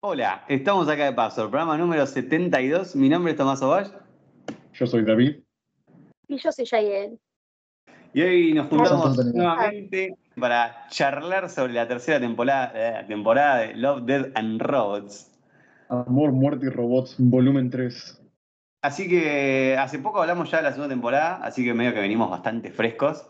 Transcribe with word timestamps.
Hola, 0.00 0.44
estamos 0.48 0.88
acá 0.88 1.04
de 1.04 1.12
paso, 1.12 1.50
programa 1.50 1.76
número 1.76 2.06
72. 2.06 2.96
Mi 2.96 3.08
nombre 3.08 3.32
es 3.32 3.36
Tomás 3.36 3.60
Ovalle. 3.60 3.90
Yo 4.72 4.86
soy 4.86 5.04
David. 5.04 5.40
Y 6.28 6.38
yo 6.38 6.50
soy 6.50 6.64
Yael. 6.64 7.18
Y 8.14 8.22
hoy 8.22 8.52
nos 8.54 8.68
juntamos 8.68 9.16
nuevamente 9.34 10.16
para 10.40 10.86
charlar 10.88 11.50
sobre 11.50 11.74
la 11.74 11.86
tercera 11.86 12.18
temporada, 12.18 12.72
eh, 12.74 13.04
temporada 13.06 13.58
de 13.58 13.74
Love, 13.74 14.04
Dead 14.06 14.32
and 14.34 14.62
Robots. 14.62 15.27
Amor, 15.88 16.32
Muerte 16.32 16.66
y 16.66 16.68
Robots, 16.68 17.16
volumen 17.18 17.70
3. 17.70 18.22
Así 18.82 19.08
que 19.08 19.76
hace 19.78 19.98
poco 19.98 20.20
hablamos 20.20 20.50
ya 20.50 20.58
de 20.58 20.64
la 20.64 20.72
segunda 20.72 20.92
temporada, 20.92 21.36
así 21.42 21.64
que 21.64 21.72
medio 21.72 21.94
que 21.94 22.00
venimos 22.00 22.30
bastante 22.30 22.70
frescos. 22.70 23.26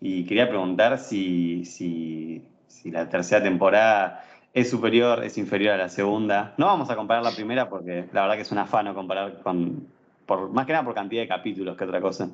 Y 0.00 0.24
quería 0.24 0.48
preguntar 0.48 0.98
si, 0.98 1.64
si, 1.66 2.46
si 2.66 2.90
la 2.90 3.08
tercera 3.08 3.42
temporada 3.42 4.24
es 4.54 4.70
superior, 4.70 5.22
es 5.22 5.36
inferior 5.36 5.74
a 5.74 5.76
la 5.76 5.88
segunda. 5.90 6.54
No 6.56 6.66
vamos 6.66 6.88
a 6.88 6.96
comparar 6.96 7.22
la 7.22 7.32
primera 7.32 7.68
porque 7.68 8.08
la 8.12 8.22
verdad 8.22 8.36
que 8.36 8.42
es 8.42 8.52
un 8.52 8.58
afano 8.58 8.94
comparar 8.94 9.42
con, 9.42 9.86
por, 10.24 10.50
más 10.50 10.64
que 10.64 10.72
nada 10.72 10.84
por 10.84 10.94
cantidad 10.94 11.22
de 11.22 11.28
capítulos 11.28 11.76
que 11.76 11.84
otra 11.84 12.00
cosa. 12.00 12.30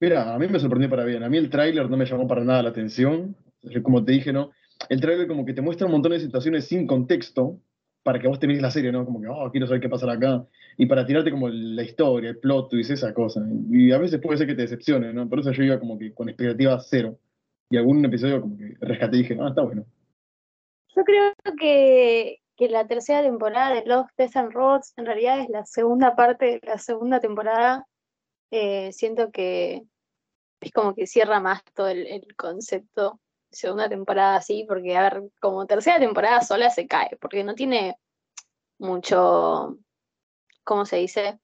Mira, 0.00 0.34
a 0.34 0.38
mí 0.38 0.48
me 0.48 0.58
sorprendió 0.58 0.88
para 0.88 1.04
bien. 1.04 1.22
A 1.22 1.28
mí 1.28 1.36
el 1.36 1.50
tráiler 1.50 1.90
no 1.90 1.96
me 1.98 2.06
llamó 2.06 2.26
para 2.26 2.44
nada 2.44 2.62
la 2.62 2.70
atención. 2.70 3.36
Como 3.82 4.04
te 4.04 4.12
dije, 4.12 4.32
¿no? 4.32 4.52
El 4.88 5.00
tráiler 5.00 5.28
como 5.28 5.44
que 5.44 5.52
te 5.52 5.60
muestra 5.60 5.86
un 5.86 5.92
montón 5.92 6.12
de 6.12 6.20
situaciones 6.20 6.66
sin 6.66 6.86
contexto 6.86 7.60
para 8.04 8.20
que 8.20 8.28
vos 8.28 8.38
te 8.38 8.46
mires 8.46 8.62
la 8.62 8.70
serie, 8.70 8.92
¿no? 8.92 9.04
Como 9.04 9.20
que, 9.20 9.26
oh, 9.26 9.50
quiero 9.50 9.66
saber 9.66 9.80
qué 9.80 9.88
pasará 9.88 10.12
acá. 10.12 10.46
Y 10.76 10.86
para 10.86 11.06
tirarte 11.06 11.30
como 11.30 11.48
la 11.48 11.82
historia, 11.82 12.30
el 12.30 12.38
plot 12.38 12.70
twist, 12.70 12.90
esa 12.90 13.12
cosa. 13.12 13.40
Y 13.70 13.90
a 13.90 13.98
veces 13.98 14.20
puede 14.20 14.38
ser 14.38 14.46
que 14.46 14.54
te 14.54 14.62
decepcione, 14.62 15.12
¿no? 15.12 15.28
Por 15.28 15.40
eso 15.40 15.50
yo 15.50 15.64
iba 15.64 15.80
como 15.80 15.98
que 15.98 16.14
con 16.14 16.28
expectativa 16.28 16.78
cero. 16.80 17.18
Y 17.70 17.78
algún 17.78 18.04
episodio 18.04 18.42
como 18.42 18.58
que 18.58 18.76
rescaté 18.78 19.16
y 19.16 19.22
dije, 19.22 19.38
ah, 19.40 19.48
está 19.48 19.62
bueno. 19.62 19.86
Yo 20.94 21.02
creo 21.02 21.32
que, 21.58 22.40
la 22.58 22.86
tercera 22.86 23.22
temporada 23.22 23.74
de 23.74 23.84
Love, 23.84 24.10
Death 24.16 24.36
and 24.36 24.52
Robots 24.52 24.92
en 24.96 25.06
realidad 25.06 25.40
es 25.40 25.48
la 25.48 25.64
segunda 25.64 26.14
parte 26.14 26.44
de 26.44 26.60
la 26.62 26.78
segunda 26.78 27.20
temporada. 27.20 27.86
Eh, 28.50 28.92
siento 28.92 29.32
que 29.32 29.82
es 30.60 30.72
como 30.72 30.94
que 30.94 31.06
cierra 31.06 31.40
más 31.40 31.62
todo 31.74 31.88
el, 31.88 32.26
concepto 32.36 33.20
segunda 33.54 33.88
temporada 33.88 34.36
así, 34.36 34.64
porque 34.68 34.96
a 34.96 35.02
ver, 35.02 35.22
como 35.40 35.66
tercera 35.66 35.98
temporada 35.98 36.40
sola 36.42 36.70
se 36.70 36.86
cae, 36.86 37.16
porque 37.20 37.44
no 37.44 37.54
tiene 37.54 37.96
mucho, 38.78 39.78
¿cómo 40.64 40.84
se 40.84 40.96
dice? 40.96 41.38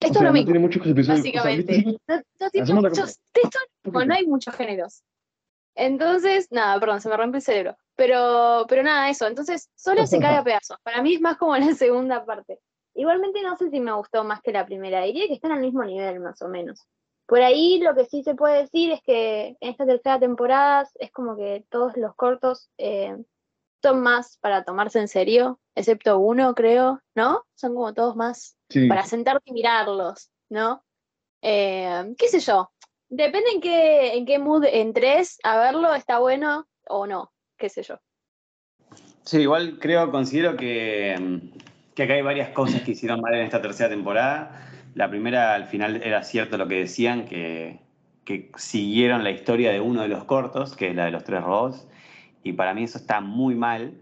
Esto 0.00 0.18
es 0.18 0.22
lo 0.22 0.28
no 0.28 0.32
mismo, 0.32 0.46
tiene 0.46 0.60
muchos 0.60 0.86
episodios. 0.86 1.20
o 1.20 1.22
sea, 1.22 1.42
básicamente. 1.42 1.98
No, 2.08 2.22
no 2.40 2.50
tiene 2.50 2.74
muchos, 2.74 3.20
no 3.84 4.14
hay 4.14 4.26
muchos 4.26 4.54
géneros. 4.54 5.02
Entonces, 5.74 6.48
nada, 6.50 6.78
perdón, 6.80 7.00
se 7.00 7.08
me 7.08 7.16
rompe 7.16 7.38
el 7.38 7.42
cerebro. 7.42 7.76
Pero, 7.96 8.64
pero 8.68 8.82
nada, 8.82 9.10
eso. 9.10 9.26
Entonces, 9.26 9.68
solo 9.74 10.06
se 10.06 10.18
cae 10.18 10.36
a 10.36 10.44
pedazos. 10.44 10.78
Para 10.82 11.02
mí 11.02 11.14
es 11.14 11.20
más 11.20 11.36
como 11.36 11.56
la 11.56 11.74
segunda 11.74 12.24
parte. 12.24 12.60
Igualmente 12.94 13.42
no 13.42 13.56
sé 13.56 13.70
si 13.70 13.80
me 13.80 13.92
gustó 13.92 14.24
más 14.24 14.40
que 14.42 14.52
la 14.52 14.66
primera. 14.66 15.02
Diría 15.02 15.26
que 15.26 15.34
están 15.34 15.52
al 15.52 15.60
mismo 15.60 15.84
nivel, 15.84 16.20
más 16.20 16.40
o 16.42 16.48
menos. 16.48 16.86
Por 17.30 17.42
ahí 17.42 17.78
lo 17.78 17.94
que 17.94 18.06
sí 18.06 18.24
se 18.24 18.34
puede 18.34 18.62
decir 18.62 18.90
es 18.90 19.00
que 19.02 19.56
en 19.60 19.70
esta 19.70 19.86
tercera 19.86 20.18
temporada 20.18 20.88
es 20.98 21.12
como 21.12 21.36
que 21.36 21.64
todos 21.70 21.96
los 21.96 22.16
cortos 22.16 22.68
eh, 22.76 23.16
son 23.80 24.02
más 24.02 24.36
para 24.38 24.64
tomarse 24.64 24.98
en 24.98 25.06
serio, 25.06 25.60
excepto 25.76 26.18
uno, 26.18 26.56
creo, 26.56 27.00
¿no? 27.14 27.44
Son 27.54 27.76
como 27.76 27.94
todos 27.94 28.16
más 28.16 28.56
Sí. 28.68 28.88
para 28.88 29.04
sentarte 29.04 29.44
y 29.46 29.52
mirarlos, 29.52 30.32
¿no? 30.48 30.84
Eh, 31.40 32.12
¿Qué 32.18 32.26
sé 32.26 32.40
yo? 32.40 32.72
Depende 33.08 33.50
en 33.50 33.60
qué, 33.60 34.16
en 34.16 34.26
qué 34.26 34.40
mood 34.40 34.64
entres 34.64 35.38
a 35.44 35.56
verlo, 35.56 35.94
está 35.94 36.18
bueno 36.18 36.66
o 36.88 37.06
no, 37.06 37.30
qué 37.56 37.68
sé 37.68 37.84
yo. 37.84 38.00
Sí, 39.22 39.42
igual 39.42 39.78
creo, 39.78 40.10
considero 40.10 40.56
que, 40.56 41.14
que 41.94 42.02
acá 42.02 42.14
hay 42.14 42.22
varias 42.22 42.50
cosas 42.50 42.82
que 42.82 42.90
hicieron 42.90 43.20
mal 43.20 43.34
en 43.34 43.42
esta 43.42 43.62
tercera 43.62 43.88
temporada. 43.88 44.66
La 44.94 45.08
primera, 45.08 45.54
al 45.54 45.66
final, 45.66 46.02
era 46.02 46.22
cierto 46.22 46.56
lo 46.58 46.68
que 46.68 46.76
decían, 46.76 47.24
que, 47.24 47.80
que 48.24 48.50
siguieron 48.56 49.24
la 49.24 49.30
historia 49.30 49.72
de 49.72 49.80
uno 49.80 50.02
de 50.02 50.08
los 50.08 50.24
cortos, 50.24 50.76
que 50.76 50.90
es 50.90 50.96
la 50.96 51.04
de 51.04 51.10
los 51.10 51.24
tres 51.24 51.42
robots, 51.42 51.86
y 52.42 52.52
para 52.52 52.74
mí 52.74 52.84
eso 52.84 52.98
está 52.98 53.20
muy 53.20 53.54
mal. 53.54 53.94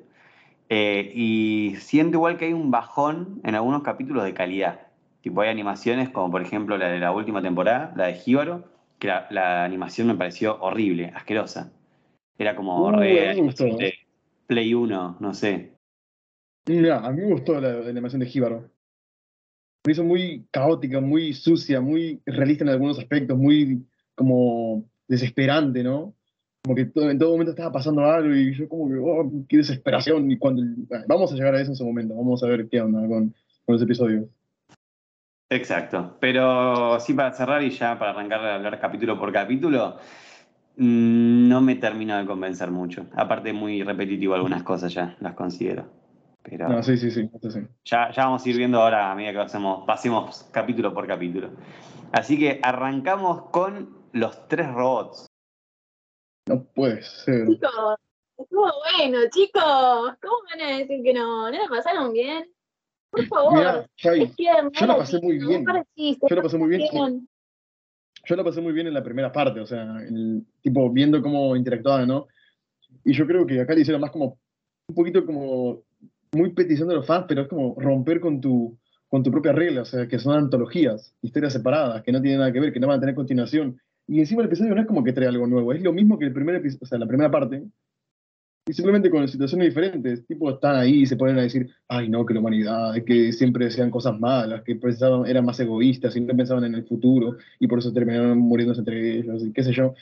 Eh, 0.71 1.13
y 1.15 1.75
siento 1.79 2.19
igual 2.19 2.37
que 2.37 2.47
hay 2.47 2.53
un 2.53 2.71
bajón 2.71 3.41
en 3.45 3.55
algunos 3.55 3.83
capítulos 3.83 4.25
de 4.25 4.35
calidad. 4.35 4.81
Tipo, 5.23 5.41
hay 5.41 5.49
animaciones 5.49 6.11
como 6.11 6.31
por 6.31 6.43
ejemplo 6.43 6.79
la 6.79 6.89
de 6.89 6.99
la 6.99 7.13
última 7.13 7.43
temporada, 7.43 7.93
la 7.97 8.07
de 8.07 8.15
Jíbaro, 8.15 8.65
que 8.99 9.09
la, 9.09 9.27
la 9.31 9.65
animación 9.65 10.07
me 10.09 10.15
pareció 10.15 10.61
horrible, 10.61 11.13
asquerosa. 11.15 11.73
Era 12.39 12.55
como 12.55 12.87
Uh, 12.87 12.93
re 12.93 13.35
de 13.35 13.95
Play 14.47 14.75
1, 14.75 15.17
no 15.21 15.35
sé. 15.35 15.73
Mira, 16.67 16.99
a 16.99 17.11
mí 17.11 17.23
me 17.23 17.33
gustó 17.33 17.61
la, 17.61 17.73
la 17.73 17.91
animación 17.91 18.21
de 18.21 18.27
Jíbaro. 18.27 18.71
Me 19.89 19.93
hizo 19.93 20.05
muy 20.05 20.47
caótica, 20.51 21.01
muy 21.01 21.33
sucia, 21.33 21.81
muy 21.81 22.21
realista 22.27 22.63
en 22.63 22.69
algunos 22.69 22.99
aspectos, 22.99 23.39
muy 23.39 23.87
como 24.15 24.85
desesperante, 25.09 25.83
¿no? 25.83 26.15
Como 26.63 26.75
que 26.75 26.91
en 26.95 27.19
todo 27.19 27.31
momento 27.31 27.53
estaba 27.53 27.73
pasando 27.73 28.05
algo 28.05 28.35
y 28.35 28.55
yo 28.55 28.69
como 28.69 28.87
que, 28.91 28.97
oh, 28.97 29.33
qué 29.49 29.57
desesperación. 29.57 30.31
Y 30.31 30.37
cuando, 30.37 30.63
vamos 31.07 31.33
a 31.33 31.37
llegar 31.37 31.55
a 31.55 31.63
eso 31.63 31.71
en 31.71 31.77
su 31.77 31.87
momento, 31.87 32.15
vamos 32.15 32.43
a 32.43 32.49
ver 32.49 32.69
qué 32.69 32.83
onda 32.83 33.01
con, 33.09 33.35
los 33.67 33.81
episodios. 33.81 34.27
Exacto. 35.49 36.19
Pero 36.21 37.01
sí, 37.01 37.15
para 37.15 37.33
cerrar 37.33 37.63
y 37.63 37.71
ya 37.71 37.99
para 37.99 38.11
arrancar 38.11 38.45
a 38.45 38.57
hablar 38.57 38.79
capítulo 38.79 39.19
por 39.19 39.33
capítulo, 39.33 39.97
mm, 40.77 41.49
no 41.49 41.63
me 41.63 41.77
termino 41.77 42.19
de 42.19 42.27
convencer 42.27 42.71
mucho. 42.71 43.07
Aparte, 43.17 43.55
muy 43.55 43.83
repetitivo 43.83 44.35
algunas 44.35 44.63
cosas 44.65 44.93
ya, 44.93 45.17
las 45.21 45.33
considero. 45.33 45.98
Pero 46.43 46.69
No, 46.69 46.83
sí, 46.83 46.97
sí, 46.97 47.11
sí, 47.11 47.29
sí. 47.43 47.61
ya, 47.85 48.11
ya 48.11 48.25
vamos 48.25 48.45
a 48.45 48.49
ir 48.49 48.57
viendo 48.57 48.81
ahora 48.81 49.11
a 49.11 49.15
medida 49.15 49.33
que 49.33 49.39
hacemos, 49.41 49.87
pasemos 49.87 50.49
capítulo 50.53 50.95
por 50.95 51.07
capítulo. 51.07 51.51
Así 52.13 52.39
que 52.39 52.61
arrancamos 52.63 53.51
con 53.51 54.09
los 54.13 54.49
tres 54.49 54.73
robots. 54.73 55.27
No 56.47 56.65
puede 56.65 57.03
ser. 57.03 57.47
Chicos, 57.47 57.99
estuvo 58.39 58.73
bueno, 58.97 59.19
chicos. 59.31 60.15
¿Cómo 60.23 60.37
van 60.51 60.61
a 60.63 60.79
decir 60.79 61.03
que 61.03 61.13
no? 61.13 61.51
¿No 61.51 61.59
la 61.59 61.69
pasaron 61.69 62.13
bien? 62.13 62.51
Por 63.11 63.27
favor. 63.27 63.87
Jai, 63.97 64.27
tierno, 64.35 64.71
yo 64.73 64.87
la 64.87 64.97
pasé 64.97 65.21
muy 65.21 65.39
bien. 65.39 65.65
Yo 65.67 66.37
la 66.37 66.43
pasé 66.43 66.59
muy 66.59 66.69
bien. 66.69 66.83
bien. 66.91 67.29
yo 68.25 68.37
la 68.37 68.45
pasé 68.45 68.61
muy 68.61 68.73
bien 68.73 68.87
en 68.87 68.95
la 68.95 69.03
primera 69.03 69.33
parte, 69.33 69.61
o 69.61 69.67
sea, 69.67 69.83
el, 70.07 70.47
tipo 70.61 70.91
viendo 70.91 71.23
cómo 71.23 71.57
interactuaban, 71.57 72.09
¿no? 72.09 72.29
Y 73.05 73.13
yo 73.13 73.27
creo 73.27 73.47
que 73.47 73.61
acá 73.61 73.75
le 73.75 73.81
hicieron 73.81 74.01
más 74.01 74.11
como, 74.11 74.39
un 74.89 74.95
poquito 74.95 75.25
como, 75.25 75.83
muy 76.33 76.51
petizando 76.51 76.93
a 76.93 76.97
los 76.97 77.07
fans, 77.07 77.27
pero 77.29 77.43
es 77.43 77.49
como 77.49 77.75
romper 77.79 78.21
con 78.21 78.41
tu, 78.41 78.77
con 79.09 79.23
tu 79.23 79.31
propia 79.31 79.53
regla, 79.53 79.83
o 79.83 79.85
sea, 79.85 80.07
que 80.07 80.19
son 80.19 80.37
antologías, 80.37 81.15
historias 81.23 81.53
separadas, 81.53 82.03
que 82.03 82.13
no 82.13 82.21
tienen 82.21 82.41
nada 82.41 82.53
que 82.53 82.61
ver, 82.61 82.73
que 82.73 82.81
no 82.81 82.87
van 82.87 82.99
a 82.99 83.01
tener 83.01 83.15
continuación. 83.15 83.81
Y 84.07 84.21
encima 84.21 84.43
el 84.43 84.49
episodio 84.49 84.75
no 84.75 84.81
es 84.81 84.87
como 84.87 85.05
que 85.05 85.13
trae 85.13 85.29
algo 85.29 85.47
nuevo, 85.47 85.73
es 85.73 85.83
lo 85.83 85.93
mismo 85.93 86.19
que 86.19 86.27
el 86.27 86.33
primer 86.33 86.57
episodio, 86.57 86.81
o 86.83 86.87
sea, 86.87 86.99
la 86.99 87.07
primera 87.07 87.31
parte, 87.31 87.63
y 88.69 88.75
simplemente 88.75 89.09
con 89.09 89.27
situaciones 89.27 89.69
diferentes, 89.69 90.27
tipo 90.27 90.51
están 90.51 90.77
ahí 90.77 91.01
y 91.01 91.07
se 91.07 91.17
ponen 91.17 91.39
a 91.39 91.43
decir, 91.43 91.71
ay 91.89 92.11
no, 92.11 92.27
que 92.27 92.35
la 92.35 92.41
humanidad, 92.41 92.95
que 93.07 93.33
siempre 93.33 93.65
decían 93.65 93.91
cosas 93.91 94.21
malas, 94.21 94.63
que 94.63 94.77
pensaban, 94.77 95.27
eran 95.27 95.47
más 95.47 95.59
egoístas, 95.59 96.13
siempre 96.13 96.37
pensaban 96.37 96.65
en 96.65 96.75
el 96.75 96.85
futuro, 96.85 97.39
y 97.59 97.67
por 97.67 97.79
eso 97.79 97.95
terminaron 97.95 98.37
muriéndose 98.39 98.81
entre 98.81 99.21
ellos, 99.21 99.43
y 99.43 99.53
qué 99.53 99.63
sé 99.63 99.73
yo. 99.73 99.95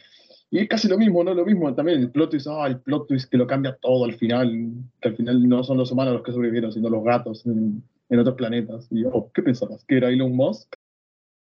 Y 0.50 0.60
es 0.60 0.68
casi 0.68 0.86
lo 0.88 0.96
mismo, 0.96 1.24
¿no? 1.24 1.34
Lo 1.34 1.44
mismo 1.44 1.74
también, 1.74 2.00
el 2.00 2.10
plot 2.10 2.30
twist, 2.30 2.46
ah, 2.48 2.66
el 2.68 2.80
plot 2.80 3.08
twist 3.08 3.30
que 3.30 3.36
lo 3.36 3.46
cambia 3.46 3.76
todo 3.80 4.04
al 4.04 4.14
final, 4.14 4.72
que 5.00 5.08
al 5.08 5.16
final 5.16 5.48
no 5.48 5.64
son 5.64 5.76
los 5.78 5.90
humanos 5.90 6.14
los 6.14 6.22
que 6.22 6.32
sobrevivieron, 6.32 6.72
sino 6.72 6.88
los 6.88 7.02
gatos 7.02 7.44
en, 7.46 7.82
en 8.08 8.18
otros 8.20 8.36
planetas. 8.36 8.86
Y 8.90 9.04
oh, 9.04 9.30
¿qué 9.34 9.42
pensabas? 9.42 9.84
¿Que 9.84 9.96
era 9.96 10.08
Elon 10.08 10.34
Musk? 10.34 10.72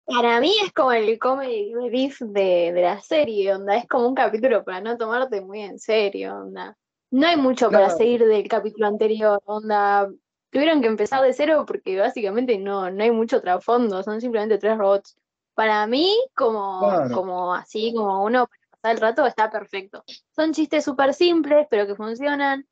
Para 0.05 0.39
mí 0.39 0.53
es 0.63 0.71
como 0.71 0.93
el 0.93 1.19
comedy 1.19 1.73
relief 1.73 2.21
de, 2.21 2.71
de 2.73 2.81
la 2.81 3.01
serie, 3.01 3.53
onda. 3.53 3.75
Es 3.75 3.87
como 3.87 4.07
un 4.07 4.15
capítulo 4.15 4.63
para 4.63 4.79
no 4.79 4.97
tomarte 4.97 5.41
muy 5.41 5.59
en 5.61 5.79
serio, 5.79 6.33
onda. 6.37 6.77
No 7.11 7.27
hay 7.27 7.35
mucho 7.35 7.69
para 7.69 7.85
Claro. 7.85 7.97
seguir 7.97 8.25
del 8.25 8.47
capítulo 8.47 8.87
anterior, 8.87 9.41
onda. 9.45 10.09
Tuvieron 10.49 10.79
que 10.81 10.87
empezar 10.87 11.21
de 11.23 11.33
cero 11.33 11.65
porque 11.67 11.99
básicamente 11.99 12.57
no, 12.57 12.89
no 12.89 13.03
hay 13.03 13.11
mucho 13.11 13.41
trasfondo, 13.41 14.01
son 14.01 14.21
simplemente 14.21 14.57
tres 14.57 14.77
robots. 14.77 15.17
Para 15.55 15.85
mí, 15.87 16.15
como, 16.33 16.79
Claro. 16.79 17.13
como 17.13 17.53
así, 17.53 17.93
como 17.93 18.23
uno 18.23 18.47
para 18.47 18.56
pasar 18.81 18.95
el 18.95 19.01
rato, 19.01 19.25
está 19.25 19.49
perfecto. 19.49 20.03
Son 20.35 20.53
chistes 20.53 20.83
súper 20.83 21.13
simples, 21.13 21.67
pero 21.69 21.87
que 21.87 21.95
funcionan. 21.95 22.65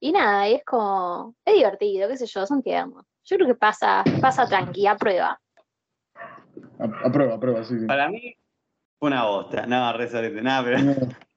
Y 0.00 0.12
nada, 0.12 0.48
y 0.48 0.54
es 0.54 0.64
como, 0.64 1.34
es 1.44 1.54
divertido, 1.54 2.08
qué 2.08 2.16
sé 2.16 2.26
yo, 2.26 2.46
son 2.46 2.62
tiernos. 2.62 3.04
Yo 3.24 3.36
creo 3.36 3.48
que 3.48 3.54
pasa, 3.54 4.02
pasa 4.20 4.46
tranqui, 4.46 4.86
a 4.86 4.96
prueba. 4.96 5.38
A, 6.78 6.84
a 7.06 7.12
prueba, 7.12 7.34
a 7.34 7.40
prueba, 7.40 7.62
sí. 7.64 7.78
sí. 7.78 7.86
Para 7.86 8.08
mí, 8.08 8.34
fue 8.98 9.08
una 9.08 9.24
bosta. 9.26 9.66
No, 9.66 9.92
re 9.92 10.08
sorete, 10.08 10.40
nada, 10.42 10.64
pero. 10.64 10.78
No, 10.78 10.94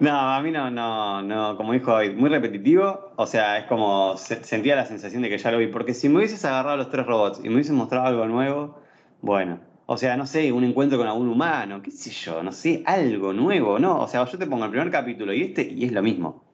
No, 0.00 0.10
a 0.18 0.40
mí 0.40 0.50
no, 0.50 0.70
no, 0.70 1.22
no, 1.22 1.56
como 1.56 1.72
dijo 1.74 1.92
David, 1.92 2.14
muy 2.14 2.30
repetitivo. 2.30 3.12
O 3.16 3.26
sea, 3.26 3.58
es 3.58 3.66
como 3.66 4.16
se- 4.16 4.42
sentía 4.44 4.74
la 4.74 4.86
sensación 4.86 5.22
de 5.22 5.28
que 5.28 5.38
ya 5.38 5.50
lo 5.52 5.58
vi. 5.58 5.66
Porque 5.68 5.94
si 5.94 6.08
me 6.08 6.18
hubieses 6.18 6.44
agarrado 6.44 6.76
los 6.78 6.90
tres 6.90 7.06
robots 7.06 7.38
y 7.44 7.48
me 7.48 7.54
hubieses 7.56 7.72
mostrado 7.74 8.06
algo 8.06 8.26
nuevo, 8.26 8.80
bueno. 9.20 9.60
O 9.86 9.96
sea, 9.96 10.16
no 10.16 10.26
sé, 10.26 10.52
un 10.52 10.64
encuentro 10.64 10.98
con 10.98 11.06
algún 11.06 11.28
humano, 11.28 11.82
qué 11.82 11.90
sé 11.90 12.10
yo, 12.10 12.42
no 12.42 12.52
sé, 12.52 12.82
algo 12.86 13.32
nuevo, 13.32 13.78
¿no? 13.78 14.00
O 14.00 14.08
sea, 14.08 14.24
yo 14.24 14.38
te 14.38 14.46
pongo 14.46 14.64
el 14.64 14.70
primer 14.70 14.90
capítulo 14.90 15.32
y 15.32 15.42
este 15.42 15.62
y 15.62 15.84
es 15.84 15.92
lo 15.92 16.02
mismo. 16.02 16.44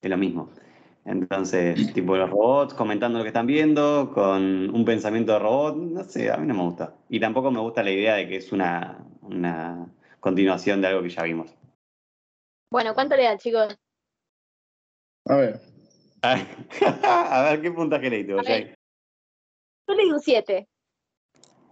Es 0.00 0.10
lo 0.10 0.16
mismo. 0.16 0.50
Entonces, 1.04 1.74
tipo 1.94 2.16
los 2.16 2.30
robots 2.30 2.74
comentando 2.74 3.18
lo 3.18 3.24
que 3.24 3.28
están 3.28 3.46
viendo, 3.46 4.12
con 4.12 4.74
un 4.74 4.84
pensamiento 4.84 5.32
de 5.32 5.38
robot, 5.38 5.76
no 5.76 6.04
sé, 6.04 6.30
a 6.30 6.36
mí 6.36 6.46
no 6.46 6.54
me 6.54 6.62
gusta. 6.62 6.94
Y 7.08 7.20
tampoco 7.20 7.50
me 7.50 7.60
gusta 7.60 7.82
la 7.82 7.90
idea 7.90 8.14
de 8.16 8.28
que 8.28 8.36
es 8.36 8.52
una, 8.52 9.04
una 9.22 9.86
continuación 10.20 10.80
de 10.80 10.88
algo 10.88 11.02
que 11.02 11.10
ya 11.10 11.22
vimos. 11.22 11.54
Bueno, 12.70 12.94
¿cuánto 12.94 13.16
le 13.16 13.24
dan, 13.24 13.38
chicos? 13.38 13.78
A 15.28 15.36
ver, 15.36 15.60
A 16.22 17.42
ver, 17.42 17.62
¿qué 17.62 17.70
puntaje 17.70 18.10
le 18.10 18.16
diste. 18.18 18.76
Yo 19.88 19.94
le 19.94 20.02
digo 20.02 20.18
7. 20.18 20.68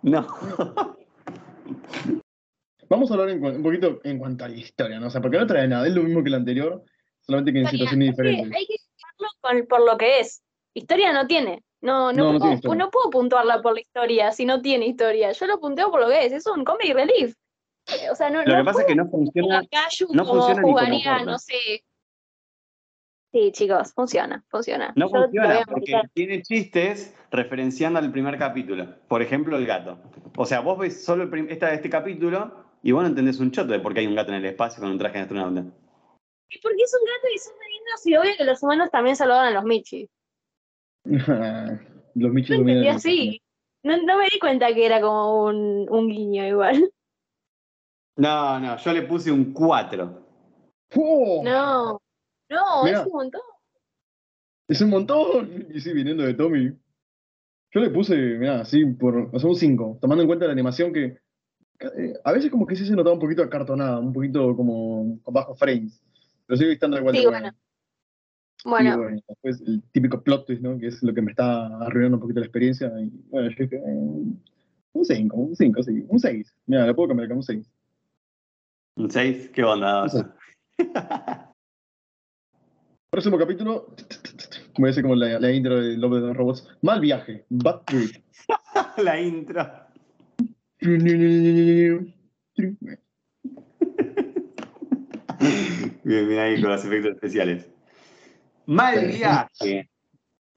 No. 0.04 0.26
vamos 2.90 3.10
a 3.10 3.14
hablar 3.14 3.30
en 3.30 3.42
un 3.44 3.62
poquito 3.62 4.00
en 4.04 4.18
cuanto 4.18 4.44
a 4.44 4.48
la 4.48 4.56
historia, 4.56 5.00
¿no? 5.00 5.06
O 5.06 5.10
sea, 5.10 5.20
porque 5.22 5.38
no 5.38 5.46
trae 5.46 5.66
nada, 5.66 5.86
es 5.86 5.94
lo 5.94 6.02
mismo 6.02 6.22
que 6.22 6.28
el 6.28 6.34
anterior, 6.34 6.82
solamente 7.20 7.52
que 7.52 7.60
en 7.60 7.68
situaciones 7.68 8.10
diferentes. 8.10 8.52
Hay 8.54 8.66
que 8.66 8.76
llamarlo 8.76 9.28
con- 9.40 9.66
por 9.66 9.80
lo 9.90 9.96
que 9.96 10.20
es. 10.20 10.42
Historia 10.74 11.12
no 11.12 11.26
tiene. 11.26 11.62
No, 11.80 12.12
no, 12.12 12.32
No, 12.32 12.38
no 12.38 12.60
puedo, 12.60 12.74
no 12.74 12.90
puedo 12.90 13.10
puntuarla 13.10 13.60
por 13.62 13.74
la 13.74 13.80
historia 13.80 14.30
si 14.32 14.44
no 14.44 14.60
tiene 14.62 14.86
historia. 14.86 15.32
Yo 15.32 15.46
lo 15.46 15.58
punteo 15.60 15.90
por 15.90 16.00
lo 16.00 16.08
que 16.08 16.26
es. 16.26 16.32
Es 16.32 16.46
un 16.46 16.64
comedy 16.64 16.92
relief. 16.92 17.34
Eh, 17.88 18.10
O 18.10 18.14
sea, 18.14 18.30
no, 18.30 18.42
Lo 18.42 18.52
no 18.52 18.58
que 18.58 18.64
pasa 18.64 18.80
es 18.82 18.86
que 18.86 18.94
no 18.94 19.08
funciona. 19.08 19.62
no 20.12 20.24
como 20.26 20.40
funciona 20.42 20.60
ni 20.60 20.62
como 20.62 20.72
jugaría, 20.78 21.12
corto. 21.16 21.30
no 21.30 21.38
sé. 21.38 21.84
Sí, 23.34 23.50
chicos, 23.50 23.92
funciona, 23.92 24.44
funciona. 24.48 24.92
No 24.94 25.06
Yo 25.08 25.22
funciona 25.22 25.64
porque 25.68 26.00
tiene 26.12 26.40
chistes 26.42 27.12
referenciando 27.32 27.98
al 27.98 28.12
primer 28.12 28.38
capítulo. 28.38 28.94
Por 29.08 29.22
ejemplo, 29.22 29.56
el 29.56 29.66
gato. 29.66 29.98
O 30.36 30.46
sea, 30.46 30.60
vos 30.60 30.78
ves 30.78 31.04
solo 31.04 31.24
el 31.24 31.30
prim- 31.30 31.48
esta, 31.50 31.74
este 31.74 31.90
capítulo 31.90 32.64
y 32.80 32.92
vos 32.92 33.02
no 33.02 33.08
entendés 33.08 33.40
un 33.40 33.50
choto 33.50 33.72
de 33.72 33.80
por 33.80 33.92
qué 33.92 34.00
hay 34.00 34.06
un 34.06 34.14
gato 34.14 34.30
en 34.30 34.36
el 34.36 34.44
espacio 34.44 34.80
con 34.80 34.92
un 34.92 34.98
traje 34.98 35.16
de 35.16 35.22
astronauta. 35.22 35.64
Y 36.48 36.60
Porque 36.60 36.82
es 36.84 36.96
un 36.96 37.04
gato 37.04 37.34
y 37.34 37.38
son 37.38 37.54
muy 37.56 37.66
lindos 37.72 38.06
y 38.06 38.16
obvio 38.16 38.36
que 38.38 38.44
los 38.44 38.62
humanos 38.62 38.88
también 38.92 39.16
saludan 39.16 39.46
a 39.46 39.50
los 39.50 39.64
Michi. 39.64 40.08
Los 42.14 42.32
michis 42.32 42.50
Yo 42.50 42.58
dominan 42.58 42.84
entendí 42.84 42.88
así. 42.88 43.42
No, 43.82 43.96
no 43.96 44.18
me 44.18 44.26
di 44.26 44.38
cuenta 44.38 44.72
que 44.72 44.86
era 44.86 45.00
como 45.00 45.46
un, 45.46 45.88
un 45.90 46.06
guiño 46.08 46.46
igual. 46.46 46.88
No, 48.16 48.60
no, 48.60 48.76
yo 48.76 48.92
le 48.92 49.02
puse 49.02 49.32
un 49.32 49.52
4. 49.52 50.22
¡Oh! 50.94 51.42
No, 51.44 52.00
no, 52.54 52.84
Mirá. 52.84 53.00
es 53.00 53.06
un 53.06 53.12
montón. 53.12 53.40
Es 54.68 54.80
un 54.80 54.90
montón. 54.90 55.66
Y 55.74 55.80
sí, 55.80 55.92
viniendo 55.92 56.24
de 56.24 56.34
Tommy. 56.34 56.72
Yo 57.72 57.80
le 57.80 57.90
puse, 57.90 58.14
mira, 58.16 58.60
así, 58.60 58.84
por, 58.84 59.30
o 59.32 59.38
sea, 59.38 59.50
un 59.50 59.56
5, 59.56 59.98
tomando 60.00 60.22
en 60.22 60.28
cuenta 60.28 60.46
la 60.46 60.52
animación 60.52 60.92
que 60.92 61.18
eh, 61.80 62.14
a 62.22 62.32
veces 62.32 62.50
como 62.50 62.66
que 62.66 62.76
sí 62.76 62.86
se 62.86 62.94
notaba 62.94 63.14
un 63.14 63.20
poquito 63.20 63.42
acartonada, 63.42 63.98
un 63.98 64.12
poquito 64.12 64.54
como 64.56 65.18
con 65.22 65.34
bajos 65.34 65.58
frames. 65.58 66.00
Pero 66.46 66.56
sigue 66.56 66.72
estando 66.72 66.98
igual 66.98 67.14
de 67.14 67.20
Sí, 67.20 67.26
Bueno, 68.64 68.96
bueno, 68.98 69.20
después 69.28 69.60
el 69.66 69.82
típico 69.92 70.22
plot 70.22 70.46
twist, 70.46 70.62
¿no? 70.62 70.78
Que 70.78 70.86
es 70.86 71.02
lo 71.02 71.12
que 71.12 71.20
me 71.20 71.32
está 71.32 71.66
arruinando 71.78 72.16
un 72.16 72.20
poquito 72.20 72.40
la 72.40 72.46
experiencia. 72.46 72.92
Y 73.00 73.10
bueno, 73.28 73.50
yo 73.50 73.56
dije, 73.64 73.76
eh, 73.76 74.22
un 74.92 75.04
5, 75.04 75.36
un 75.36 75.56
5, 75.56 75.82
sí, 75.82 76.04
un 76.08 76.18
6. 76.18 76.54
Mira, 76.66 76.86
le 76.86 76.94
puedo 76.94 77.08
cambiar 77.08 77.26
acá 77.26 77.34
un 77.34 77.42
6. 77.42 77.70
¿Un 78.96 79.10
6? 79.10 79.50
¿Qué 79.50 79.64
onda? 79.64 80.06
Próximo 83.14 83.38
capítulo, 83.38 83.94
voy 84.76 84.88
a 84.88 84.90
hacer 84.90 85.04
como 85.04 85.14
la, 85.14 85.38
la 85.38 85.52
intro 85.52 85.80
de 85.80 85.96
Love 85.96 86.14
de 86.14 86.20
los 86.22 86.36
Robots. 86.36 86.68
Mal 86.82 86.98
viaje, 86.98 87.44
Bad 87.48 87.82
Trip. 87.84 88.10
La 88.96 89.20
intro. 89.20 89.70
Bien, 90.80 92.12
bien 96.02 96.38
ahí 96.40 96.60
con 96.60 96.72
los 96.72 96.84
efectos 96.84 97.12
especiales. 97.12 97.70
Mal 98.66 99.06
viaje. 99.06 99.88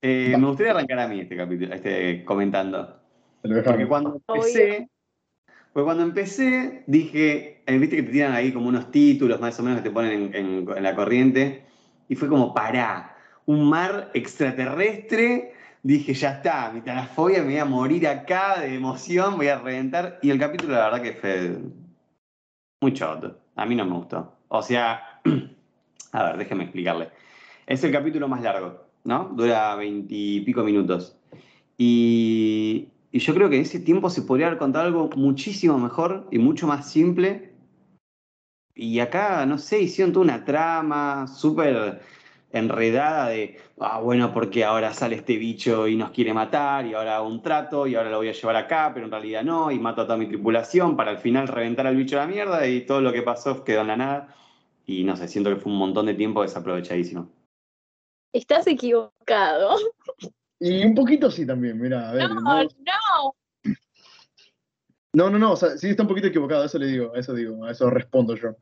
Eh, 0.02 0.36
me 0.36 0.48
gustaría 0.48 0.72
arrancar 0.72 0.98
a 0.98 1.08
mí 1.08 1.20
este 1.20 1.38
capítulo, 1.38 1.76
este 1.76 2.26
comentando. 2.26 3.00
Te 3.44 3.50
lo 3.50 3.64
Porque 3.64 3.86
cuando 3.88 4.16
empecé, 4.28 4.90
porque 5.74 5.86
cuando 5.86 6.02
empecé, 6.02 6.84
dije, 6.88 7.62
eh, 7.68 7.78
viste 7.78 7.98
que 7.98 8.02
te 8.02 8.12
tiran 8.12 8.34
ahí 8.34 8.52
como 8.52 8.68
unos 8.68 8.90
títulos 8.90 9.40
más 9.40 9.60
o 9.60 9.64
menos 9.64 9.82
que 9.82 9.90
te 9.90 9.94
ponen 9.94 10.34
en, 10.34 10.36
en- 10.36 10.68
en 10.76 10.82
la 10.84 10.96
corriente, 10.96 11.67
y 12.10 12.16
fue 12.16 12.28
como, 12.28 12.54
pará, 12.54 13.16
un 13.46 13.70
mar 13.70 14.12
extraterrestre, 14.14 15.54
dije, 15.84 16.14
ya 16.14 16.32
está, 16.32 16.72
mi 16.72 16.82
tanafobia, 16.82 17.40
me 17.40 17.46
voy 17.46 17.58
a 17.58 17.66
morir 17.66 18.08
acá 18.08 18.60
de 18.60 18.76
emoción, 18.76 19.38
voy 19.38 19.48
a 19.48 19.60
reventar, 19.60 20.20
y 20.22 20.30
el 20.30 20.40
capítulo 20.40 20.74
la 20.74 20.90
verdad 20.90 21.02
que 21.02 21.14
fue 21.14 21.58
muy 22.82 22.94
choto, 22.94 23.40
a 23.56 23.66
mí 23.66 23.76
no 23.76 23.86
me 23.86 23.96
gustó. 23.96 24.34
O 24.50 24.62
sea, 24.62 25.22
a 26.12 26.24
ver, 26.24 26.38
déjeme 26.38 26.64
explicarle. 26.64 27.10
Es 27.66 27.84
el 27.84 27.92
capítulo 27.92 28.28
más 28.28 28.42
largo, 28.42 28.86
¿no? 29.04 29.32
Dura 29.36 29.76
veintipico 29.76 30.64
minutos. 30.64 31.18
Y, 31.78 32.90
y 33.12 33.20
yo 33.20 33.34
creo 33.34 33.50
que 33.50 33.58
en 33.58 33.62
ese 33.64 33.80
tiempo 33.80 34.10
se 34.10 34.22
podría 34.22 34.48
haber 34.48 34.60
contado 34.60 34.86
algo 34.86 35.10
muchísimo 35.16 35.78
mejor 35.78 36.28
y 36.32 36.38
mucho 36.40 36.68
más 36.68 36.90
simple. 36.90 37.54
Y 38.78 39.00
acá, 39.00 39.46
no 39.46 39.58
sé, 39.58 39.82
hicieron 39.82 40.14
toda 40.14 40.24
una 40.24 40.46
trama 40.46 41.28
súper 41.28 42.02
enredada 42.52 43.30
de, 43.30 43.60
ah, 43.80 44.00
bueno, 44.00 44.32
porque 44.34 44.64
ahora 44.64 44.94
sale 44.94 45.16
este 45.16 45.36
bicho 45.38 45.88
y 45.88 45.96
nos 45.96 46.12
quiere 46.12 46.34
matar, 46.34 46.86
y 46.86 46.94
ahora 46.94 47.18
hago 47.18 47.28
un 47.28 47.42
trato, 47.42 47.88
y 47.88 47.96
ahora 47.96 48.12
lo 48.12 48.18
voy 48.18 48.30
a 48.30 48.34
llevar 48.34 48.56
acá, 48.56 48.92
pero 48.94 49.06
en 49.06 49.12
realidad 49.12 49.44
no, 49.44 49.72
y 49.72 49.80
mato 49.80 50.02
a 50.02 50.06
toda 50.06 50.18
mi 50.18 50.28
tripulación 50.28 50.96
para 50.96 51.12
al 51.12 51.18
final 51.18 51.48
reventar 51.48 51.88
al 51.88 51.96
bicho 51.96 52.18
a 52.18 52.22
la 52.22 52.28
mierda, 52.28 52.68
y 52.68 52.86
todo 52.86 53.02
lo 53.02 53.12
que 53.12 53.24
pasó 53.24 53.64
quedó 53.64 53.82
en 53.82 53.88
la 53.88 53.98
nada. 53.98 54.36
Y 54.86 55.04
no 55.04 55.18
sé, 55.18 55.28
siento 55.28 55.50
que 55.50 55.58
fue 55.58 55.72
un 55.72 55.80
montón 55.80 56.06
de 56.06 56.14
tiempo 56.14 56.44
desaprovechadísimo. 56.44 57.30
estás 58.32 58.68
equivocado. 58.68 59.78
Y 60.60 60.86
un 60.86 60.96
poquito 60.96 61.30
sí 61.30 61.46
también, 61.46 61.80
mira, 61.80 62.10
a 62.10 62.14
ver. 62.14 62.30
No, 62.30 62.42
No, 62.42 62.64
no. 62.64 63.36
No, 65.18 65.32
no, 65.32 65.40
no, 65.40 65.54
o 65.54 65.56
sea, 65.56 65.76
sí 65.78 65.90
está 65.90 66.04
un 66.04 66.10
poquito 66.10 66.28
equivocado, 66.28 66.64
eso 66.64 66.78
le 66.78 66.86
digo, 66.86 67.16
a 67.16 67.20
eso 67.20 67.34
digo, 67.34 67.66
a 67.66 67.72
eso 67.72 67.90
respondo 67.90 68.36
yo. 68.36 68.56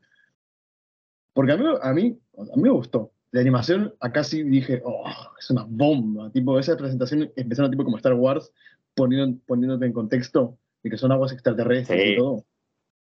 Porque 1.34 1.52
a 1.52 1.56
mí, 1.58 1.64
a 1.82 1.92
mí, 1.92 2.18
a 2.38 2.56
mí 2.56 2.62
me 2.62 2.70
gustó. 2.70 3.12
La 3.30 3.42
animación, 3.42 3.94
acá 4.00 4.24
sí 4.24 4.42
dije, 4.42 4.80
oh, 4.82 5.04
es 5.38 5.50
una 5.50 5.66
bomba. 5.68 6.30
Tipo, 6.30 6.58
esa 6.58 6.74
presentación 6.74 7.30
empezaron 7.36 7.70
tipo 7.70 7.84
como 7.84 7.98
Star 7.98 8.14
Wars, 8.14 8.50
poniendo, 8.94 9.38
poniéndote 9.46 9.84
en 9.84 9.92
contexto 9.92 10.56
de 10.82 10.88
que 10.88 10.96
son 10.96 11.12
aguas 11.12 11.32
extraterrestres 11.32 12.02
Sí. 12.02 12.12
y 12.12 12.16
todo. 12.16 12.46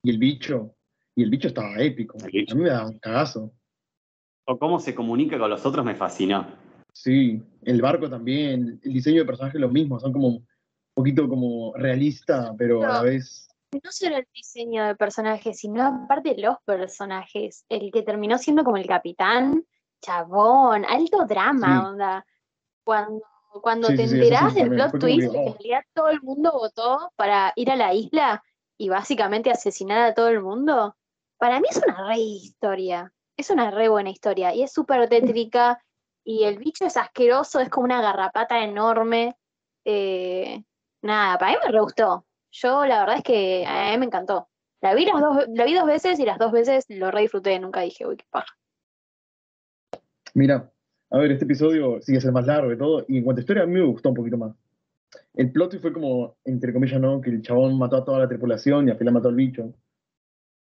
Y 0.03 0.09
el 0.09 0.17
bicho, 0.17 0.75
y 1.15 1.23
el 1.23 1.29
bicho 1.29 1.47
estaba 1.47 1.79
épico. 1.79 2.17
Bicho. 2.29 2.53
A 2.53 2.57
mí 2.57 2.63
me 2.63 2.71
daba 2.71 2.89
un 2.89 2.99
cagazo. 2.99 3.53
O 4.47 4.59
cómo 4.59 4.81
se 4.81 4.93
comunica 4.93 5.39
con 5.39 5.49
los 5.49 5.65
otros 5.65 5.85
me 5.85 5.95
fascinó. 5.95 6.45
Sí, 6.91 7.41
el 7.63 7.81
barco 7.81 8.09
también, 8.09 8.81
el 8.83 8.93
diseño 8.93 9.21
de 9.21 9.25
personajes 9.25 9.61
lo 9.61 9.69
mismo, 9.69 9.97
son 9.97 10.11
como 10.11 10.27
un 10.27 10.45
poquito 10.93 11.29
como 11.29 11.73
realista, 11.75 12.53
pero 12.57 12.83
a 12.83 12.87
la 12.87 13.01
vez 13.01 13.44
No 13.71 13.91
solo 13.91 14.17
el 14.17 14.27
diseño 14.33 14.85
de 14.85 14.95
personajes, 14.95 15.59
sino 15.59 15.85
aparte 15.85 16.35
los 16.37 16.57
personajes. 16.65 17.65
El 17.69 17.91
que 17.91 18.03
terminó 18.03 18.37
siendo 18.37 18.63
como 18.63 18.77
el 18.77 18.87
capitán, 18.87 19.65
chabón, 20.01 20.85
alto 20.85 21.25
drama, 21.25 21.81
Sí. 21.81 21.87
onda. 21.87 22.25
Cuando, 22.83 23.21
cuando 23.61 23.87
Sí, 23.89 23.97
te 23.97 24.07
sí, 24.07 24.15
enterás 24.15 24.55
del 24.55 24.69
plot 24.69 24.99
twist, 24.99 25.27
que, 25.27 25.31
que 25.31 25.37
oh. 25.37 25.47
en 25.47 25.53
realidad 25.53 25.83
todo 25.93 26.09
el 26.09 26.21
mundo 26.21 26.51
votó 26.53 27.11
para 27.15 27.51
ir 27.55 27.71
a 27.71 27.75
la 27.75 27.93
isla 27.93 28.43
y 28.77 28.89
básicamente 28.89 29.51
asesinar 29.51 30.01
a 30.01 30.13
todo 30.13 30.29
el 30.29 30.41
mundo, 30.41 30.95
para 31.37 31.59
mí 31.59 31.67
es 31.69 31.81
una 31.85 32.07
re 32.07 32.17
historia. 32.17 33.11
Es 33.37 33.49
una 33.49 33.69
re 33.71 33.89
buena 33.89 34.09
historia 34.09 34.53
y 34.53 34.63
es 34.63 34.71
súper 34.71 35.09
tétrica 35.09 35.81
y 36.23 36.45
el 36.45 36.57
bicho 36.57 36.85
es 36.85 36.95
asqueroso, 36.97 37.59
es 37.59 37.69
como 37.69 37.85
una 37.85 38.01
garrapata 38.01 38.63
enorme. 38.63 39.35
Eh, 39.83 40.63
nada, 41.01 41.37
para 41.37 41.51
mí 41.51 41.57
me 41.65 41.71
re 41.71 41.81
gustó. 41.81 42.25
Yo 42.61 42.85
la 42.85 42.99
verdad 43.01 43.17
es 43.17 43.23
que 43.23 43.65
a 43.65 43.91
mí 43.91 43.97
me 43.97 44.05
encantó. 44.05 44.47
La 44.81 44.93
vi, 44.93 45.05
las 45.05 45.19
dos, 45.19 45.45
la 45.53 45.65
vi 45.65 45.73
dos 45.73 45.85
veces 45.85 46.19
y 46.19 46.25
las 46.25 46.37
dos 46.37 46.51
veces 46.51 46.85
lo 46.89 47.11
re 47.11 47.21
disfruté, 47.21 47.59
nunca 47.59 47.81
dije, 47.81 48.05
uy, 48.05 48.17
qué 48.17 48.25
paja. 48.29 48.53
Mira, 50.33 50.71
a 51.09 51.17
ver, 51.17 51.31
este 51.31 51.45
episodio 51.45 52.01
sigue 52.01 52.21
ser 52.21 52.31
más 52.31 52.45
largo 52.45 52.71
y 52.71 52.77
todo, 52.77 53.05
y 53.07 53.17
en 53.17 53.23
cuanto 53.23 53.39
a 53.39 53.41
historia, 53.41 53.63
a 53.63 53.65
mí 53.65 53.73
me 53.73 53.85
gustó 53.85 54.09
un 54.09 54.15
poquito 54.15 54.37
más. 54.37 54.55
El 55.33 55.51
plot 55.51 55.79
fue 55.81 55.91
como, 55.91 56.37
entre 56.45 56.71
comillas, 56.73 56.99
¿no? 56.99 57.19
Que 57.21 57.29
el 57.29 57.41
chabón 57.41 57.77
mató 57.77 57.97
a 57.97 58.05
toda 58.05 58.19
la 58.19 58.27
tripulación 58.27 58.87
y 58.87 58.91
al 58.91 58.97
final 58.97 59.13
mató 59.13 59.29
al 59.29 59.35
bicho. 59.35 59.73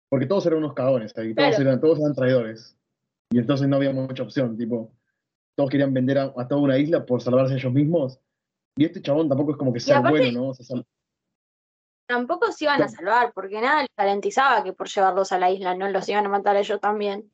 Porque 0.09 0.25
todos 0.25 0.45
eran 0.47 0.59
unos 0.59 0.73
cagones 0.73 1.15
ahí, 1.17 1.33
todos, 1.33 1.49
Claro. 1.49 1.63
eran, 1.63 1.81
todos 1.81 1.99
eran 1.99 2.15
traidores. 2.15 2.75
Y 3.31 3.37
entonces 3.39 3.67
no 3.67 3.75
había 3.77 3.93
mucha 3.93 4.23
opción, 4.23 4.57
tipo, 4.57 4.91
todos 5.55 5.69
querían 5.69 5.93
vender 5.93 6.17
a, 6.17 6.33
a 6.35 6.47
toda 6.47 6.61
una 6.61 6.77
isla 6.77 7.05
por 7.05 7.21
salvarse 7.21 7.55
ellos 7.55 7.73
mismos. 7.73 8.19
Y 8.75 8.85
este 8.85 9.01
chabón 9.01 9.29
tampoco 9.29 9.51
es 9.51 9.57
como 9.57 9.71
que 9.71 9.79
sea 9.79 9.99
aparte- 9.99 10.17
bueno, 10.17 10.41
¿no? 10.41 10.49
O 10.49 10.53
sea, 10.53 10.81
Tampoco 12.09 12.51
se 12.51 12.63
iban 12.65 12.81
a 12.81 12.87
salvar, 12.87 13.33
porque 13.35 13.61
nada 13.61 13.81
les 13.81 13.95
garantizaba 13.95 14.63
que 14.63 14.73
por 14.73 14.87
llevarlos 14.89 15.31
a 15.31 15.37
la 15.37 15.51
isla 15.51 15.75
no 15.75 15.87
los 15.89 16.09
iban 16.09 16.25
a 16.25 16.29
matar 16.29 16.55
a 16.55 16.59
ellos 16.59 16.81
también. 16.81 17.31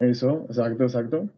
Eso, 0.00 0.46
exacto, 0.48 0.82
exacto. 0.82 1.28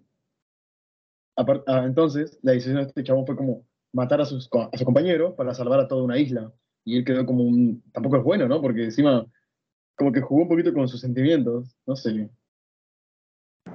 Ah, 1.37 1.82
entonces, 1.85 2.38
la 2.40 2.52
decisión 2.52 2.76
de 2.76 2.85
este 2.85 3.04
chabón 3.04 3.26
fue 3.26 3.37
como 3.37 3.66
matar 3.92 4.23
a 4.23 4.25
sus, 4.25 4.49
a 4.54 4.75
sus 4.75 4.87
compañeros 4.87 5.35
para 5.35 5.52
salvar 5.52 5.80
a 5.80 5.87
toda 5.87 6.02
una 6.02 6.16
isla. 6.16 6.50
Y 6.82 6.97
él 6.97 7.04
quedó 7.04 7.26
como 7.26 7.44
un... 7.44 7.82
Tampoco 7.92 8.16
es 8.16 8.23
bueno, 8.23 8.49
¿no? 8.49 8.62
Porque 8.62 8.85
encima 8.85 9.26
como 9.94 10.11
que 10.11 10.23
jugó 10.23 10.44
un 10.44 10.49
poquito 10.49 10.73
con 10.73 10.88
sus 10.88 11.02
sentimientos. 11.02 11.76
No 11.85 11.94
sé. 11.94 12.30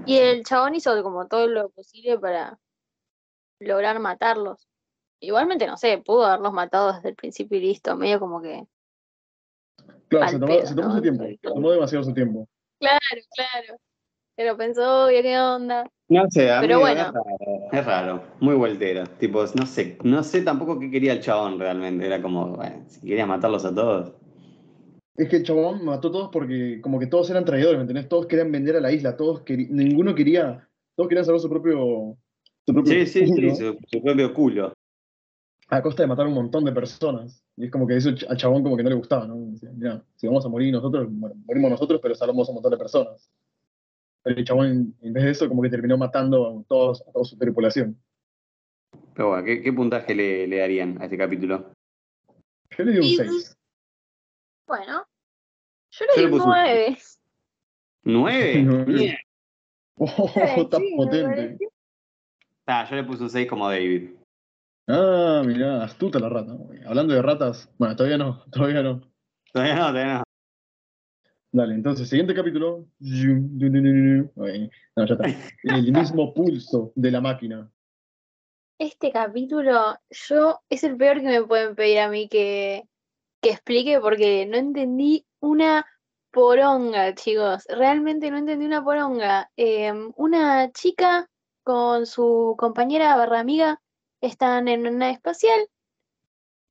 Y 0.07 0.17
el 0.17 0.43
chabón 0.43 0.73
hizo 0.73 1.03
como 1.03 1.27
todo 1.27 1.45
lo 1.45 1.69
posible 1.69 2.17
para 2.17 2.57
lograr 3.59 3.99
matarlos. 3.99 4.67
Igualmente, 5.19 5.65
no 5.67 5.77
sé, 5.77 5.97
pudo 5.97 6.25
haberlos 6.25 6.53
matado 6.53 6.93
desde 6.93 7.09
el 7.09 7.15
principio 7.15 7.57
y 7.57 7.61
listo, 7.61 7.95
medio 7.95 8.19
como 8.19 8.41
que. 8.41 8.65
Claro, 10.07 10.29
se 10.29 10.39
tomó, 10.39 10.55
pedo, 10.55 10.67
se 10.67 10.75
tomó 10.75 10.87
¿no? 10.89 10.95
su 10.95 11.01
tiempo. 11.01 11.23
Se 11.23 11.37
tomó 11.41 11.71
demasiado 11.71 12.03
su 12.03 12.13
tiempo. 12.13 12.47
Claro, 12.79 12.99
claro. 13.35 13.79
Pero 14.35 14.57
pensó, 14.57 15.09
ya 15.09 15.21
qué 15.21 15.39
onda. 15.39 15.89
No 16.09 16.25
sé, 16.29 16.51
a 16.51 16.59
Pero 16.59 16.75
mí 16.75 16.81
bueno. 16.81 17.01
es 17.01 17.07
raro, 17.13 17.69
es 17.71 17.85
raro, 17.85 18.23
muy 18.39 18.55
vueltero. 18.55 19.05
Tipo, 19.17 19.43
no 19.55 19.65
sé, 19.65 19.97
no 20.03 20.23
sé 20.23 20.41
tampoco 20.41 20.79
qué 20.79 20.91
quería 20.91 21.13
el 21.13 21.21
chabón 21.21 21.59
realmente. 21.59 22.05
Era 22.05 22.21
como, 22.21 22.55
bueno, 22.55 22.83
si 22.87 22.99
quería 23.01 23.25
matarlos 23.25 23.65
a 23.65 23.73
todos. 23.73 24.13
Es 25.15 25.29
que 25.29 25.37
el 25.37 25.43
chabón 25.45 25.83
mató 25.85 26.09
a 26.09 26.11
todos 26.11 26.29
porque 26.31 26.79
como 26.81 26.99
que 26.99 27.07
todos 27.07 27.29
eran 27.29 27.45
traidores, 27.45 27.77
¿me 27.77 27.81
entendés? 27.83 28.09
Todos 28.09 28.27
querían 28.27 28.51
vender 28.51 28.75
a 28.75 28.81
la 28.81 28.91
isla, 28.91 29.15
todos 29.15 29.43
queri- 29.45 29.69
ninguno 29.69 30.13
quería, 30.13 30.67
todos 30.95 31.07
querían 31.07 31.25
salvar 31.25 31.39
su 31.39 31.49
propio, 31.49 32.17
su 32.65 32.73
propio 32.73 32.93
Sí, 32.93 33.05
sí, 33.07 33.25
culo 33.25 33.55
sí, 33.55 33.63
su, 33.63 33.77
su 33.89 34.03
propio 34.03 34.33
culo. 34.33 34.73
A 35.67 35.81
costa 35.81 36.03
de 36.03 36.07
matar 36.07 36.25
a 36.25 36.29
un 36.29 36.35
montón 36.35 36.63
de 36.65 36.71
personas. 36.71 37.43
Y 37.57 37.65
es 37.65 37.71
como 37.71 37.87
que 37.87 37.95
eso 37.97 38.09
al 38.29 38.37
chabón 38.37 38.63
como 38.63 38.77
que 38.77 38.83
no 38.83 38.89
le 38.89 38.95
gustaba, 38.95 39.25
¿no? 39.27 39.35
Decía, 39.51 39.69
Mira, 39.73 40.03
si 40.15 40.27
vamos 40.27 40.45
a 40.45 40.49
morir 40.49 40.71
nosotros, 40.71 41.07
bueno, 41.09 41.35
morimos 41.45 41.71
nosotros, 41.71 41.99
pero 42.01 42.13
salvamos 42.15 42.47
a 42.47 42.51
un 42.51 42.55
montón 42.55 42.71
de 42.71 42.77
personas. 42.77 43.29
Pero 44.23 44.37
el 44.37 44.45
chabón, 44.45 44.95
en, 45.01 45.13
vez 45.13 45.23
de 45.23 45.31
eso, 45.31 45.47
como 45.47 45.61
que 45.61 45.69
terminó 45.69 45.97
matando 45.97 46.59
a, 46.59 46.63
todos, 46.67 47.01
a 47.07 47.11
toda 47.11 47.25
su 47.25 47.37
tripulación. 47.37 47.97
Pero 49.13 49.29
bueno, 49.29 49.43
¿qué, 49.43 49.61
qué 49.61 49.71
puntaje 49.73 50.13
le, 50.13 50.47
le 50.47 50.57
darían 50.57 51.01
a 51.01 51.05
este 51.05 51.17
capítulo? 51.17 51.71
Yo 52.77 52.83
le 52.83 52.91
di 52.91 52.97
un 52.99 53.03
Y- 53.05 53.15
6. 53.15 53.57
Bueno, 54.67 55.05
yo 55.91 56.05
le 56.15 56.21
di 56.23 56.27
puse 56.29 56.43
un- 56.43 56.49
nueve. 56.49 56.97
¿Nueve? 58.03 58.61
Nueve. 58.63 58.85
Mierda. 58.93 59.17
Oh, 59.97 60.29
está 60.35 60.77
potente. 60.97 61.23
pareció. 61.23 61.69
Ah, 62.67 62.85
yo 62.89 62.95
le 62.97 63.03
puse 63.05 63.23
un 63.23 63.29
6 63.29 63.47
como 63.47 63.69
David. 63.69 64.09
Ah, 64.87 65.41
mirá, 65.43 65.83
astuta 65.83 66.19
la 66.19 66.29
rata. 66.29 66.55
Hablando 66.85 67.13
de 67.15 67.21
ratas, 67.21 67.69
bueno, 67.77 67.95
todavía 67.95 68.17
no, 68.17 68.43
todavía 68.51 68.83
no. 68.83 69.01
Todavía 69.51 69.75
no, 69.75 69.87
todavía 69.87 70.17
no. 70.19 70.23
Dale, 71.51 71.73
entonces, 71.73 72.09
siguiente 72.09 72.35
capítulo. 72.35 72.85
No, 72.99 74.47
ya 74.47 75.13
está. 75.13 75.25
El 75.63 75.91
mismo 75.91 76.33
pulso 76.33 76.91
de 76.95 77.11
la 77.11 77.21
máquina. 77.21 77.71
Este 78.77 79.11
capítulo, 79.11 79.97
yo, 80.09 80.59
es 80.69 80.83
el 80.83 80.97
peor 80.97 81.21
que 81.21 81.27
me 81.27 81.43
pueden 81.43 81.75
pedir 81.75 81.99
a 81.99 82.09
mí 82.09 82.27
que, 82.27 82.83
que 83.41 83.51
explique 83.51 84.01
porque 84.01 84.45
no 84.45 84.57
entendí 84.57 85.25
una 85.39 85.85
poronga, 86.31 87.15
chicos. 87.15 87.65
Realmente 87.69 88.29
no 88.29 88.37
entendí 88.37 88.65
una 88.65 88.83
poronga. 88.83 89.49
Em, 89.55 90.11
una 90.17 90.73
chica 90.73 91.29
con 91.63 92.05
su 92.05 92.55
compañera 92.57 93.15
barra 93.15 93.39
amiga 93.39 93.81
están 94.25 94.67
en 94.67 94.81
una 94.81 94.91
nave 94.91 95.11
espacial 95.13 95.69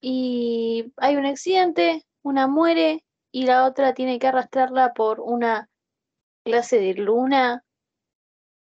y 0.00 0.92
hay 0.96 1.16
un 1.16 1.26
accidente, 1.26 2.04
una 2.22 2.46
muere 2.46 3.04
y 3.32 3.46
la 3.46 3.66
otra 3.66 3.94
tiene 3.94 4.18
que 4.18 4.26
arrastrarla 4.26 4.92
por 4.92 5.20
una 5.20 5.68
clase 6.44 6.78
de 6.78 6.94
luna 6.94 7.64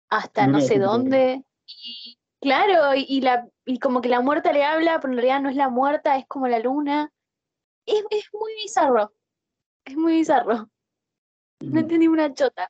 hasta 0.09 0.47
no 0.47 0.59
sé 0.59 0.79
dónde. 0.79 1.43
Y 1.65 2.17
claro, 2.41 2.95
y, 2.95 3.05
y 3.07 3.21
la, 3.21 3.47
y 3.65 3.79
como 3.79 4.01
que 4.01 4.09
la 4.09 4.21
muerta 4.21 4.51
le 4.51 4.63
habla, 4.63 4.99
pero 4.99 5.13
en 5.13 5.17
realidad 5.17 5.41
no 5.41 5.49
es 5.49 5.55
la 5.55 5.69
muerta, 5.69 6.17
es 6.17 6.27
como 6.27 6.47
la 6.47 6.59
luna. 6.59 7.11
Es, 7.85 8.03
es 8.09 8.25
muy 8.33 8.53
bizarro. 8.55 9.13
Es 9.85 9.95
muy 9.95 10.13
bizarro. 10.13 10.69
No 11.61 11.79
entendí 11.79 12.07
una 12.07 12.33
chota. 12.33 12.69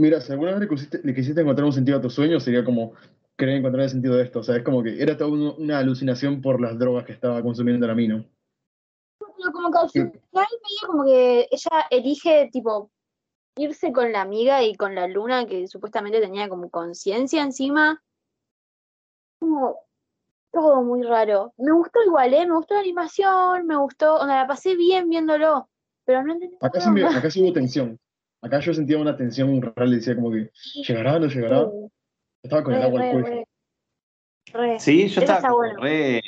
Mira, 0.00 0.20
si 0.20 0.32
alguna 0.32 0.52
vez 0.52 0.60
le 0.60 0.68
quisiste, 0.68 1.00
le 1.02 1.14
quisiste 1.14 1.40
encontrar 1.40 1.64
un 1.64 1.72
sentido 1.72 1.98
a 1.98 2.00
tu 2.00 2.10
sueño, 2.10 2.38
sería 2.38 2.64
como 2.64 2.92
querer 3.38 3.56
encontrar 3.56 3.84
el 3.84 3.90
sentido 3.90 4.16
de 4.16 4.24
esto. 4.24 4.40
O 4.40 4.42
sea, 4.42 4.56
es 4.56 4.64
como 4.64 4.82
que 4.82 5.00
era 5.00 5.16
toda 5.16 5.30
un- 5.30 5.54
una 5.58 5.78
alucinación 5.78 6.42
por 6.42 6.60
las 6.60 6.78
drogas 6.78 7.04
que 7.06 7.12
estaba 7.12 7.40
consumiendo 7.42 7.86
la 7.86 7.94
mina. 7.94 8.24
Pero 9.18 9.52
como 9.52 9.70
que 9.70 9.78
al 9.78 9.88
final 9.90 10.12
medio 10.34 10.86
como 10.86 11.04
que 11.04 11.48
ella 11.50 11.86
elige 11.90 12.50
tipo 12.52 12.90
irse 13.56 13.92
con 13.92 14.12
la 14.12 14.22
amiga 14.22 14.62
y 14.62 14.74
con 14.74 14.94
la 14.94 15.06
luna 15.06 15.46
que 15.46 15.66
supuestamente 15.68 16.20
tenía 16.20 16.48
como 16.48 16.68
conciencia 16.68 17.42
encima. 17.42 18.02
Como 19.40 19.76
todo 20.52 20.82
muy 20.82 21.02
raro. 21.04 21.52
Me 21.58 21.72
gustó 21.72 22.00
igual, 22.04 22.34
¿eh? 22.34 22.46
Me 22.46 22.54
gustó 22.54 22.74
la 22.74 22.80
animación, 22.80 23.66
me 23.66 23.76
gustó, 23.76 24.16
o 24.16 24.24
sea, 24.26 24.36
la 24.36 24.46
pasé 24.46 24.74
bien 24.74 25.08
viéndolo, 25.08 25.68
pero 26.04 26.24
no 26.24 26.32
entendí 26.32 26.56
Acá 26.60 26.80
sí, 26.80 26.88
acá 27.02 27.30
sí 27.30 27.42
hubo 27.42 27.52
tensión. 27.52 27.98
Acá 28.42 28.58
yo 28.60 28.74
sentía 28.74 28.98
una 28.98 29.16
tensión 29.16 29.60
real, 29.62 29.90
decía 29.90 30.16
como 30.16 30.30
que, 30.32 30.50
¿llegará? 30.86 31.18
¿No 31.18 31.26
llegará? 31.28 31.68
Estaba 32.42 32.62
con 32.64 32.74
el 32.74 32.80
Re, 32.80 32.86
agua 32.86 33.00
al 33.00 33.06
re, 33.06 33.22
cuello. 33.22 34.78
Sí, 34.78 35.08
yo 35.08 35.20
estaba 35.20 35.40
como 35.48 35.62
re. 35.82 36.22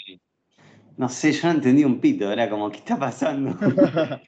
No 0.96 1.08
sé, 1.08 1.32
yo 1.32 1.48
no 1.48 1.54
entendí 1.54 1.82
un 1.84 1.98
pito, 1.98 2.30
era 2.30 2.50
como, 2.50 2.70
¿qué 2.70 2.78
está 2.78 2.98
pasando? 2.98 3.56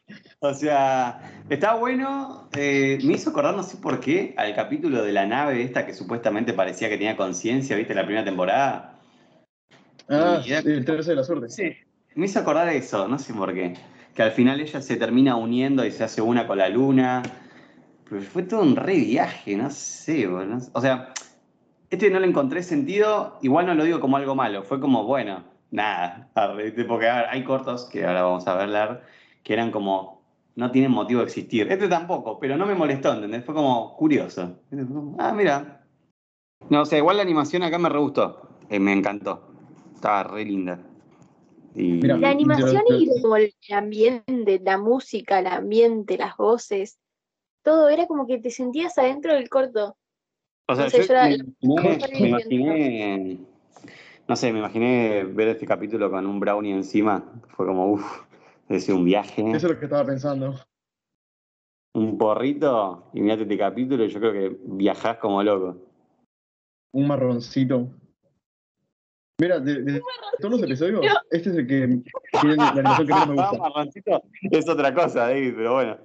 O 0.44 0.52
sea, 0.54 1.20
está 1.48 1.74
bueno. 1.74 2.48
eh, 2.52 2.98
me 3.04 3.12
hizo 3.12 3.30
acordar, 3.30 3.54
no 3.54 3.62
sé 3.62 3.76
por 3.76 4.00
qué, 4.00 4.34
al 4.36 4.54
capítulo 4.56 5.04
de 5.04 5.12
la 5.12 5.24
nave 5.24 5.62
esta 5.62 5.86
que 5.86 5.94
supuestamente 5.94 6.52
parecía 6.52 6.88
que 6.88 6.96
tenía 6.96 7.16
conciencia, 7.16 7.76
¿viste? 7.76 7.94
La 7.94 8.04
primera 8.04 8.24
temporada. 8.24 8.98
ah, 10.08 10.42
era- 10.44 10.58
el 10.58 10.84
13 10.84 11.10
de 11.10 11.16
la 11.16 11.22
suerte. 11.22 11.48
Sí, 11.48 11.72
me 12.16 12.26
hizo 12.26 12.40
acordar 12.40 12.68
eso, 12.70 13.06
no 13.06 13.20
sé 13.20 13.32
por 13.34 13.54
qué. 13.54 13.74
Que 14.16 14.22
al 14.24 14.32
final 14.32 14.60
ella 14.60 14.82
se 14.82 14.96
termina 14.96 15.36
uniendo 15.36 15.86
y 15.86 15.92
se 15.92 16.02
hace 16.02 16.20
una 16.20 16.44
con 16.46 16.58
la 16.58 16.68
luna. 16.68 17.22
Pero 18.10 18.20
fue 18.22 18.42
todo 18.42 18.62
un 18.62 18.74
re 18.74 18.96
viaje, 18.96 19.56
no 19.56 19.70
sé, 19.70 20.26
boludo. 20.26 20.58
O 20.72 20.80
sea, 20.80 21.14
este 21.92 22.08
no 22.08 22.20
le 22.20 22.26
encontré 22.26 22.62
sentido, 22.62 23.38
igual 23.42 23.66
no 23.66 23.74
lo 23.74 23.84
digo 23.84 24.00
como 24.00 24.16
algo 24.16 24.34
malo, 24.34 24.62
fue 24.62 24.80
como, 24.80 25.04
bueno, 25.04 25.44
nada. 25.70 26.30
Porque 26.88 27.08
a 27.08 27.16
ver, 27.16 27.26
hay 27.28 27.44
cortos, 27.44 27.84
que 27.84 28.06
ahora 28.06 28.22
vamos 28.22 28.48
a 28.48 28.54
verlar, 28.54 29.02
que 29.42 29.52
eran 29.52 29.70
como, 29.70 30.22
no 30.56 30.70
tienen 30.70 30.90
motivo 30.90 31.20
de 31.20 31.26
existir. 31.26 31.70
Este 31.70 31.88
tampoco, 31.88 32.38
pero 32.38 32.56
no 32.56 32.64
me 32.64 32.74
molestó, 32.74 33.12
¿entendés? 33.12 33.44
Fue 33.44 33.54
como 33.54 33.94
curioso. 33.96 34.58
Ah, 35.18 35.34
mira. 35.34 35.84
No, 36.70 36.80
o 36.80 36.86
sea, 36.86 36.96
igual 36.96 37.18
la 37.18 37.24
animación 37.24 37.62
acá 37.62 37.78
me 37.78 37.90
re 37.90 37.98
gustó, 37.98 38.48
eh, 38.70 38.80
me 38.80 38.94
encantó. 38.94 39.52
Estaba 39.94 40.22
re 40.22 40.46
linda. 40.46 40.78
Y... 41.74 42.00
Mira, 42.00 42.16
La 42.16 42.30
animación 42.30 42.84
y 42.88 43.20
como 43.20 43.36
el 43.36 43.52
ambiente, 43.70 44.62
la 44.64 44.78
música, 44.78 45.40
el 45.40 45.46
ambiente, 45.46 46.16
las 46.16 46.38
voces, 46.38 46.98
todo 47.62 47.90
era 47.90 48.06
como 48.06 48.26
que 48.26 48.38
te 48.38 48.50
sentías 48.50 48.96
adentro 48.96 49.34
del 49.34 49.50
corto. 49.50 49.94
O 50.68 50.74
sea, 50.76 50.84
No 50.84 50.90
sé, 50.90 50.98
yo 50.98 51.04
yo 51.04 51.12
era- 51.14 51.28
me, 51.28 52.28
imaginé- 52.28 52.48
me 52.48 53.38
no 54.28 54.36
sé, 54.36 54.52
me 54.52 54.60
imaginé 54.60 55.24
ver 55.24 55.48
este 55.48 55.66
capítulo 55.66 56.10
con 56.10 56.26
un 56.26 56.38
brownie 56.40 56.72
encima. 56.72 57.24
Fue 57.48 57.66
como, 57.66 57.92
uff, 57.92 58.22
es 58.68 58.88
un 58.88 59.04
viaje, 59.04 59.42
Eso 59.48 59.56
es 59.56 59.62
lo 59.74 59.78
que 59.78 59.84
estaba 59.86 60.04
pensando. 60.06 60.54
un 61.94 62.16
porrito, 62.16 63.10
y 63.12 63.20
mirate 63.20 63.42
este 63.42 63.58
capítulo 63.58 64.04
y 64.04 64.08
yo 64.08 64.18
creo 64.20 64.32
que 64.32 64.56
viajás 64.64 65.18
como 65.18 65.42
loco. 65.42 65.76
Un 66.94 67.06
marroncito. 67.06 67.88
Mira, 69.40 69.58
de, 69.60 69.82
de 69.82 70.02
todos 70.40 70.52
los 70.52 70.62
episodios, 70.62 71.00
este 71.30 71.50
es 71.50 71.56
el 71.56 71.66
que 71.66 72.02
tiene 72.40 72.56
la 72.56 72.68
animación 72.70 73.06
que 73.08 73.12
menos 73.14 73.28
me 73.28 73.34
gusta. 73.42 73.58
Marroncito 73.58 74.22
es 74.50 74.68
otra 74.68 74.94
cosa, 74.94 75.20
David, 75.26 75.54
pero 75.56 75.74
bueno. 75.74 75.98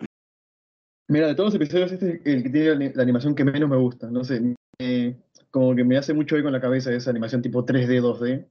Mira, 1.09 1.27
de 1.27 1.35
todos 1.35 1.53
los 1.53 1.61
episodios, 1.61 1.91
este 1.91 2.21
es 2.23 2.35
el 2.35 2.43
que 2.43 2.49
tiene 2.49 2.91
la, 2.93 3.03
animación 3.03 3.33
que 3.33 3.45
menos 3.45 3.69
me 3.69 3.77
gusta. 3.77 4.09
No 4.11 4.23
sé, 4.23 4.41
me- 4.79 5.17
como 5.51 5.73
que 5.75 5.83
me 5.83 5.97
hace 5.97 6.13
mucho 6.13 6.35
eco 6.35 6.47
en 6.47 6.53
la 6.53 6.61
cabeza 6.61 6.91
esa 6.91 7.09
animación 7.09 7.41
tipo 7.41 7.65
3D, 7.65 8.01
2D. 8.01 8.45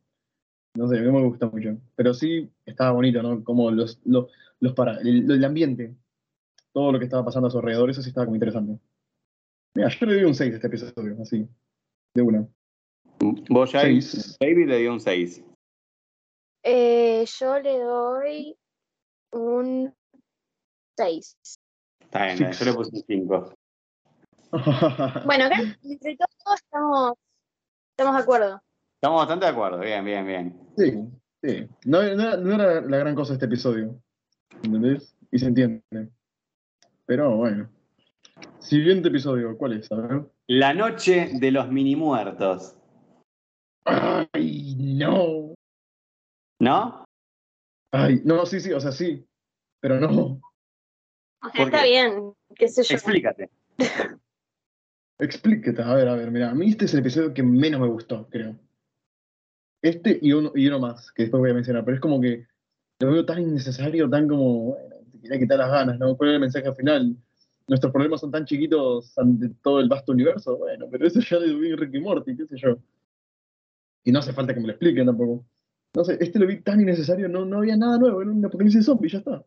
No 0.77 0.89
sé, 0.89 1.01
no 1.01 1.13
me 1.13 1.23
gusta 1.23 1.47
mucho. 1.49 1.77
Pero 1.95 2.15
sí 2.15 2.51
estaba 2.65 2.93
bonito, 2.93 3.23
¿no? 3.23 3.45
Como 3.45 3.71
los, 3.71 4.01
los, 4.05 4.31
los 4.61 4.73
para, 4.73 4.99
el, 4.99 5.31
el 5.31 5.45
ambiente, 5.45 5.95
todo 6.73 6.93
lo 6.93 6.99
que 6.99 7.05
estaba 7.05 7.25
pasando 7.25 7.49
a 7.49 7.51
su 7.51 7.59
alrededor, 7.59 7.91
eso 7.91 8.03
sí 8.03 8.09
estaba 8.09 8.25
como 8.25 8.37
interesante. 8.37 8.79
Mira, 9.75 9.89
yo 9.91 10.07
le 10.07 10.15
doy 10.15 10.25
un 10.25 10.35
6 10.35 10.53
a 10.53 10.57
este 10.57 10.67
episodio, 10.67 11.17
así, 11.21 11.47
de 12.15 12.23
una. 12.23 12.49
Vos 13.51 13.73
ya, 13.73 13.83
Seis. 13.83 14.37
David 14.41 14.69
le 14.69 14.79
dio 14.79 14.93
un 14.93 15.01
6. 15.01 15.45
Eh, 16.65 17.25
yo 17.39 17.59
le 17.61 17.79
doy 17.79 18.57
un 19.33 19.95
6. 20.97 21.37
Está 22.17 22.35
bien, 22.35 22.53
yo 22.53 22.65
le 22.65 22.73
puse 22.73 22.91
un 22.97 23.03
5. 23.07 23.55
Bueno, 25.27 25.45
acá 25.45 25.57
entre 25.83 26.17
todos 26.17 26.61
estamos, 26.63 27.13
estamos 27.91 28.17
de 28.17 28.23
acuerdo. 28.23 28.63
Estamos 28.95 29.21
bastante 29.21 29.47
de 29.47 29.53
acuerdo, 29.53 29.79
bien, 29.81 30.05
bien, 30.05 30.27
bien. 30.27 30.61
sí, 30.79 30.93
sí. 31.43 31.69
No, 31.85 32.03
no 32.03 32.23
era, 32.23 32.37
no 32.39 32.55
era 32.55 32.81
la 32.81 32.97
gran 32.99 33.15
cosa 33.15 33.35
este 33.35 33.45
episodio. 33.45 34.01
¿Entendés? 34.63 35.15
Y 35.31 35.39
se 35.39 35.47
entiende. 35.47 36.11
Pero 37.05 37.37
bueno. 37.37 37.69
Siguiente 38.59 39.09
episodio, 39.09 39.57
¿cuál 39.59 39.75
es? 39.75 39.93
A 39.93 39.97
ver. 39.97 40.27
La 40.47 40.73
noche 40.73 41.31
de 41.35 41.51
los 41.51 41.69
mini 41.71 41.97
muertos. 41.97 42.79
Ay, 43.85 44.77
no. 44.79 45.55
¿No? 46.61 47.05
Ay, 47.93 48.23
no, 48.25 48.47
sí, 48.47 48.61
sí, 48.61 48.73
o 48.73 48.81
sea, 48.81 48.93
sí. 48.93 49.27
Pero 49.81 50.01
no. 50.01 50.41
O 51.43 51.51
sea, 51.51 51.65
¿Por 51.65 51.75
está 51.75 51.85
bien, 51.85 52.33
qué 52.55 52.69
sé 52.69 52.83
yo. 52.83 52.95
Explícate. 52.95 53.51
Explíquete, 55.19 55.83
a 55.83 55.95
ver, 55.95 56.09
a 56.09 56.15
ver, 56.15 56.31
mira, 56.31 56.51
a 56.51 56.55
mí 56.55 56.69
este 56.69 56.85
es 56.85 56.95
el 56.95 57.01
episodio 57.01 57.33
que 57.33 57.43
menos 57.43 57.81
me 57.81 57.89
gustó, 57.89 58.29
creo. 58.29 58.59
Este 59.81 60.19
y 60.21 60.33
uno, 60.33 60.53
y 60.55 60.67
uno 60.67 60.79
más, 60.79 61.13
que 61.13 61.23
después 61.23 61.41
voy 61.41 61.51
a 61.51 61.55
mencionar, 61.55 61.85
pero 61.85 61.95
es 61.95 62.01
como 62.01 62.21
que 62.21 62.47
lo 62.99 63.13
veo 63.13 63.25
tan 63.25 63.41
innecesario, 63.41 64.11
tan 64.11 64.29
como, 64.29 64.73
bueno, 64.73 64.97
te 65.13 65.21
quería 65.21 65.39
quitar 65.39 65.59
las 65.59 65.71
ganas, 65.71 65.99
¿no? 65.99 66.17
¿Cuál 66.17 66.31
era 66.31 66.37
el 66.37 66.41
mensaje 66.41 66.67
al 66.67 66.77
final? 66.77 67.17
Nuestros 67.69 67.93
problemas 67.93 68.21
son 68.21 68.31
tan 68.31 68.45
chiquitos 68.45 69.17
ante 69.19 69.49
todo 69.63 69.81
el 69.81 69.89
vasto 69.89 70.13
universo, 70.13 70.57
bueno, 70.57 70.87
pero 70.91 71.07
eso 71.07 71.21
ya 71.21 71.39
lo 71.39 71.59
vi 71.59 71.71
en 71.71 71.79
Ricky 71.79 72.01
Morty, 72.01 72.37
qué 72.37 72.47
sé 72.47 72.57
yo. 72.59 72.79
Y 74.05 74.13
no 74.13 74.21
hace 74.21 74.33
falta 74.33 74.55
que 74.55 74.61
me 74.61 74.67
lo 74.67 74.73
expliquen 74.73 75.07
tampoco. 75.07 75.45
No 75.95 76.05
sé, 76.05 76.19
este 76.21 76.39
lo 76.39 76.47
vi 76.47 76.61
tan 76.61 76.81
innecesario, 76.81 77.29
no, 77.29 77.45
no 77.45 77.59
había 77.59 77.77
nada 77.77 77.99
nuevo, 77.99 78.21
era 78.21 78.31
un 78.31 78.45
apocalipsis 78.45 78.85
zombie, 78.85 79.09
ya 79.09 79.19
está. 79.19 79.45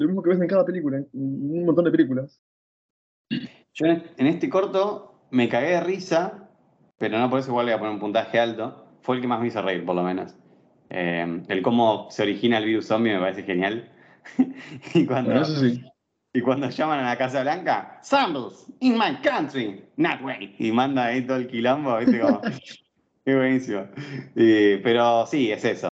Lo 0.00 0.06
mismo 0.06 0.22
que 0.22 0.30
ves 0.30 0.40
en 0.40 0.48
cada 0.48 0.64
película, 0.64 0.96
en 0.96 1.08
un 1.12 1.66
montón 1.66 1.84
de 1.84 1.90
películas. 1.90 2.40
Yo 3.74 3.86
en 3.86 4.26
este 4.26 4.48
corto 4.48 5.26
me 5.30 5.46
cagué 5.46 5.72
de 5.72 5.80
risa, 5.82 6.48
pero 6.96 7.18
no 7.18 7.28
por 7.28 7.40
eso 7.40 7.50
igual 7.50 7.66
le 7.66 7.72
voy 7.72 7.76
a 7.76 7.80
poner 7.80 7.94
un 7.94 8.00
puntaje 8.00 8.40
alto. 8.40 8.86
Fue 9.02 9.16
el 9.16 9.20
que 9.20 9.28
más 9.28 9.40
me 9.40 9.48
hizo 9.48 9.60
reír, 9.60 9.84
por 9.84 9.94
lo 9.94 10.02
menos. 10.02 10.34
Eh, 10.88 11.42
el 11.48 11.60
cómo 11.60 12.10
se 12.10 12.22
origina 12.22 12.56
el 12.56 12.64
virus 12.64 12.86
zombie 12.86 13.12
me 13.12 13.20
parece 13.20 13.42
genial. 13.42 13.92
y, 14.94 15.04
cuando, 15.04 15.32
Bueno, 15.32 15.42
eso 15.42 15.60
sí. 15.60 15.84
y 16.32 16.40
cuando 16.40 16.70
llaman 16.70 17.00
a 17.00 17.10
la 17.10 17.18
Casa 17.18 17.42
Blanca, 17.42 18.00
Zombies 18.02 18.72
in 18.80 18.94
my 18.94 19.20
country, 19.22 19.84
not 19.98 20.22
way. 20.22 20.56
Y 20.58 20.72
manda 20.72 21.04
ahí 21.04 21.26
todo 21.26 21.36
el 21.36 21.46
quilombo, 21.46 21.98
¿viste? 21.98 22.20
Como, 22.20 22.40
es 23.26 23.36
buenísimo. 23.36 23.86
Y- 24.34 24.78
pero 24.78 25.26
sí, 25.26 25.52
es 25.52 25.62
eso. 25.62 25.88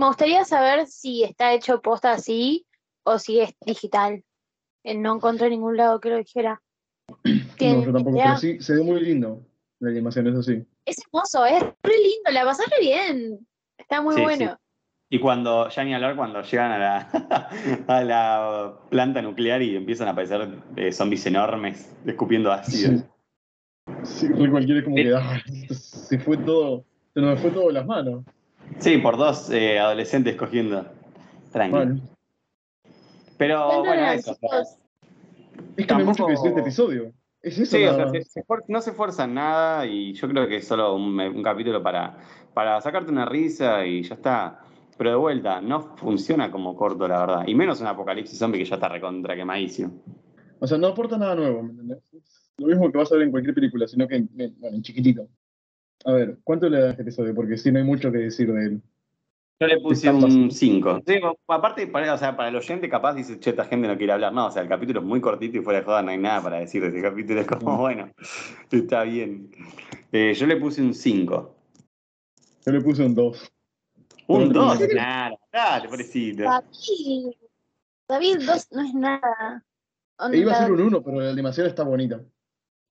Me 0.00 0.06
gustaría 0.08 0.44
saber 0.44 0.86
si 0.88 1.22
está 1.22 1.52
hecho 1.52 1.80
posta 1.80 2.12
así 2.12 2.67
o 3.08 3.18
si 3.18 3.40
es 3.40 3.54
digital. 3.64 4.22
Eh, 4.84 4.96
No 4.96 5.14
encontré 5.16 5.46
en 5.46 5.52
ningún 5.52 5.76
lado 5.76 6.00
que 6.00 6.10
lo 6.10 6.18
dijera. 6.18 6.62
No, 7.24 7.56
¿Tienen 7.56 7.84
yo 7.84 7.92
tampoco, 7.92 8.16
pero 8.16 8.36
sí, 8.36 8.60
se 8.60 8.74
ve 8.74 8.82
muy 8.82 9.00
lindo 9.00 9.42
la 9.80 9.90
animación, 9.90 10.28
eso 10.28 10.42
sí. 10.42 10.64
Es 10.84 10.96
hermoso, 11.04 11.44
es 11.44 11.60
re 11.60 11.98
lindo, 11.98 12.30
la 12.30 12.44
pasás 12.44 12.66
re 12.70 12.80
bien. 12.80 13.46
Está 13.76 14.00
muy 14.00 14.14
Sí, 14.14 14.22
bueno. 14.22 14.58
Y 15.10 15.18
cuando, 15.18 15.68
ya 15.70 15.84
ni 15.84 15.94
hablar, 15.94 16.16
cuando 16.16 16.42
llegan 16.42 16.70
a 16.70 16.78
la, 16.78 16.98
a 17.88 18.04
la 18.04 18.74
planta 18.90 19.22
nuclear 19.22 19.62
y 19.62 19.74
empiezan 19.74 20.08
a 20.08 20.12
aparecer 20.12 20.48
eh, 20.76 20.92
zombies 20.92 21.26
enormes 21.26 21.92
escupiendo 22.06 22.52
ácido. 22.52 23.02
Sí, 24.04 24.28
re 24.28 24.50
cualquiera 24.50 24.80
es 24.80 24.84
como 24.84 24.96
que 24.96 25.14
ah, 25.14 25.42
se 25.72 26.18
fue 26.18 26.36
todo, 26.36 26.84
se 27.14 27.20
nos 27.20 27.40
fue 27.40 27.50
todo 27.50 27.68
de 27.68 27.72
las 27.72 27.86
manos. 27.86 28.24
Sí, 28.78 28.98
por 28.98 29.16
dos 29.16 29.50
eh, 29.50 29.78
adolescentes 29.78 30.36
cogiendo. 30.36 30.86
Tranqui. 31.52 31.70
Bueno, 31.70 32.00
Pero 33.38 33.66
¿Cuánto 33.66 33.78
bueno, 33.84 34.02
eran, 34.02 34.18
eso. 34.18 34.34
chicos? 34.34 34.78
es 35.76 35.86
que 35.86 35.92
no 35.94 35.98
hay 36.00 36.04
mucho 36.04 36.26
que 36.26 36.32
Tampoco- 36.34 36.48
este 36.48 36.60
episodio. 36.60 37.12
Es 37.40 37.56
eso 37.58 37.76
Sí, 37.76 37.84
o 37.84 37.94
sea, 37.94 38.08
se- 38.10 38.22
se 38.24 38.40
esfuer- 38.42 38.64
no 38.66 38.80
se 38.80 38.90
esfuerzan 38.90 39.32
nada 39.32 39.86
y 39.86 40.12
yo 40.12 40.28
creo 40.28 40.48
que 40.48 40.56
es 40.56 40.66
solo 40.66 40.94
un, 40.96 41.18
un 41.20 41.42
capítulo 41.42 41.80
para, 41.82 42.18
para 42.52 42.80
sacarte 42.80 43.12
una 43.12 43.24
risa 43.26 43.86
y 43.86 44.02
ya 44.02 44.16
está. 44.16 44.60
Pero 44.96 45.10
de 45.10 45.16
vuelta, 45.16 45.60
no 45.60 45.96
funciona 45.96 46.50
como 46.50 46.74
corto, 46.74 47.06
la 47.06 47.20
verdad. 47.20 47.44
Y 47.46 47.54
menos 47.54 47.80
un 47.80 47.86
apocalipsis 47.86 48.36
zombie 48.36 48.58
que 48.58 48.64
ya 48.64 48.74
está 48.74 48.88
recontra 48.88 49.36
quemadísimo. 49.36 50.02
O 50.58 50.66
sea, 50.66 50.76
no 50.76 50.88
aporta 50.88 51.16
nada 51.16 51.36
nuevo, 51.36 51.62
¿me 51.62 51.70
entendés? 51.70 52.02
Lo 52.56 52.66
mismo 52.66 52.90
que 52.90 52.98
vas 52.98 53.12
a 53.12 53.14
ver 53.14 53.22
en 53.22 53.30
cualquier 53.30 53.54
película, 53.54 53.86
sino 53.86 54.08
que 54.08 54.16
en, 54.16 54.28
en- 54.36 54.56
bueno, 54.58 54.76
en 54.76 54.82
chiquitito. 54.82 55.28
A 56.04 56.12
ver, 56.12 56.38
¿cuánto 56.42 56.68
le 56.68 56.78
das 56.78 56.86
a 56.88 56.90
este 56.90 57.02
episodio? 57.02 57.32
Porque 57.36 57.56
sí, 57.56 57.70
no 57.70 57.78
hay 57.78 57.84
mucho 57.84 58.10
que 58.10 58.18
decir 58.18 58.52
de 58.52 58.64
él. 58.66 58.82
Yo 59.60 59.66
le 59.66 59.80
puse 59.80 60.08
un 60.10 60.20
fácil. 60.22 60.52
5. 60.52 61.02
aparte, 61.48 61.86
para, 61.88 62.14
o 62.14 62.18
sea, 62.18 62.36
para 62.36 62.48
el 62.48 62.56
oyente 62.56 62.88
capaz 62.88 63.14
dice, 63.14 63.40
che, 63.40 63.50
esta 63.50 63.64
gente 63.64 63.88
no 63.88 63.96
quiere 63.96 64.12
hablar. 64.12 64.32
No, 64.32 64.46
o 64.46 64.50
sea, 64.52 64.62
el 64.62 64.68
capítulo 64.68 65.00
es 65.00 65.06
muy 65.06 65.20
cortito 65.20 65.58
y 65.58 65.62
fuera 65.62 65.80
de 65.80 65.84
joda 65.84 66.02
no 66.02 66.10
hay 66.10 66.18
nada 66.18 66.40
para 66.42 66.58
decir 66.60 66.80
de 66.82 66.88
ese 66.88 67.02
capítulo. 67.02 67.40
Es 67.40 67.46
como, 67.46 67.72
Mm. 67.74 67.78
bueno, 67.78 68.10
está 68.70 69.02
bien. 69.02 69.50
Eh, 70.12 70.32
yo 70.34 70.46
le 70.46 70.56
puse 70.56 70.80
un 70.80 70.94
5. 70.94 71.54
Yo 72.64 72.72
le 72.72 72.80
puse 72.80 73.04
un 73.04 73.14
2. 73.14 73.50
Un 74.28 74.48
Pero- 74.48 74.60
2, 74.64 74.80
nada, 74.94 75.36
dale, 75.52 75.88
pobrecito. 75.88 76.44
David, 76.44 77.32
David 78.08 78.36
2 78.46 78.68
no 78.72 78.82
es 78.82 78.94
nada. 78.94 79.64
Onda, 80.18 80.36
E 80.36 80.40
iba 80.40 80.52
a 80.52 80.58
ser 80.62 80.72
un 80.72 80.80
1, 80.82 81.02
pero 81.02 81.20
la 81.20 81.30
animación 81.30 81.66
está 81.66 81.82
bonita. 81.82 82.20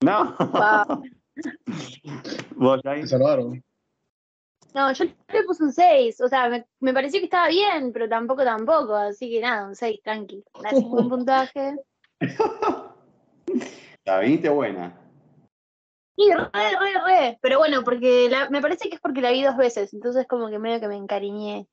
No. 0.01 0.35
wow. 0.37 1.03
¿Vos, 2.55 2.81
salvaron. 3.05 3.63
No, 4.73 4.91
yo 4.91 5.05
le 5.05 5.43
puse 5.43 5.63
un 5.63 5.71
6. 5.73 6.21
O 6.21 6.27
sea, 6.27 6.49
me, 6.49 6.65
me 6.79 6.93
pareció 6.93 7.19
que 7.19 7.25
estaba 7.25 7.47
bien, 7.47 7.91
pero 7.93 8.07
tampoco 8.07 8.43
tampoco. 8.43 8.95
Así 8.95 9.29
que 9.29 9.39
nada, 9.41 9.67
un 9.67 9.75
6, 9.75 10.01
tranqui. 10.03 10.43
Gracias 10.59 10.83
por 10.83 11.01
un 11.01 11.09
puntaje. 11.09 11.75
La 14.05 14.19
viniste 14.19 14.49
buena. 14.49 14.99
Y 16.15 16.31
re, 16.31 16.49
re, 16.53 17.03
re. 17.05 17.39
Pero 17.41 17.59
bueno, 17.59 17.83
porque 17.83 18.27
la- 18.29 18.49
me 18.49 18.61
parece 18.61 18.89
que 18.89 18.95
es 18.95 19.01
porque 19.01 19.21
la 19.21 19.31
vi 19.31 19.43
dos 19.43 19.57
veces. 19.57 19.93
Entonces, 19.93 20.25
como 20.27 20.49
que 20.49 20.59
medio 20.59 20.79
que 20.79 20.87
me 20.87 20.95
encariñé. 20.95 21.67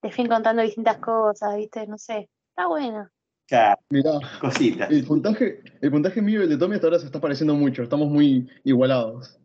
Te 0.00 0.10
fui 0.10 0.28
contando 0.28 0.62
distintas 0.62 0.98
cosas, 0.98 1.56
¿viste? 1.56 1.86
No 1.86 1.96
sé. 1.96 2.28
Está 2.50 2.66
buena. 2.68 3.10
O 3.10 3.48
sea, 3.48 3.78
Mirá, 3.90 4.12
cositas. 4.40 4.90
el 4.90 5.04
puntaje, 5.06 5.62
el 5.80 5.90
puntaje 5.90 6.20
mío 6.22 6.40
y 6.40 6.44
el 6.44 6.48
de 6.50 6.56
Tommy 6.58 6.74
hasta 6.76 6.86
ahora 6.86 6.98
se 6.98 7.06
está 7.06 7.20
pareciendo 7.20 7.54
mucho. 7.54 7.82
Estamos 7.82 8.08
muy 8.08 8.48
igualados. 8.64 9.38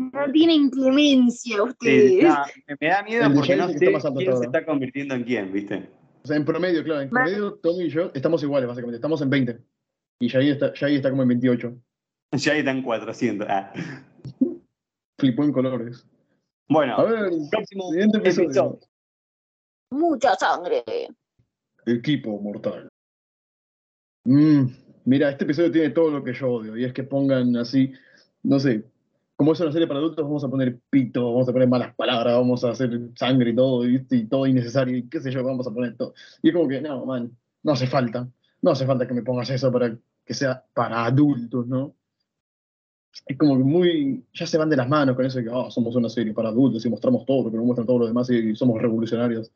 No 0.00 0.32
tienen 0.32 0.70
clemencia 0.70 1.62
ustedes. 1.62 2.24
me- 2.24 2.76
me 2.80 2.88
da 2.88 3.02
miedo 3.02 3.26
El 3.26 3.34
porque 3.34 3.54
no 3.56 3.68
sé 3.68 3.74
está 3.84 4.10
quién 4.12 4.36
se 4.38 4.44
está 4.46 4.64
convirtiendo 4.64 5.14
en 5.14 5.24
quién, 5.24 5.52
¿viste? 5.52 5.90
O 6.22 6.26
sea, 6.26 6.36
en 6.36 6.44
promedio, 6.46 6.82
claro, 6.82 7.02
en 7.02 7.10
Ma- 7.10 7.24
promedio, 7.24 7.54
Tommy 7.62 7.84
y 7.84 7.90
yo 7.90 8.10
estamos 8.14 8.42
iguales, 8.42 8.66
básicamente. 8.66 8.96
Estamos 8.96 9.20
en 9.20 9.28
20. 9.30 9.58
Y 10.20 10.28
Jai 10.30 10.50
está, 10.50 10.68
está 10.68 11.10
como 11.10 11.22
en 11.22 11.28
28. 11.28 11.74
Ya 12.32 12.56
están 12.56 12.82
400. 12.82 13.46
Ah. 13.50 13.72
Flipó 15.18 15.44
en 15.44 15.52
colores. 15.52 16.06
Bueno, 16.68 16.94
A 16.96 17.04
ver, 17.04 17.30
próximo 17.50 17.90
siguiente 17.90 18.18
episodio. 18.18 18.46
episodio. 18.48 18.80
Mucha 19.92 20.34
sangre. 20.36 20.82
Equipo 21.84 22.40
mortal. 22.40 22.88
Mm, 24.24 24.66
mira, 25.04 25.30
este 25.30 25.44
episodio 25.44 25.70
tiene 25.72 25.90
todo 25.90 26.10
lo 26.10 26.22
que 26.24 26.32
yo 26.32 26.50
odio. 26.50 26.76
Y 26.76 26.84
es 26.84 26.92
que 26.92 27.02
pongan 27.02 27.56
así, 27.56 27.92
no 28.42 28.60
sé, 28.60 28.84
como 29.40 29.54
es 29.54 29.60
una 29.60 29.72
serie 29.72 29.88
para 29.88 30.00
adultos, 30.00 30.22
vamos 30.22 30.44
a 30.44 30.50
poner 30.50 30.80
pito, 30.90 31.32
vamos 31.32 31.48
a 31.48 31.52
poner 31.52 31.66
malas 31.66 31.94
palabras, 31.94 32.34
vamos 32.34 32.62
a 32.62 32.72
hacer 32.72 32.90
sangre 33.14 33.52
y 33.52 33.56
todo, 33.56 33.80
¿viste? 33.80 34.16
y 34.16 34.26
todo 34.26 34.46
innecesario, 34.46 34.94
y 34.98 35.08
qué 35.08 35.18
sé 35.18 35.30
yo, 35.30 35.42
vamos 35.42 35.66
a 35.66 35.70
poner 35.70 35.96
todo. 35.96 36.12
Y 36.42 36.48
es 36.48 36.54
como 36.54 36.68
que, 36.68 36.82
no, 36.82 37.06
man, 37.06 37.34
no 37.62 37.72
hace 37.72 37.86
falta. 37.86 38.28
No 38.60 38.72
hace 38.72 38.84
falta 38.84 39.08
que 39.08 39.14
me 39.14 39.22
pongas 39.22 39.48
eso 39.48 39.72
para 39.72 39.96
que 40.26 40.34
sea 40.34 40.62
para 40.74 41.06
adultos, 41.06 41.66
¿no? 41.66 41.94
Es 43.24 43.38
como 43.38 43.56
que 43.56 43.64
muy. 43.64 44.26
Ya 44.34 44.46
se 44.46 44.58
van 44.58 44.68
de 44.68 44.76
las 44.76 44.90
manos 44.90 45.16
con 45.16 45.24
eso 45.24 45.38
de 45.38 45.44
que 45.44 45.50
oh, 45.50 45.70
somos 45.70 45.96
una 45.96 46.10
serie 46.10 46.34
para 46.34 46.50
adultos 46.50 46.84
y 46.84 46.90
mostramos 46.90 47.24
todo, 47.24 47.44
porque 47.44 47.56
nos 47.56 47.64
muestran 47.64 47.86
todo 47.86 48.00
lo 48.00 48.06
demás 48.08 48.28
y 48.28 48.54
somos 48.54 48.78
revolucionarios. 48.82 49.50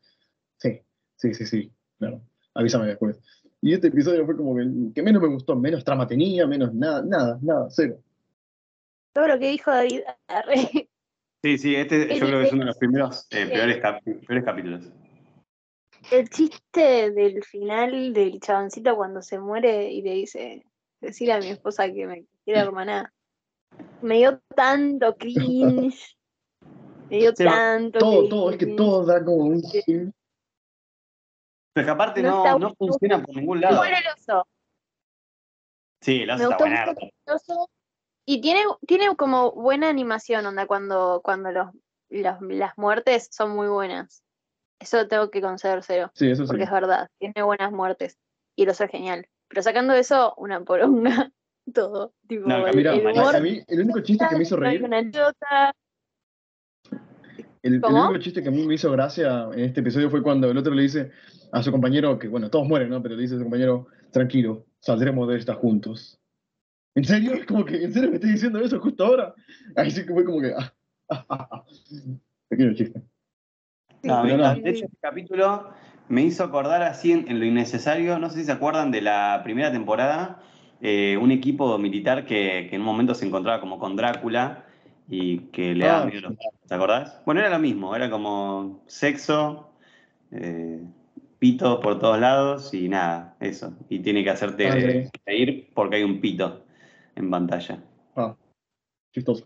Sí, 0.57 0.81
sí, 1.15 1.35
sí, 1.35 1.45
sí, 1.45 1.71
claro. 1.99 2.21
Avísame 2.55 2.87
después. 2.87 3.21
Y 3.61 3.73
este 3.73 3.89
episodio 3.89 4.25
fue 4.25 4.35
como 4.35 4.55
que, 4.55 4.67
que 4.95 5.03
menos 5.03 5.21
me 5.21 5.27
gustó, 5.27 5.55
menos 5.55 5.83
trama 5.83 6.07
tenía, 6.07 6.47
menos 6.47 6.73
nada, 6.73 7.03
nada, 7.03 7.37
nada, 7.43 7.67
cero. 7.69 7.99
Todo 9.15 9.29
lo 9.29 9.39
que 9.39 9.49
dijo 9.51 9.71
David. 9.71 10.01
arre. 10.27 10.89
Sí, 11.41 11.57
sí, 11.57 11.73
este 11.73 12.03
El- 12.13 12.19
yo 12.19 12.27
creo 12.27 12.39
que 12.41 12.47
es 12.47 12.51
uno 12.51 12.61
de 12.63 12.67
los 12.67 12.77
primeros 12.77 13.27
eh, 13.29 13.45
peores, 13.45 13.77
cap- 13.81 14.03
peores 14.03 14.43
capítulos. 14.43 14.91
El 16.11 16.29
chiste 16.29 17.11
del 17.11 17.41
final 17.45 18.13
del 18.13 18.39
chaboncito 18.41 18.93
cuando 18.97 19.21
se 19.21 19.39
muere 19.39 19.89
y 19.89 20.01
le 20.01 20.11
dice, 20.15 20.65
decirle 20.99 21.33
a 21.33 21.39
mi 21.39 21.47
esposa 21.47 21.91
que 21.91 22.05
me 22.05 22.25
quiere 22.43 22.59
hermana. 22.67 23.13
Me 24.01 24.17
dio 24.17 24.41
tanto 24.53 25.15
cringe. 25.15 26.17
Me 27.09 27.17
dio 27.17 27.33
Sí, 27.35 27.45
tanto 27.45 27.99
Todo, 27.99 28.27
todo, 28.27 28.49
es 28.51 28.57
que 28.57 28.65
cringe. 28.65 28.77
todo 28.77 29.05
da 29.05 29.23
como 29.23 29.45
un... 29.45 29.61
Pero 31.73 31.85
que 31.87 31.91
aparte 31.91 32.21
No 32.21 32.29
no, 32.31 32.37
está 32.37 32.51
no 32.51 32.57
bueno. 32.57 32.75
funciona 32.77 33.23
por 33.23 33.35
ningún 33.35 33.61
lado. 33.61 33.77
bueno 33.77 33.95
el 33.97 34.07
oso. 34.19 34.45
Sí, 36.01 36.21
el 36.23 36.29
oso 36.31 36.49
Me 36.49 36.73
está 36.73 36.85
gustó 36.85 37.69
Y 38.25 38.41
tiene, 38.41 38.61
tiene 38.87 39.15
como 39.15 39.51
buena 39.51 39.87
animación, 39.89 40.45
onda, 40.45 40.65
cuando, 40.65 41.21
cuando 41.23 41.51
los, 41.51 41.67
los- 42.09 42.41
las 42.41 42.77
muertes 42.77 43.27
son 43.31 43.51
muy 43.51 43.67
buenas. 43.67 44.23
Eso 44.79 45.07
tengo 45.07 45.29
que 45.29 45.41
concedérselo, 45.41 46.11
Sí, 46.15 46.29
eso 46.29 46.43
sí. 46.43 46.47
porque 46.47 46.63
es 46.63 46.71
verdad, 46.71 47.07
tiene 47.19 47.43
buenas 47.43 47.71
muertes. 47.71 48.17
Y 48.55 48.67
oso 48.67 48.83
es 48.83 48.91
genial. 48.91 49.27
Pero 49.47 49.61
sacando 49.61 49.93
eso, 49.93 50.33
una 50.37 50.59
poronga, 50.63 51.31
todo. 51.73 52.13
Tipo, 52.27 52.47
No, 52.49 52.67
el, 52.67 52.75
Mira, 52.75 52.93
el 52.95 53.05
a- 53.07 53.11
humor 53.11 53.35
a 53.35 53.39
mí 53.39 53.61
el 53.67 53.81
único 53.81 53.99
chiste 54.01 54.25
que 54.27 54.35
me 54.35 54.43
hizo 54.43 54.55
reír, 54.57 54.83
una 54.83 55.03
chota. 55.11 55.73
el, 57.61 57.75
el 57.75 57.83
único 57.83 58.17
chiste 58.17 58.41
que 58.43 58.49
a 58.49 58.51
mí 58.51 58.65
me 58.65 58.73
hizo 58.75 58.91
gracia 58.91 59.49
en 59.53 59.59
este 59.59 59.79
episodio 59.81 60.09
fue 60.09 60.21
cuando 60.23 60.49
el 60.49 60.57
otro 60.57 60.73
le 60.73 60.81
dice 60.83 61.11
a 61.51 61.61
su 61.63 61.71
compañero, 61.71 62.17
que 62.19 62.27
bueno, 62.27 62.49
todos 62.49 62.67
mueren, 62.67 62.89
¿no? 62.89 63.01
Pero 63.01 63.15
le 63.15 63.21
dice 63.21 63.35
a 63.35 63.37
su 63.37 63.43
compañero, 63.43 63.87
tranquilo, 64.11 64.65
saldremos 64.79 65.27
de 65.27 65.37
esta 65.37 65.53
juntos. 65.55 66.19
¿En 66.95 67.03
serio? 67.03 67.33
Es 67.33 67.45
como 67.45 67.65
que, 67.65 67.83
¿en 67.83 67.93
serio 67.93 68.09
me 68.09 68.15
estás 68.15 68.31
diciendo 68.31 68.59
eso 68.59 68.79
justo 68.79 69.05
ahora? 69.05 69.33
Ahí 69.75 69.91
sí 69.91 70.05
que 70.05 70.13
fue 70.13 70.23
como 70.23 70.41
que, 70.41 70.53
ah, 70.57 70.73
ah, 71.09 71.25
ah, 71.29 71.47
ah. 71.51 71.65
pequeño 72.47 72.73
chiste. 72.73 73.01
No, 74.03 74.21
Pero 74.21 74.37
me- 74.37 74.43
no. 74.43 74.55
de 74.55 74.69
hecho, 74.69 74.85
este 74.85 74.97
capítulo 75.01 75.69
me 76.07 76.21
hizo 76.23 76.43
acordar 76.43 76.83
así 76.83 77.11
en, 77.11 77.27
en 77.29 77.39
lo 77.39 77.45
innecesario. 77.45 78.17
No 78.19 78.29
sé 78.29 78.39
si 78.39 78.45
se 78.45 78.51
acuerdan 78.51 78.91
de 78.91 79.01
la 79.01 79.41
primera 79.43 79.71
temporada, 79.71 80.41
eh, 80.81 81.17
un 81.21 81.31
equipo 81.31 81.77
militar 81.77 82.25
que, 82.25 82.67
que 82.69 82.75
en 82.75 82.81
un 82.81 82.87
momento 82.87 83.13
se 83.13 83.25
encontraba 83.25 83.59
como 83.59 83.79
con 83.79 83.95
Drácula 83.95 84.65
y 85.09 85.39
que 85.51 85.75
le 85.75 85.85
daba 85.85 86.03
Ah, 86.03 86.05
miedo. 86.05 86.27
a 86.27 86.29
los- 86.31 86.39
¿Te 86.67 86.75
acordás? 86.75 87.21
Bueno, 87.25 87.41
era 87.41 87.49
lo 87.49 87.59
mismo, 87.59 87.95
era 87.95 88.09
como 88.09 88.83
sexo, 88.87 89.69
eh, 90.31 90.79
pito 91.39 91.79
por 91.79 91.99
todos 91.99 92.19
lados 92.19 92.73
y 92.73 92.87
nada, 92.89 93.35
eso. 93.39 93.73
Y 93.89 93.99
tiene 93.99 94.23
que 94.23 94.29
hacerte 94.31 95.09
reír 95.25 95.69
porque 95.73 95.97
hay 95.97 96.03
un 96.03 96.21
pito 96.21 96.64
en 97.15 97.29
pantalla. 97.29 97.83
Ah, 98.15 98.35
chistoso. 99.13 99.45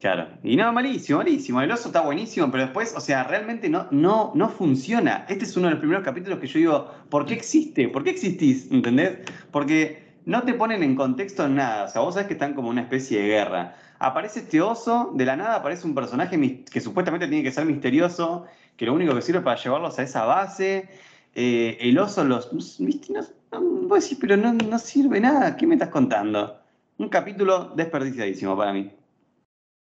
Claro. 0.00 0.26
Y 0.42 0.56
no, 0.56 0.72
malísimo, 0.72 1.18
malísimo. 1.18 1.60
El 1.62 1.70
oso 1.70 1.86
está 1.88 2.00
buenísimo, 2.00 2.50
pero 2.50 2.64
después, 2.64 2.92
o 2.96 3.00
sea, 3.00 3.22
realmente 3.22 3.68
no, 3.68 3.86
no, 3.92 4.32
no 4.34 4.48
funciona. 4.48 5.24
Este 5.28 5.44
es 5.44 5.56
uno 5.56 5.68
de 5.68 5.74
los 5.74 5.78
primeros 5.80 6.02
capítulos 6.02 6.40
que 6.40 6.48
yo 6.48 6.58
digo, 6.58 6.90
¿por 7.08 7.24
qué 7.24 7.34
existe? 7.34 7.88
¿Por 7.88 8.02
qué 8.02 8.10
existís? 8.10 8.68
¿Entendés? 8.72 9.18
Porque 9.52 10.18
no 10.24 10.42
te 10.42 10.54
ponen 10.54 10.82
en 10.82 10.96
contexto 10.96 11.48
nada. 11.48 11.84
O 11.84 11.88
sea, 11.88 12.02
vos 12.02 12.14
sabés 12.14 12.26
que 12.26 12.32
están 12.32 12.54
como 12.54 12.68
una 12.68 12.80
especie 12.80 13.20
de 13.22 13.28
guerra. 13.28 13.76
Aparece 14.00 14.40
este 14.40 14.60
oso, 14.60 15.12
de 15.14 15.24
la 15.24 15.36
nada 15.36 15.54
aparece 15.54 15.86
un 15.86 15.94
personaje 15.94 16.64
que 16.64 16.80
supuestamente 16.80 17.28
tiene 17.28 17.44
que 17.44 17.52
ser 17.52 17.64
misterioso, 17.64 18.46
que 18.76 18.86
lo 18.86 18.94
único 18.94 19.14
que 19.14 19.22
sirve 19.22 19.40
para 19.42 19.60
llevarlos 19.62 20.00
a 20.00 20.02
esa 20.02 20.24
base. 20.24 20.88
Eh, 21.36 21.78
el 21.80 21.96
oso 21.98 22.24
los. 22.24 22.50
¿viste? 22.80 23.12
No, 23.12 23.20
no- 23.52 23.86
vos 23.86 24.02
decís, 24.02 24.18
pero 24.20 24.36
no, 24.36 24.52
no 24.52 24.78
sirve 24.80 25.20
nada. 25.20 25.56
¿Qué 25.56 25.64
me 25.64 25.76
estás 25.76 25.90
contando? 25.90 26.58
Un 26.98 27.08
capítulo 27.08 27.72
desperdiciadísimo 27.74 28.56
para 28.56 28.72
mí. 28.72 28.90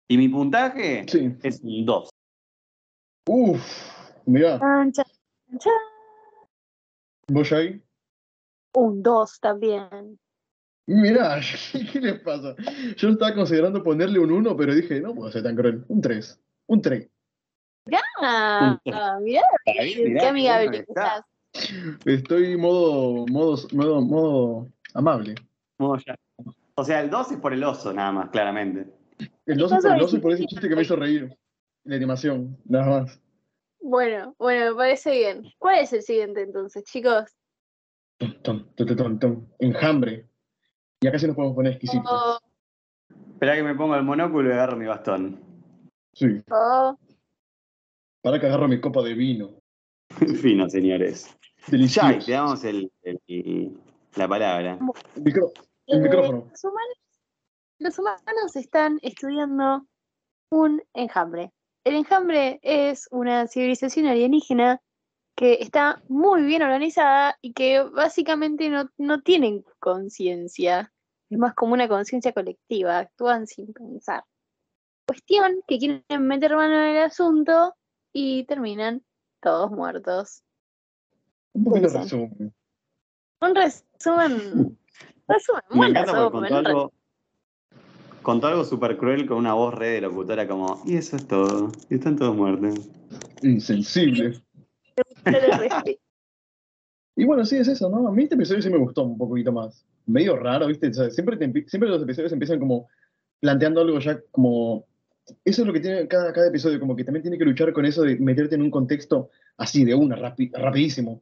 Y 0.09 0.17
mi 0.17 0.27
puntaje 0.29 1.05
Sí. 1.07 1.35
es 1.43 1.61
un 1.63 1.85
2. 1.85 2.09
Uf, 3.27 3.61
mirá, 4.25 4.59
vos 7.27 7.49
ya 7.49 7.57
ahí. 7.57 7.81
Un 8.73 9.03
2 9.03 9.39
también. 9.39 10.19
Mirá, 10.87 11.39
¿qué 11.93 12.01
les 12.01 12.19
pasa? 12.21 12.55
Yo 12.97 13.09
estaba 13.09 13.33
considerando 13.35 13.83
ponerle 13.83 14.19
un 14.19 14.31
1, 14.31 14.57
pero 14.57 14.73
dije, 14.73 14.99
no 14.99 15.13
puedo 15.13 15.31
ser 15.31 15.43
tan 15.43 15.55
cruel. 15.55 15.85
Un 15.87 16.01
3. 16.01 16.41
Un 16.67 16.81
3. 16.81 17.09
Ah, 18.21 18.79
mirá, 18.83 19.19
bien, 19.19 19.43
qué 19.65 20.09
mirá, 20.09 20.29
amigable 20.29 20.85
estás. 20.87 21.23
Estoy 22.05 22.55
modo, 22.57 23.25
modo, 23.27 23.57
modo, 23.73 24.01
modo 24.01 24.67
amable. 24.93 25.35
No, 25.79 25.97
ya. 25.97 26.15
O 26.81 26.83
sea, 26.83 26.99
el 27.01 27.11
2 27.11 27.33
es 27.33 27.37
por 27.37 27.53
el 27.53 27.63
oso, 27.63 27.93
nada 27.93 28.11
más, 28.11 28.29
claramente. 28.31 28.87
El 29.45 29.59
12 29.59 29.75
Estás 29.75 29.83
por 29.83 29.91
el 29.93 29.99
12 30.01 30.19
por 30.19 30.31
ese 30.31 30.47
chiste 30.47 30.67
que 30.67 30.75
me 30.75 30.81
hizo 30.81 30.95
reír. 30.95 31.37
La 31.83 31.95
animación, 31.95 32.57
nada 32.65 33.01
más. 33.01 33.21
Bueno, 33.79 34.33
bueno, 34.39 34.71
me 34.71 34.75
parece 34.75 35.11
bien. 35.11 35.43
¿Cuál 35.59 35.77
es 35.77 35.93
el 35.93 36.01
siguiente 36.01 36.41
entonces, 36.41 36.83
chicos? 36.85 37.25
Tum, 38.17 38.65
tum, 38.73 39.19
tum. 39.19 39.47
Enjambre. 39.59 40.27
Y 41.01 41.07
acá 41.07 41.19
sí 41.19 41.27
nos 41.27 41.35
podemos 41.35 41.55
poner 41.55 41.73
exquisitos. 41.73 42.09
Oh, 42.11 42.39
Espera 43.33 43.55
que 43.57 43.61
me 43.63 43.75
ponga 43.75 43.97
el 43.97 44.03
monóculo 44.03 44.49
y 44.49 44.53
agarro 44.53 44.75
mi 44.75 44.87
bastón. 44.87 45.39
Sí. 46.13 46.41
oh, 46.49 46.97
Para 48.23 48.39
que 48.39 48.47
agarro 48.47 48.67
mi 48.67 48.81
copa 48.81 49.03
de 49.03 49.13
vino. 49.13 49.51
Fino, 50.41 50.67
señores. 50.67 51.27
Ya, 51.67 51.71
Delicioso. 51.73 52.25
te 52.25 52.31
damos 52.31 52.63
el, 52.63 52.91
el- 53.03 53.77
la 54.15 54.27
palabra. 54.27 54.79
Micro- 55.15 55.51
el 55.91 55.99
eh, 55.99 56.01
micrófono. 56.01 56.47
Los 56.49 56.63
humanos, 56.63 56.97
los 57.79 57.99
humanos 57.99 58.55
están 58.55 58.99
estudiando 59.01 59.85
un 60.49 60.81
enjambre. 60.93 61.51
El 61.83 61.95
enjambre 61.95 62.59
es 62.61 63.07
una 63.11 63.47
civilización 63.47 64.05
alienígena 64.05 64.81
que 65.35 65.57
está 65.61 66.03
muy 66.07 66.43
bien 66.43 66.61
organizada 66.61 67.37
y 67.41 67.53
que 67.53 67.81
básicamente 67.81 68.69
no, 68.69 68.89
no 68.97 69.21
tienen 69.21 69.65
conciencia. 69.79 70.93
Es 71.29 71.37
más 71.37 71.55
como 71.55 71.73
una 71.73 71.87
conciencia 71.87 72.33
colectiva, 72.33 72.99
actúan 72.99 73.47
sin 73.47 73.73
pensar. 73.73 74.23
Cuestión 75.07 75.61
que 75.67 75.79
quieren 75.79 76.27
meter 76.27 76.55
mano 76.55 76.75
en 76.75 76.95
el 76.95 77.03
asunto 77.03 77.73
y 78.13 78.45
terminan 78.45 79.03
todos 79.41 79.71
muertos. 79.71 80.43
Un 81.53 81.81
resumen. 81.81 82.53
Un 83.41 83.55
resumen. 83.55 84.77
buen 85.73 85.93
contó 85.93 86.55
algo, 86.55 86.91
contó 88.21 88.47
algo 88.47 88.63
súper 88.63 88.97
cruel 88.97 89.25
con 89.25 89.37
una 89.37 89.53
voz 89.53 89.73
re 89.73 89.89
de 89.89 90.01
locutora 90.01 90.47
como, 90.47 90.81
y 90.85 90.95
eso 90.95 91.15
es 91.15 91.27
todo, 91.27 91.71
y 91.89 91.95
están 91.95 92.15
todos 92.15 92.35
muertos. 92.35 92.89
Insensible. 93.41 94.41
Y 97.13 97.25
bueno, 97.25 97.45
sí, 97.45 97.57
es 97.57 97.67
eso, 97.67 97.89
¿no? 97.89 98.07
A 98.07 98.11
mí 98.11 98.23
este 98.23 98.35
episodio 98.35 98.61
sí 98.61 98.69
me 98.69 98.77
gustó 98.77 99.03
un 99.03 99.17
poquito 99.17 99.51
más. 99.51 99.85
Medio 100.05 100.37
raro, 100.37 100.67
¿viste? 100.67 100.87
O 100.87 100.93
sea, 100.93 101.09
siempre, 101.11 101.35
te 101.35 101.45
siempre 101.67 101.89
los 101.89 102.01
episodios 102.01 102.31
empiezan 102.31 102.57
como 102.57 102.87
planteando 103.39 103.81
algo 103.81 103.99
ya 103.99 104.19
como... 104.31 104.85
Eso 105.43 105.61
es 105.61 105.67
lo 105.67 105.73
que 105.73 105.81
tiene 105.81 106.07
cada, 106.07 106.31
cada 106.31 106.47
episodio, 106.47 106.79
como 106.79 106.95
que 106.95 107.03
también 107.03 107.21
tiene 107.21 107.37
que 107.37 107.43
luchar 107.43 107.73
con 107.73 107.85
eso 107.85 108.03
de 108.03 108.15
meterte 108.17 108.55
en 108.55 108.61
un 108.61 108.71
contexto 108.71 109.29
así, 109.57 109.83
de 109.83 109.93
una, 109.93 110.15
rapi- 110.15 110.51
rapidísimo. 110.53 111.21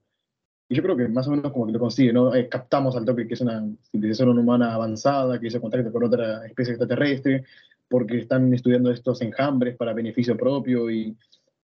Y 0.71 0.75
yo 0.75 0.83
creo 0.83 0.95
que 0.95 1.07
más 1.07 1.27
o 1.27 1.31
menos 1.31 1.51
como 1.51 1.65
que 1.65 1.71
lo 1.71 1.79
consigue, 1.79 2.13
¿no? 2.13 2.33
Eh, 2.35 2.47
captamos 2.47 2.95
al 2.95 3.03
toque 3.03 3.27
que 3.27 3.33
es 3.33 3.41
una 3.41 3.65
civilización 3.91 4.37
humana 4.37 4.75
avanzada, 4.75 5.39
que 5.39 5.47
hizo 5.47 5.59
contacto 5.59 5.91
con 5.91 6.03
otra 6.03 6.45
especie 6.45 6.73
extraterrestre, 6.73 7.43
porque 7.87 8.19
están 8.19 8.53
estudiando 8.53 8.91
estos 8.91 9.19
enjambres 9.23 9.75
para 9.75 9.93
beneficio 9.93 10.37
propio 10.37 10.91
y, 10.91 11.17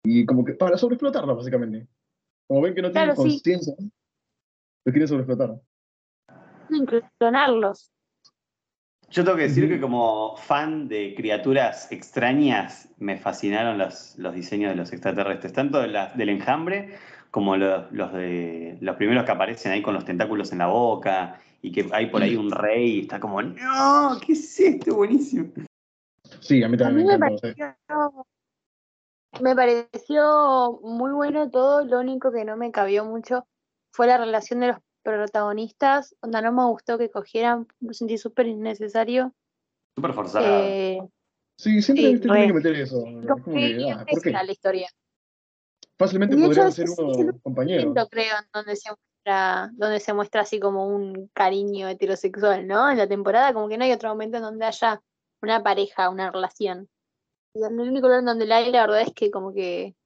y 0.02 0.26
como 0.26 0.44
que 0.44 0.54
para 0.54 0.76
sobreexplotarlos, 0.76 1.36
básicamente. 1.36 1.86
Como 2.48 2.62
ven 2.62 2.74
que 2.74 2.82
no 2.82 2.90
tienen 2.90 3.14
sí. 3.14 3.22
conciencia, 3.22 3.74
los 3.78 4.92
quieren 4.92 5.06
sobreexplotar. 5.06 5.60
clonarlos. 7.18 7.92
Yo 9.10 9.24
tengo 9.24 9.36
que 9.38 9.44
decir 9.44 9.68
que 9.68 9.80
como 9.80 10.36
fan 10.36 10.88
de 10.88 11.14
criaturas 11.16 11.90
extrañas, 11.92 12.90
me 12.98 13.16
fascinaron 13.16 13.78
los, 13.78 14.18
los 14.18 14.34
diseños 14.34 14.70
de 14.72 14.76
los 14.76 14.92
extraterrestres, 14.92 15.52
tanto 15.52 15.80
de 15.80 15.88
la- 15.88 16.12
del 16.14 16.28
enjambre 16.28 16.94
como 17.30 17.56
los, 17.56 17.90
los 17.92 18.12
de 18.12 18.78
los 18.80 18.96
primeros 18.96 19.24
que 19.24 19.32
aparecen 19.32 19.72
ahí 19.72 19.82
con 19.82 19.94
los 19.94 20.04
tentáculos 20.04 20.52
en 20.52 20.58
la 20.58 20.66
boca 20.66 21.40
y 21.60 21.72
que 21.72 21.88
hay 21.92 22.06
por 22.06 22.22
ahí 22.22 22.36
un 22.36 22.50
rey 22.50 22.98
y 22.98 23.00
está 23.00 23.20
como, 23.20 23.42
no, 23.42 24.18
¿qué 24.24 24.32
es 24.32 24.60
esto? 24.60 24.94
Buenísimo. 24.94 25.50
Sí, 26.40 26.62
a 26.62 26.68
mí 26.68 26.74
A 26.76 26.78
también 26.78 27.06
mí 27.06 27.12
me 27.12 27.14
sí. 27.14 27.38
pareció, 27.54 28.26
me 29.40 29.54
pareció 29.56 30.80
muy 30.82 31.12
bueno 31.12 31.50
todo, 31.50 31.84
lo 31.84 32.00
único 32.00 32.32
que 32.32 32.44
no 32.44 32.56
me 32.56 32.70
cabió 32.70 33.04
mucho 33.04 33.46
fue 33.90 34.06
la 34.06 34.18
relación 34.18 34.60
de 34.60 34.68
los 34.68 34.76
protagonistas, 35.02 36.14
onda 36.20 36.40
no 36.42 36.52
me 36.52 36.64
gustó 36.66 36.98
que 36.98 37.10
cogieran, 37.10 37.66
lo 37.80 37.92
sentí 37.92 38.18
súper 38.18 38.46
innecesario. 38.46 39.34
Súper 39.96 40.12
forzado. 40.12 40.46
Eh, 40.46 41.00
Sí, 41.58 41.82
siempre 41.82 42.06
Sí, 42.06 42.12
¿viste? 42.12 42.28
que 42.28 42.52
meter 42.52 42.74
eso. 42.76 43.04
Es 43.04 43.26
como 43.26 43.56
que 43.56 43.92
ah, 43.92 44.06
¿por 44.08 44.22
qué? 44.22 44.30
la 44.30 44.44
historia. 44.44 44.88
Fácilmente 45.98 46.36
Y 46.36 46.40
de 46.40 46.46
podrían 46.46 46.72
ser 46.72 46.86
sí 46.86 46.92
es 46.92 46.98
unos 46.98 47.42
compañeros. 47.42 47.86
momento, 47.86 48.08
creo, 48.08 48.34
en 48.38 48.48
donde 48.52 48.76
se 48.76 48.90
muestra, 48.90 49.70
donde 49.74 50.00
se 50.00 50.12
muestra 50.14 50.40
así 50.42 50.60
como 50.60 50.86
un 50.86 51.28
cariño 51.34 51.88
heterosexual, 51.88 52.66
¿no? 52.66 52.88
En 52.90 52.98
la 52.98 53.08
temporada, 53.08 53.52
como 53.52 53.68
que 53.68 53.76
no 53.76 53.84
hay 53.84 53.92
otro 53.92 54.08
momento 54.10 54.36
en 54.36 54.44
donde 54.44 54.64
haya 54.64 55.02
una 55.42 55.62
pareja, 55.62 56.08
una 56.08 56.30
relación. 56.30 56.88
Y 57.54 57.64
el 57.64 57.78
único 57.78 58.06
lugar 58.06 58.20
en 58.20 58.26
donde 58.26 58.46
la 58.46 58.56
hay, 58.58 58.70
la 58.70 58.82
verdad 58.82 59.02
es 59.02 59.12
que 59.12 59.30
como 59.30 59.52
que 59.52 59.96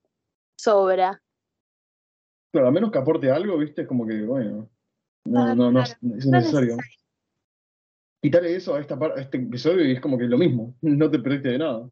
sobra. 0.57 1.21
Claro, 2.53 2.69
a 2.69 2.71
menos 2.71 2.91
que 2.91 2.99
aporte 2.99 3.31
algo, 3.31 3.59
¿viste? 3.59 3.83
Es 3.83 3.89
como 3.89 4.07
que, 4.07 4.23
bueno, 4.23 4.69
no, 5.25 5.43
Ah, 5.43 5.55
no, 5.55 5.71
no, 5.71 5.83
claro. 5.83 5.91
es 5.91 6.03
No 6.03 6.17
es 6.17 6.27
necesario. 6.27 6.77
Quitarle 8.23 8.55
eso 8.55 8.75
a, 8.75 8.81
esta 8.81 8.95
a 8.95 9.21
este 9.21 9.39
episodio 9.39 9.85
y 9.85 9.93
es 9.93 10.01
como 10.01 10.17
que 10.17 10.25
lo 10.25 10.39
mismo. 10.39 10.75
No 10.83 11.11
te 11.11 11.19
perdiste 11.19 11.51
de 11.51 11.59
nada. 11.59 11.89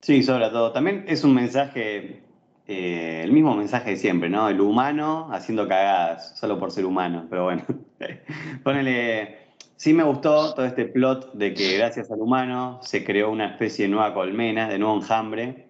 Sí, 0.00 0.22
sobre 0.22 0.48
todo. 0.50 0.72
También 0.72 1.04
es 1.08 1.24
un 1.24 1.34
mensaje, 1.34 2.24
eh, 2.72 3.22
el 3.24 3.32
mismo 3.32 3.56
mensaje 3.56 3.90
de 3.90 3.96
siempre, 3.96 4.28
¿no? 4.30 4.48
El 4.48 4.60
humano 4.60 5.28
haciendo 5.32 5.66
cagadas, 5.66 6.38
solo 6.38 6.56
por 6.56 6.70
ser 6.70 6.84
humano, 6.84 7.26
pero 7.28 7.42
bueno. 7.46 7.64
Ponele, 8.62 9.38
sí 9.74 9.92
me 9.92 10.04
gustó 10.04 10.54
todo 10.54 10.64
este 10.64 10.84
plot 10.84 11.32
de 11.32 11.52
que 11.52 11.76
gracias 11.76 12.12
al 12.12 12.20
humano 12.20 12.78
se 12.80 13.04
creó 13.04 13.32
una 13.32 13.46
especie 13.46 13.86
de 13.86 13.90
nueva 13.90 14.14
colmena, 14.14 14.68
de 14.68 14.78
nuevo 14.78 14.94
enjambre, 14.94 15.66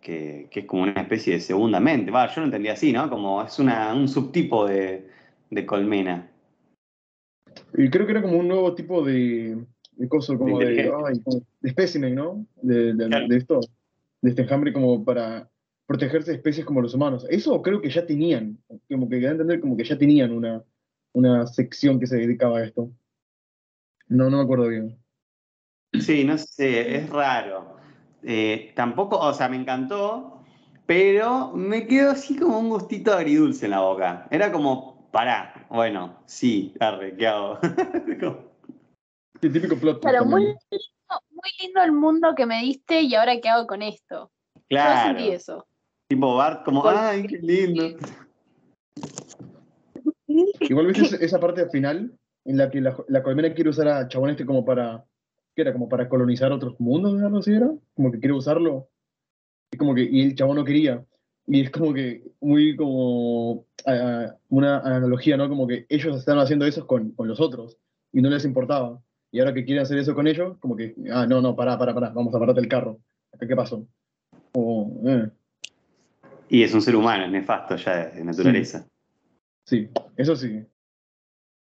que, 0.00 0.48
que 0.50 0.60
es 0.60 0.66
como 0.66 0.82
una 0.82 1.00
especie 1.02 1.34
de 1.34 1.40
segunda 1.40 1.78
mente. 1.78 2.10
Va, 2.10 2.26
yo 2.26 2.40
lo 2.40 2.46
entendía 2.46 2.72
así, 2.72 2.92
¿no? 2.92 3.08
Como 3.08 3.40
es 3.40 3.56
una, 3.60 3.94
un 3.94 4.08
subtipo 4.08 4.66
de, 4.66 5.08
de 5.50 5.64
colmena. 5.64 6.28
Y 7.78 7.90
creo 7.90 8.06
que 8.06 8.12
era 8.12 8.22
como 8.22 8.38
un 8.38 8.48
nuevo 8.48 8.74
tipo 8.74 9.04
de, 9.04 9.56
de 9.92 10.08
coso, 10.08 10.36
como 10.36 10.58
De 10.58 10.66
de, 10.66 10.92
ay, 11.06 11.70
specimen, 11.70 12.16
¿no? 12.16 12.44
De, 12.60 12.92
de, 12.92 13.06
Claro. 13.06 13.28
de 13.28 13.36
esto, 13.36 13.60
de 14.20 14.30
este 14.30 14.42
enjambre 14.42 14.72
como 14.72 15.04
para 15.04 15.48
protegerse 15.86 16.30
de 16.30 16.36
especies 16.38 16.66
como 16.66 16.80
los 16.80 16.94
humanos. 16.94 17.26
Eso 17.28 17.60
creo 17.62 17.80
que 17.80 17.90
ya 17.90 18.06
tenían, 18.06 18.58
como 18.90 19.08
que 19.08 19.20
da 19.20 19.28
a 19.28 19.32
entender 19.32 19.60
como 19.60 19.76
que 19.76 19.84
ya 19.84 19.98
tenían 19.98 20.32
una, 20.32 20.62
una 21.12 21.46
sección 21.46 22.00
que 22.00 22.06
se 22.06 22.16
dedicaba 22.16 22.58
a 22.58 22.64
esto. 22.64 22.90
No, 24.08 24.30
no 24.30 24.38
me 24.38 24.42
acuerdo 24.42 24.68
bien. 24.68 24.98
Sí, 26.00 26.24
no 26.24 26.36
sé, 26.38 26.96
es 26.96 27.10
raro. 27.10 27.76
Eh, 28.22 28.72
tampoco, 28.74 29.18
o 29.18 29.32
sea, 29.32 29.48
me 29.48 29.56
encantó, 29.56 30.42
pero 30.86 31.52
me 31.52 31.86
quedó 31.86 32.12
así 32.12 32.36
como 32.36 32.58
un 32.58 32.70
gustito 32.70 33.12
agridulce 33.12 33.66
en 33.66 33.70
la 33.72 33.80
boca. 33.80 34.26
Era 34.30 34.50
como, 34.50 35.10
pará, 35.10 35.66
bueno, 35.70 36.22
sí, 36.26 36.74
arre, 36.80 37.16
¿qué 37.16 37.26
hago? 37.26 37.58
El 39.40 39.52
típico 39.52 39.76
plot. 39.76 40.00
Claro, 40.00 40.24
muy 40.24 40.42
lindo, 40.42 40.58
muy 41.30 41.50
lindo 41.60 41.82
el 41.82 41.92
mundo 41.92 42.34
que 42.34 42.46
me 42.46 42.62
diste 42.62 43.02
y 43.02 43.14
ahora 43.14 43.38
qué 43.40 43.50
hago 43.50 43.66
con 43.66 43.82
esto. 43.82 44.32
Yo 44.54 44.62
claro. 44.68 45.18
sentí 45.18 45.30
eso. 45.30 45.66
Tipo 46.14 46.36
Bart 46.36 46.64
como, 46.64 46.86
ay, 46.86 47.26
qué 47.26 47.38
lindo. 47.38 47.98
Igual 50.60 50.86
viste 50.86 51.24
esa- 51.24 51.40
parte 51.40 51.62
al 51.62 51.70
final 51.70 52.16
en 52.44 52.56
la 52.56 52.70
que 52.70 52.80
la, 52.80 52.96
la 53.08 53.22
colmena 53.22 53.52
quiere 53.52 53.70
usar 53.70 53.88
a 53.88 54.06
Chabón 54.06 54.30
este 54.30 54.46
como 54.46 54.64
para. 54.64 55.04
¿Qué 55.56 55.62
era? 55.62 55.72
Como 55.72 55.88
para 55.88 56.08
colonizar 56.08 56.52
otros 56.52 56.78
mundos, 56.78 57.20
algo 57.20 57.38
así 57.38 57.52
era. 57.52 57.68
Como 57.94 58.12
que 58.12 58.20
quiere 58.20 58.32
usarlo. 58.32 58.88
Y 59.72 59.76
como 59.76 59.92
que, 59.94 60.02
y 60.02 60.22
el 60.22 60.34
chabón 60.36 60.56
no 60.56 60.64
quería. 60.64 61.04
Y 61.48 61.62
es 61.62 61.70
como 61.70 61.92
que 61.92 62.22
muy 62.40 62.76
como 62.76 63.66
ah, 63.86 64.36
una 64.48 64.78
analogía, 64.78 65.36
¿no? 65.36 65.48
Como 65.48 65.66
que 65.66 65.84
ellos 65.88 66.16
estaban 66.16 66.42
haciendo 66.42 66.64
eso 66.64 66.86
con, 66.86 67.10
con 67.10 67.26
los 67.26 67.40
otros 67.40 67.76
y 68.12 68.20
no 68.22 68.30
les 68.30 68.44
importaba. 68.44 69.00
Y 69.32 69.40
ahora 69.40 69.52
que 69.52 69.64
quieren 69.64 69.82
hacer 69.82 69.98
eso 69.98 70.14
con 70.14 70.28
ellos, 70.28 70.58
como 70.58 70.76
que, 70.76 70.94
ah, 71.12 71.26
no, 71.26 71.40
no, 71.40 71.56
pará, 71.56 71.76
pará, 71.76 71.92
pará, 71.92 72.10
vamos 72.10 72.32
a 72.34 72.38
pararte 72.38 72.60
el 72.60 72.68
carro. 72.68 73.00
¿Acá 73.32 73.48
qué 73.48 73.56
pasó? 73.56 73.84
Como, 74.52 75.00
eh, 75.08 75.28
Y 76.48 76.62
es 76.62 76.74
un 76.74 76.82
ser 76.82 76.94
humano, 76.96 77.24
es 77.24 77.30
nefasto 77.30 77.76
ya 77.76 78.06
de 78.10 78.24
naturaleza. 78.24 78.86
sí, 79.66 79.88
eso 80.16 80.36
sí. 80.36 80.64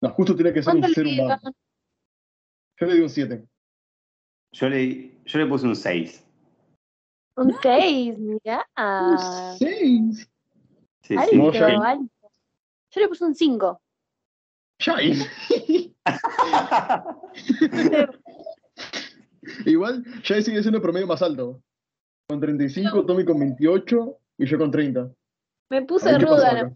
No, 0.02 0.10
justo 0.12 0.34
tiene 0.36 0.54
que 0.54 0.63
ser 0.63 0.76
un 0.76 0.80
¿Cuánto 0.82 0.96
ser 0.96 1.08
humano. 1.08 1.52
Yo 2.80 2.88
le 2.88 2.94
digo 2.94 3.06
un 3.06 3.10
7. 3.10 3.46
Yo 4.54 4.70
le, 4.70 5.18
yo 5.26 5.39
le 5.39 5.46
puse 5.46 5.68
un 5.68 5.76
6. 5.76 6.26
Un 7.36 7.54
6, 7.62 8.18
mirá. 8.18 8.65
Ah. 8.76 9.56
6. 9.60 10.30
Sí, 11.04 11.15
Alto, 11.18 11.32
sí. 11.32 11.38
No, 11.38 11.52
ya- 11.52 11.68
alto. 11.68 12.32
Yo 12.92 13.02
le 13.02 13.08
puse 13.10 13.26
un 13.26 13.36
5. 13.36 13.82
Shine. 14.80 15.26
Igual, 19.65 20.04
Shine 20.24 20.42
sigue 20.42 20.62
siendo 20.62 20.78
el 20.78 20.82
promedio 20.82 21.08
más 21.08 21.22
alto. 21.22 21.62
Con 22.28 22.39
35, 22.39 23.06
Tommy 23.06 23.26
con 23.26 23.39
28 23.39 24.18
y 24.39 24.45
yo 24.45 24.58
con 24.58 24.71
30. 24.71 25.12
Me 25.69 25.84
puse 25.84 26.17
ruda. 26.17 26.54
la. 26.54 26.73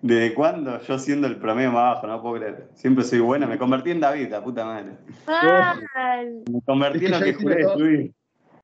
¿Desde 0.00 0.34
cuándo? 0.34 0.80
Yo 0.80 0.98
siendo 0.98 1.28
el 1.28 1.36
promedio 1.36 1.70
más 1.70 1.94
bajo, 1.94 2.06
no 2.08 2.20
puedo 2.20 2.36
creer. 2.36 2.68
Siempre 2.74 3.04
soy 3.04 3.20
buena, 3.20 3.46
me 3.46 3.58
convertí 3.58 3.92
en 3.92 4.00
David, 4.00 4.28
la 4.30 4.42
puta 4.42 4.64
madre. 4.64 4.96
Mal. 5.26 6.42
Me 6.50 6.60
convertí 6.62 7.04
Es 7.04 7.12
en 7.12 7.18
lo 7.18 7.24
que 7.24 7.32
ya 7.32 7.38
juré 7.38 7.56
destruir. 7.56 8.14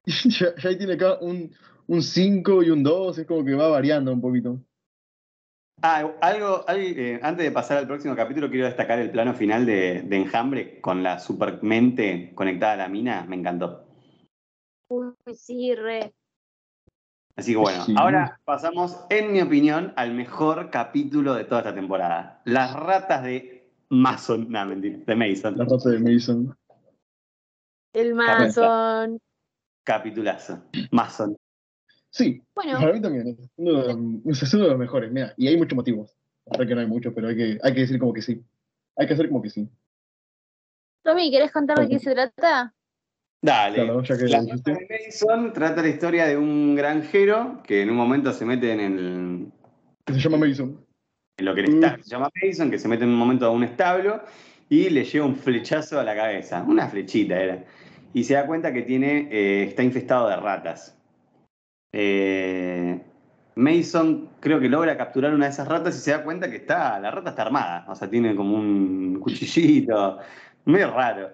Shine 0.06 0.76
tiene 0.76 0.94
acá 0.94 1.18
un, 1.20 1.54
un 1.86 2.02
5 2.02 2.62
y 2.64 2.70
un 2.70 2.82
2, 2.82 3.18
es 3.18 3.26
como 3.26 3.44
que 3.44 3.54
va 3.54 3.68
variando 3.68 4.12
un 4.12 4.20
poquito. 4.20 4.58
Ah, 5.82 5.98
algo, 6.20 6.64
algo, 6.66 6.82
eh, 6.96 7.20
antes 7.22 7.44
de 7.44 7.52
pasar 7.52 7.78
al 7.78 7.86
próximo 7.86 8.16
capítulo, 8.16 8.50
quiero 8.50 8.66
destacar 8.66 8.98
el 8.98 9.12
plano 9.12 9.34
final 9.34 9.64
de, 9.64 10.02
de 10.02 10.16
Enjambre 10.16 10.80
con 10.80 11.04
la 11.04 11.20
supermente 11.20 12.32
conectada 12.34 12.72
a 12.72 12.76
la 12.78 12.88
mina. 12.88 13.24
Me 13.28 13.36
encantó. 13.36 13.86
Uy, 14.88 15.12
sí, 15.34 15.74
re. 15.76 16.12
Así 17.38 17.52
que 17.52 17.58
bueno, 17.58 17.84
Sí. 17.84 17.94
ahora 17.96 18.40
pasamos, 18.44 18.98
en 19.10 19.32
mi 19.32 19.40
opinión, 19.40 19.92
al 19.94 20.12
mejor 20.12 20.70
capítulo 20.70 21.34
de 21.34 21.44
toda 21.44 21.60
esta 21.60 21.72
temporada. 21.72 22.42
Las 22.44 22.74
ratas 22.74 23.22
de 23.22 23.70
Mason, 23.90 24.50
no, 24.50 24.66
mentira, 24.66 24.98
de 25.06 25.14
Mason. 25.14 25.56
La 25.56 25.64
raza 25.64 25.90
de 25.90 26.00
Mason. 26.00 26.58
El 27.92 28.14
Mason. 28.14 29.20
Capitulazo. 29.84 30.64
Mason. 30.90 31.36
Sí, 32.10 32.42
Bueno, 32.56 32.80
para 32.80 32.92
mí 32.92 33.00
también. 33.00 33.28
Es 33.28 33.50
uno 33.54 33.82
de 33.82 33.94
los, 34.24 34.42
es 34.42 34.54
uno 34.54 34.64
de 34.64 34.70
los 34.70 34.78
mejores. 34.78 35.12
Mira, 35.12 35.32
y 35.36 35.46
hay 35.46 35.56
muchos 35.56 35.76
motivos. 35.76 36.16
Verdad 36.44 36.66
que 36.66 36.74
no 36.74 36.80
hay 36.80 36.86
muchos, 36.88 37.14
pero 37.14 37.28
hay 37.28 37.36
que, 37.36 37.58
hay 37.62 37.72
que 37.72 37.80
decir 37.82 38.00
como 38.00 38.12
que 38.12 38.22
sí. 38.22 38.44
Hay 38.96 39.06
que 39.06 39.14
hacer 39.14 39.28
como 39.28 39.42
que 39.42 39.50
sí. 39.50 39.68
Tommy, 41.04 41.30
¿querés 41.30 41.52
contar 41.52 41.78
de 41.78 41.88
qué 41.88 42.00
se 42.00 42.12
trata? 42.14 42.74
Dale. 43.40 43.76
Claro, 43.76 44.02
ya 44.02 44.18
que 44.18 44.24
La 44.24 44.42
de 44.42 44.88
Mason 45.06 45.52
trata 45.52 45.82
la 45.82 45.88
historia 45.88 46.26
de 46.26 46.36
un 46.36 46.74
granjero 46.74 47.62
que 47.64 47.82
en 47.82 47.90
un 47.90 47.96
momento 47.96 48.32
se 48.32 48.44
mete 48.44 48.72
en 48.72 48.80
el, 48.80 49.46
Que 50.04 50.14
se 50.14 50.20
llama 50.20 50.38
Mason. 50.38 50.84
en 51.36 51.44
lo 51.44 51.54
que 51.54 51.62
Mm. 51.62 51.84
esta- 51.84 52.02
se 52.02 52.10
llama 52.10 52.30
Mason, 52.42 52.70
que 52.70 52.78
se 52.78 52.88
mete 52.88 53.04
en 53.04 53.10
un 53.10 53.16
momento 53.16 53.46
a 53.46 53.50
un 53.50 53.62
establo 53.62 54.20
y 54.68 54.90
le 54.90 55.04
lleva 55.04 55.26
un 55.26 55.36
flechazo 55.36 56.00
a 56.00 56.04
la 56.04 56.16
cabeza, 56.16 56.64
una 56.66 56.88
flechita 56.88 57.40
era, 57.40 57.64
y 58.12 58.24
se 58.24 58.34
da 58.34 58.44
cuenta 58.44 58.72
que 58.72 58.82
tiene, 58.82 59.28
eh, 59.30 59.64
está 59.68 59.84
infestado 59.84 60.28
de 60.28 60.36
ratas. 60.36 60.98
Eh, 61.92 63.00
Mason 63.54 64.28
creo 64.40 64.60
que 64.60 64.68
logra 64.68 64.96
capturar 64.96 65.34
una 65.34 65.46
de 65.46 65.52
esas 65.52 65.66
ratas 65.66 65.96
y 65.96 66.00
se 66.00 66.10
da 66.12 66.22
cuenta 66.22 66.50
que 66.50 66.56
está, 66.56 66.98
la 67.00 67.10
rata 67.10 67.30
está 67.30 67.42
armada, 67.42 67.84
o 67.88 67.94
sea, 67.94 68.08
tiene 68.08 68.34
como 68.36 68.56
un 68.56 69.18
cuchillito, 69.20 70.18
medio 70.64 70.90
raro. 70.90 71.30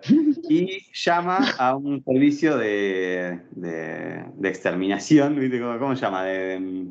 Y 0.49 0.87
llama 0.93 1.39
a 1.59 1.75
un 1.77 2.03
servicio 2.05 2.57
de, 2.57 3.41
de- 3.53 4.25
de 4.35 4.49
exterminación, 4.49 5.39
¿viste? 5.39 5.61
¿Cómo, 5.61 5.79
cómo 5.79 5.97
se 5.97 6.03
llama? 6.03 6.25
De- 6.25 6.61
de, 6.61 6.89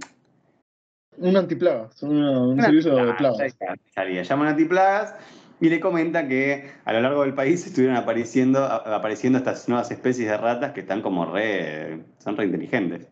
Un 1.18 1.38
antiplagas. 1.38 2.02
una- 2.04 2.40
un 2.42 2.54
Una 2.54 2.66
servicio 2.66 2.96
de 2.96 3.02
antiplagas, 3.02 3.54
plagas. 3.56 3.80
salía. 3.94 4.24
Llaman 4.24 4.48
a 4.48 4.52
antiplagas 4.52 5.16
y 5.62 5.70
le 5.70 5.80
comenta 5.80 6.28
que 6.28 6.70
a 6.84 6.94
lo 6.94 7.02
largo 7.02 7.22
del 7.22 7.34
país 7.36 7.66
estuvieron 7.66 7.96
apareciendo, 7.96 8.66
apareciendo 8.66 9.38
estas 9.38 9.70
nuevas 9.70 9.92
especies 9.92 10.28
de 10.30 10.38
ratas 10.38 10.72
que 10.74 10.82
están 10.82 11.02
como 11.02 11.26
re, 11.32 12.04
son 12.18 12.36
re 12.36 12.46
inteligentes. 12.46 13.08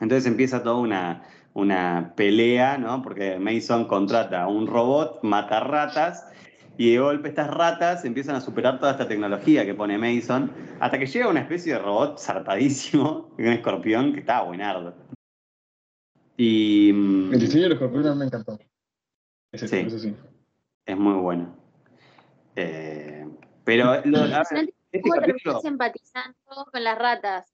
Entonces 0.00 0.26
empieza 0.26 0.62
toda 0.62 0.76
una, 0.76 1.22
una 1.54 2.12
pelea, 2.14 2.76
¿no? 2.76 3.00
Porque 3.02 3.38
Mason 3.38 3.86
contrata 3.86 4.42
a 4.42 4.46
un 4.48 4.66
robot, 4.66 5.20
mata 5.22 5.58
ratas, 5.60 6.28
y 6.78 6.92
de 6.92 6.98
golpe 6.98 7.28
estas 7.28 7.48
ratas 7.50 8.04
empiezan 8.04 8.36
a 8.36 8.40
superar 8.40 8.78
toda 8.78 8.92
esta 8.92 9.08
tecnología 9.08 9.64
que 9.64 9.74
pone 9.74 9.96
Mason, 9.98 10.50
hasta 10.80 10.98
que 10.98 11.06
llega 11.06 11.28
una 11.28 11.40
especie 11.40 11.72
de 11.74 11.78
robot 11.78 12.18
zarpadísimo, 12.18 13.30
un 13.38 13.46
escorpión 13.46 14.12
que 14.12 14.20
está 14.20 14.42
buenardo. 14.42 14.94
Y. 16.36 16.92
mm, 16.92 17.32
El 17.32 17.40
diseño 17.40 17.62
de 17.64 17.68
los 17.70 17.76
escorpiones 17.76 18.16
me 18.16 18.24
encantó. 18.26 18.58
Ese, 19.52 19.68
Sí. 19.68 19.76
Eso 19.86 19.98
sí. 19.98 20.14
Es 20.84 20.96
muy 20.96 21.14
bueno. 21.14 21.56
Eh, 22.54 23.26
pero 23.64 24.02
lo- 24.04 24.18
a 24.20 24.42
ver, 24.50 24.72
este 24.92 25.10
capítulo, 25.10 25.60
empatizando 25.64 26.36
con 26.70 26.84
las 26.84 26.98
ratas. 26.98 27.52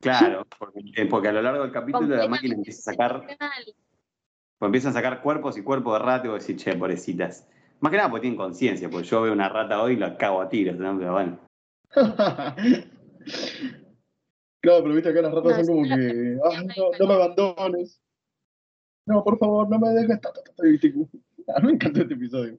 claro, 0.00 0.46
porque, 0.58 0.80
eh, 0.96 1.06
porque 1.06 1.28
a 1.28 1.32
lo 1.32 1.42
largo 1.42 1.62
del 1.62 1.72
capítulo 1.72 2.16
la 2.16 2.28
máquina 2.28 2.54
empieza 2.54 2.90
a 2.90 2.94
sacar, 2.94 3.26
pues 4.58 4.66
empiezan 4.68 4.90
a 4.90 4.94
sacar 4.94 5.22
cuerpos 5.22 5.56
y 5.58 5.62
cuerpos 5.62 5.98
de 5.98 6.04
rata 6.04 6.26
y 6.26 6.30
vos 6.30 6.46
decís, 6.46 6.62
che, 6.62 6.74
pobrecitas. 6.74 7.46
Más 7.80 7.90
que 7.90 7.96
nada 7.96 8.10
porque 8.10 8.22
tienen 8.22 8.36
conciencia, 8.38 8.88
porque 8.90 9.06
yo 9.06 9.22
veo 9.22 9.32
una 9.32 9.48
rata 9.48 9.82
hoy 9.82 9.92
y 9.94 9.96
la 9.96 10.16
cago 10.16 10.40
a 10.40 10.48
tiros, 10.48 10.76
¿no? 10.76 10.98
Pero 10.98 11.12
bueno. 11.12 11.38
claro, 14.62 14.82
pero 14.82 14.94
viste 14.94 15.08
acá 15.10 15.22
las 15.22 15.32
ratas 15.32 15.58
No, 15.58 15.64
son 15.64 15.76
como 15.76 15.96
que. 15.96 16.38
"Ah, 16.44 16.62
no, 16.76 16.90
no 16.98 17.06
me 17.06 17.14
abandones. 17.14 18.00
No, 19.06 19.24
por 19.24 19.38
favor, 19.38 19.68
no 19.70 19.78
me 19.78 19.88
dejes. 19.90 20.20
ta, 20.20 20.32
ta, 20.32 20.42
ta, 20.42 20.52
ta", 20.54 20.66
y 20.66 20.72
viste, 20.72 20.92
A 21.54 21.60
mí 21.60 21.66
me 21.68 21.72
encantó 21.74 22.02
este 22.02 22.14
episodio. 22.14 22.58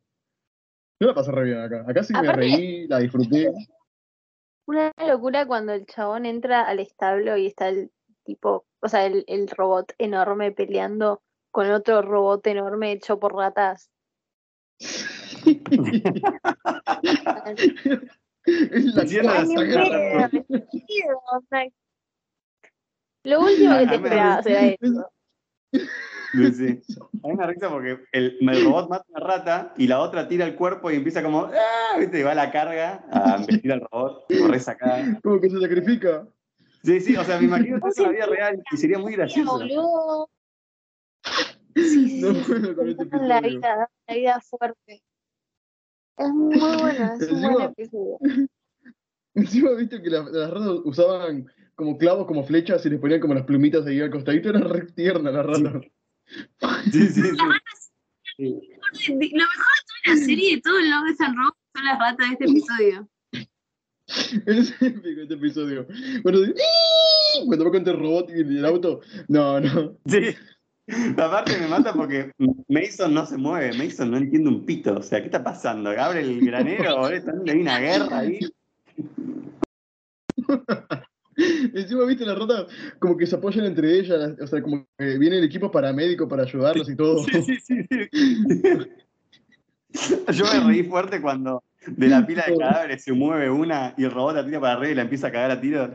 Yo 1.02 1.08
la 1.08 1.14
pasé 1.14 1.32
re 1.32 1.44
bien 1.46 1.60
acá. 1.60 1.86
Acá 1.88 2.04
sí 2.04 2.12
me 2.14 2.20
Aparte- 2.20 2.42
reí, 2.42 2.88
la 2.88 3.00
disfruté. 3.00 3.52
Una 4.68 4.92
locura 5.08 5.46
cuando 5.48 5.74
el 5.74 5.86
chabón 5.86 6.26
entra 6.26 6.62
al 6.68 6.80
establo 6.80 7.38
y 7.38 7.46
está 7.48 7.70
el 7.70 7.92
tipo, 8.24 8.66
o 8.82 8.88
sea, 8.88 9.06
el, 9.06 9.24
el 9.28 9.48
robot 9.48 9.94
enorme 9.98 10.52
peleando 10.52 11.22
con 11.52 11.70
otro 11.72 12.02
robot 12.02 12.46
enorme 12.48 12.92
hecho 12.92 13.20
por 13.20 13.36
ratas. 13.36 13.90
Es 18.46 18.86
la 18.96 19.04
estúpido, 19.04 19.42
o 21.32 21.42
sea, 21.50 21.66
Lo 23.24 23.42
último 23.42 23.78
que 23.78 23.86
te 23.86 23.92
A 23.92 23.96
esperabas 23.96 24.46
era 24.46 24.68
eso. 24.68 25.12
Sí, 25.72 26.54
sí. 26.54 26.82
A 27.24 27.28
mí 27.28 27.34
me 27.34 27.44
da 27.44 27.48
risa 27.48 27.70
porque 27.70 28.00
el, 28.12 28.38
el 28.40 28.66
robot 28.66 28.90
mata 28.90 29.06
una 29.10 29.20
rata 29.26 29.74
y 29.78 29.88
la 29.88 30.00
otra 30.00 30.28
tira 30.28 30.46
el 30.46 30.56
cuerpo 30.56 30.92
y 30.92 30.96
empieza 30.96 31.24
como, 31.24 31.46
¡ah! 31.46 31.98
¿viste? 31.98 32.20
Y 32.20 32.24
va 32.24 32.32
a 32.32 32.36
la 32.36 32.52
carga 32.52 33.04
a 33.12 33.38
embestir 33.38 33.72
al 33.72 33.82
robot, 33.92 34.26
como 34.30 34.48
re 34.48 34.60
sacada. 34.60 35.20
Como 35.24 35.40
que 35.42 35.50
se 35.50 35.60
sacrifica. 35.60 36.28
Sí, 36.84 37.00
sí, 37.02 37.18
o 37.18 37.24
sea, 37.24 37.40
me 37.40 37.46
imagino 37.46 37.78
eso 37.88 38.04
en 38.04 38.04
la 38.04 38.12
vida 38.12 38.26
real 38.28 38.64
y 38.72 38.78
sería 38.78 39.00
muy 39.00 39.14
gracioso. 39.14 40.30
Boludo. 41.80 41.90
Sí, 41.94 42.10
sí, 42.10 42.22
No 42.22 42.34
sí, 42.34 42.42
puedo 42.48 42.76
con 42.76 42.90
este 42.90 43.06
la 43.28 43.42
vida, 43.42 43.90
la 44.08 44.14
vida 44.16 44.42
fuerte. 44.42 45.02
Es 46.18 46.30
muy 46.30 46.58
buena, 46.58 47.16
es 47.20 47.32
un 47.32 47.42
buen 47.42 47.54
Encima- 47.54 47.66
episodio. 47.66 48.18
Encima, 49.36 49.72
viste 49.72 50.02
que 50.02 50.10
las, 50.10 50.26
las 50.32 50.50
ratas 50.52 50.82
usaban 50.84 51.46
como 51.76 51.98
clavos, 51.98 52.28
como 52.28 52.44
flechas 52.44 52.86
y 52.86 52.90
les 52.90 53.00
ponían 53.00 53.22
como 53.22 53.34
las 53.36 53.46
plumitas 53.46 53.86
ahí 53.86 54.02
al 54.02 54.10
costadito. 54.12 54.50
Era 54.50 54.60
re 54.60 54.86
tierna 54.92 55.32
la 55.32 55.44
rata. 55.44 55.82
Sí, 56.92 57.08
sí, 57.08 57.22
sí. 57.24 57.32
Sí. 58.38 59.10
Lo 59.10 59.16
mejor 59.18 59.18
de 59.18 59.30
toda 59.32 60.06
la 60.06 60.16
serie 60.18 60.56
de 60.56 60.62
todo 60.62 60.78
el 60.78 60.90
Love 60.92 61.16
San 61.18 61.36
Rock 61.36 61.58
son 61.76 61.86
las 61.86 61.98
ratas 62.00 62.28
de 62.28 62.34
este 62.34 62.46
episodio. 62.46 63.10
Es 64.46 64.82
épico 64.82 65.22
este 65.22 65.34
episodio. 65.36 65.88
Bueno, 66.24 66.40
cuando 67.48 67.66
va 67.66 67.72
contra 67.72 67.94
el 67.94 68.00
robot 68.00 68.30
y 68.30 68.42
el 68.42 68.66
auto. 68.66 69.02
No, 69.28 69.60
no. 69.60 69.98
Sí. 70.06 70.36
Aparte 71.18 71.58
me 71.60 71.68
mata 71.68 71.94
porque 71.94 72.32
Mason 72.68 73.14
no 73.14 73.26
se 73.26 73.38
mueve, 73.38 73.74
Mason 73.74 74.12
no 74.12 74.18
entiende 74.18 74.50
un 74.50 74.66
pito. 74.66 74.98
O 74.98 75.02
sea, 75.02 75.20
¿qué 75.20 75.26
está 75.26 75.44
pasando? 75.44 75.90
Abre 75.92 76.22
el 76.22 76.46
granero, 76.46 77.06
hay 77.48 77.62
una 77.62 77.80
guerra 77.80 78.20
ahí. 78.20 78.40
Encima, 81.74 82.04
viste, 82.06 82.26
la 82.26 82.36
rata 82.36 82.68
como 83.00 83.16
que 83.16 83.26
se 83.26 83.36
apoyan 83.36 83.66
entre 83.66 83.98
ellas, 84.00 84.36
o 84.42 84.48
sea, 84.48 84.62
como 84.62 84.86
que 84.98 85.18
viene 85.18 85.38
el 85.38 85.46
equipo 85.46 85.72
paramédico 85.72 86.28
para 86.28 86.44
ayudarlos 86.44 86.90
y 86.90 86.96
todo. 86.96 87.24
Sí, 87.24 87.42
sí, 87.42 87.58
sí, 87.60 87.76
sí. 87.90 88.10
Yo 90.34 90.46
me 90.46 90.60
reí 90.68 90.84
fuerte 90.84 91.22
cuando 91.22 91.64
de 91.88 92.08
la 92.08 92.26
pila 92.26 92.46
de 92.46 92.58
cadáveres 92.58 93.04
se 93.04 93.14
mueve 93.14 93.50
una 93.50 93.94
y 93.98 94.04
el 94.04 94.12
robot 94.12 94.36
la 94.36 94.46
tira 94.46 94.60
para 94.60 94.74
arriba 94.74 94.92
y 94.92 94.96
la 94.96 95.02
empieza 95.04 95.28
a 95.28 95.32
cagar 95.32 95.52
a 95.52 95.62
tiros. 95.62 95.90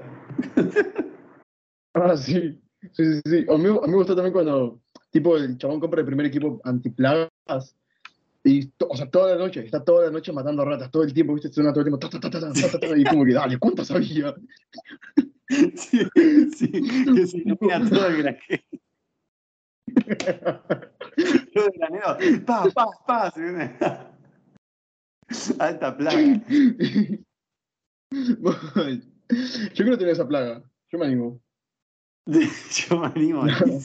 Ah, 1.95 2.17
sí. 2.17 2.61
Sí, 2.93 3.05
sí, 3.05 3.21
sí. 3.25 3.47
A 3.49 3.57
mí, 3.57 3.69
a 3.69 3.87
mí 3.87 3.89
me 3.89 3.97
gustó 3.97 4.15
también 4.15 4.33
cuando, 4.33 4.81
tipo, 5.15 5.37
el 5.37 5.57
chabón 5.57 5.79
compra 5.79 6.01
el 6.01 6.07
primer 6.07 6.27
equipo 6.27 6.61
antiplagas 6.65 7.77
y, 8.43 8.69
o 8.81 8.97
sea, 8.97 9.09
toda 9.09 9.37
la 9.37 9.39
noche, 9.39 9.65
está 9.65 9.83
toda 9.85 10.07
la 10.07 10.11
noche 10.11 10.33
matando 10.33 10.65
ratas, 10.65 10.91
todo 10.91 11.05
el 11.05 11.15
tiempo, 11.15 11.35
viste, 11.35 11.53
suena 11.53 11.73
todo 11.73 11.83
el 11.83 11.85
tiempo, 11.87 12.01
ta, 12.01 12.19
ta, 12.19 12.29
ta, 12.29 12.97
y 12.97 13.05
como 13.05 13.25
que, 13.25 13.33
dale, 13.33 13.57
¿cuántas 13.59 13.91
había? 13.93 14.35
Sí, 15.77 16.01
sí, 16.57 16.69
que 16.71 17.27
se 17.27 17.37
ilumina 17.37 17.89
todo 17.89 18.07
el 18.09 18.17
granero. 18.17 18.65
Todo 21.55 21.67
el 21.67 21.73
granero, 21.79 22.17
pa, 22.47 22.65
pa, 22.75 22.87
pa. 23.07 23.33
Alta 25.59 25.97
plaga. 25.97 26.43
Yo 28.11 29.85
quiero 29.85 29.99
tener 29.99 30.15
esa 30.15 30.27
plaga, 30.27 30.65
yo 30.91 30.99
me 30.99 31.07
animo. 31.07 31.41
Yo 32.27 32.99
me 32.99 33.07
animo. 33.07 33.47
Eh, 33.47 33.81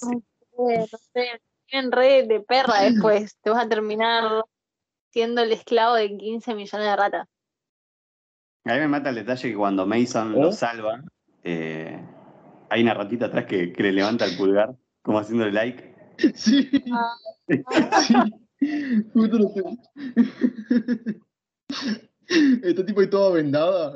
no 0.60 0.98
sé, 1.14 1.42
tienen 1.68 1.92
red 1.92 2.28
de 2.28 2.42
perra 2.42 2.82
después. 2.82 3.38
Te 3.44 3.50
vas 3.50 3.66
a 3.66 3.70
terminar 3.70 4.44
siendo 5.12 5.42
el 5.42 5.52
esclavo 5.52 5.96
de 5.96 6.16
15 6.18 6.54
millones 6.56 6.88
de 6.88 6.96
ratas. 6.96 7.28
A 8.66 8.74
mí 8.74 8.80
me 8.80 8.88
mata 8.88 9.10
el 9.10 9.16
detalle 9.16 9.50
que 9.50 9.56
cuando 9.56 9.86
Mason 9.86 10.34
lo 10.34 10.52
salva, 10.52 11.02
eh, 11.44 12.00
hay 12.70 12.82
una 12.84 12.94
ratita 12.94 13.28
atrás 13.28 13.46
que, 13.46 13.74
que 13.74 13.84
le 13.84 13.94
levanta 13.94 14.26
el 14.26 14.38
pulgar, 14.38 14.76
como 15.02 15.20
haciéndole 15.20 15.52
like. 15.52 15.96
Sí, 16.36 16.70
Ah. 16.92 17.16
sí. 18.02 18.14
Justo 19.14 19.38
lo 19.38 19.50
sé. 19.50 19.64
Está 22.62 22.86
tipo 22.86 23.02
ahí 23.02 23.10
toda 23.10 23.32
vendada. 23.32 23.94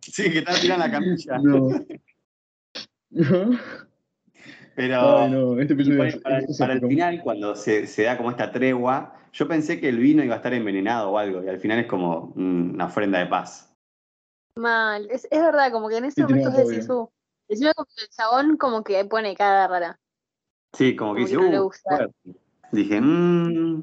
Sí, 0.00 0.30
que 0.30 0.38
está 0.38 0.54
tirando 0.54 0.86
la 0.86 0.92
camilla. 0.92 1.38
No. 1.38 1.68
Pero 4.76 5.20
Ay, 5.20 5.30
no, 5.30 5.58
este 5.58 5.72
es, 5.72 6.20
para, 6.22 6.42
para 6.58 6.72
el 6.74 6.86
final, 6.86 7.22
cuando 7.22 7.56
se, 7.56 7.86
se 7.86 8.02
da 8.02 8.18
como 8.18 8.30
esta 8.30 8.52
tregua, 8.52 9.16
yo 9.32 9.48
pensé 9.48 9.80
que 9.80 9.88
el 9.88 9.98
vino 9.98 10.22
iba 10.22 10.34
a 10.34 10.36
estar 10.36 10.52
envenenado 10.52 11.12
o 11.12 11.18
algo, 11.18 11.42
y 11.42 11.48
al 11.48 11.58
final 11.58 11.78
es 11.78 11.86
como 11.86 12.34
una 12.36 12.84
ofrenda 12.84 13.18
de 13.18 13.26
paz. 13.26 13.74
Mal. 14.54 15.08
Es, 15.10 15.26
es 15.30 15.40
verdad, 15.40 15.72
como 15.72 15.88
que 15.88 15.96
en 15.96 16.04
ese 16.04 16.16
Sí, 16.16 16.22
momento 16.22 16.50
es 16.50 16.68
decís, 16.68 16.90
uh, 16.90 17.08
encima 17.48 17.72
como 17.72 17.86
que 17.86 18.04
el 18.04 18.10
chabón 18.10 18.56
como 18.58 18.84
que 18.84 19.02
pone 19.06 19.34
cara 19.34 19.66
rara. 19.66 19.98
Sí, 20.74 20.94
como 20.94 21.14
que 21.14 21.20
dice, 21.22 21.36
que 21.36 21.42
no 21.42 21.50
le 21.50 21.60
uh, 21.60 21.64
gusta. 21.64 21.96
fuerte". 21.96 22.14
Dije, 22.70 23.00
mmm, 23.00 23.82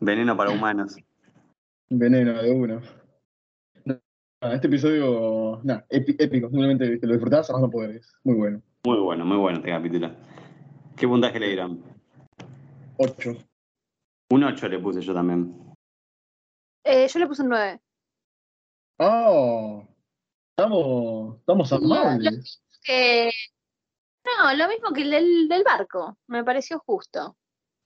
veneno 0.00 0.36
para 0.36 0.50
humanos. 0.50 0.96
Veneno 1.88 2.42
de 2.42 2.50
uno. 2.50 2.80
No, 3.84 4.52
este 4.52 4.66
episodio, 4.66 5.60
nada, 5.62 5.86
épico. 5.88 6.48
Simplemente 6.48 6.98
lo 7.00 7.12
disfrutás 7.12 7.48
a 7.48 7.52
más 7.52 7.62
no 7.62 7.70
poder. 7.70 7.96
Es 7.96 8.12
muy 8.24 8.34
bueno. 8.34 8.60
Muy 8.86 9.00
bueno, 9.00 9.24
muy 9.24 9.36
bueno 9.38 9.58
este 9.58 9.70
capítulo. 9.70 10.12
¿Qué 10.96 11.08
puntaje 11.08 11.40
le 11.40 11.48
dieron? 11.48 11.82
8. 12.98 13.36
Un 14.30 14.44
8 14.44 14.68
le 14.68 14.78
puse 14.78 15.00
yo 15.00 15.12
también. 15.12 15.74
Eh, 16.84 17.08
yo 17.08 17.18
le 17.18 17.26
puse 17.26 17.42
un 17.42 17.48
9. 17.48 17.80
¡Oh! 18.98 19.84
Estamos, 20.50 21.36
estamos 21.40 21.72
No, 21.82 21.94
amables. 21.96 22.62
Que... 22.84 23.32
No, 24.24 24.54
lo 24.54 24.68
mismo 24.68 24.92
que 24.92 25.02
el 25.02 25.10
del, 25.10 25.48
del 25.48 25.64
barco. 25.64 26.16
Me 26.28 26.44
pareció 26.44 26.78
justo. 26.86 27.36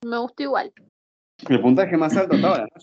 Me 0.04 0.18
gustó 0.18 0.42
igual. 0.42 0.70
El 1.48 1.62
puntaje 1.62 1.96
más 1.96 2.14
alto 2.14 2.34
hasta 2.34 2.46
ahora, 2.46 2.68
¿no? 2.74 2.80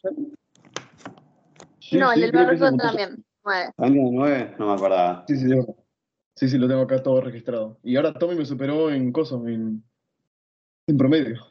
Sí, 1.80 1.97
no, 1.99 2.12
sí, 2.13 2.23
el 2.23 2.32
del 2.32 2.45
barco 2.45 2.77
también. 2.77 3.23
9. 3.45 3.73
¿También 3.77 4.06
de 4.06 4.12
9? 4.12 4.56
No 4.58 4.65
me 4.69 4.73
acordaba. 4.73 5.23
Sí, 5.27 5.38
sí, 5.38 5.45
de 5.45 5.58
verdad. 5.58 5.75
Sí, 6.38 6.47
sí, 6.47 6.60
lo 6.60 6.67
tengo 6.67 6.82
acá 6.82 7.02
todo 7.02 7.19
registrado. 7.19 7.80
Y 7.82 7.95
ahora 7.95 8.13
Tommy 8.13 8.36
me 8.36 8.45
superó 8.45 8.91
en 8.91 9.12
cosas, 9.12 9.39
en, 9.47 9.84
en 10.86 10.97
promedio. 10.97 11.43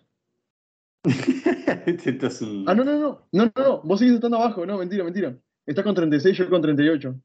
Esto 1.87 2.29
es 2.29 2.40
un... 2.42 2.64
Ah, 2.68 2.75
no, 2.75 2.85
no, 2.85 2.92
no. 2.92 3.29
No, 3.33 3.44
no, 3.46 3.64
no. 3.64 3.83
Vos 3.83 3.99
seguís 3.99 4.14
estando 4.14 4.37
abajo. 4.37 4.64
No, 4.64 4.79
mentira, 4.79 5.03
mentira. 5.03 5.37
Está 5.66 5.83
con 5.83 5.92
36, 5.92 6.38
yo 6.38 6.49
con 6.49 6.62
38. 6.62 7.16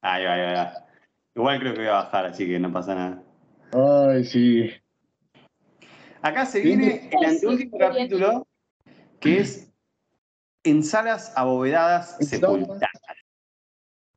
Ahí 0.00 0.24
va, 0.24 0.32
ahí 0.32 0.40
va, 0.42 0.48
ahí 0.48 0.54
va. 0.54 0.86
Igual 1.34 1.58
creo 1.58 1.72
que 1.72 1.80
voy 1.80 1.88
a 1.88 1.92
bajar, 1.94 2.26
así 2.26 2.46
que 2.46 2.60
no 2.60 2.72
pasa 2.72 2.94
nada. 2.94 3.22
Ay, 3.72 4.22
sí. 4.24 4.70
Acá 6.20 6.46
se 6.46 6.60
viene 6.60 7.10
el 7.10 7.24
anteúltimo 7.24 7.78
capítulo, 7.78 8.46
que 9.18 9.38
es 9.38 9.72
En 10.62 10.84
salas 10.84 11.32
abovedadas 11.34 12.16
sepultadas. 12.20 12.92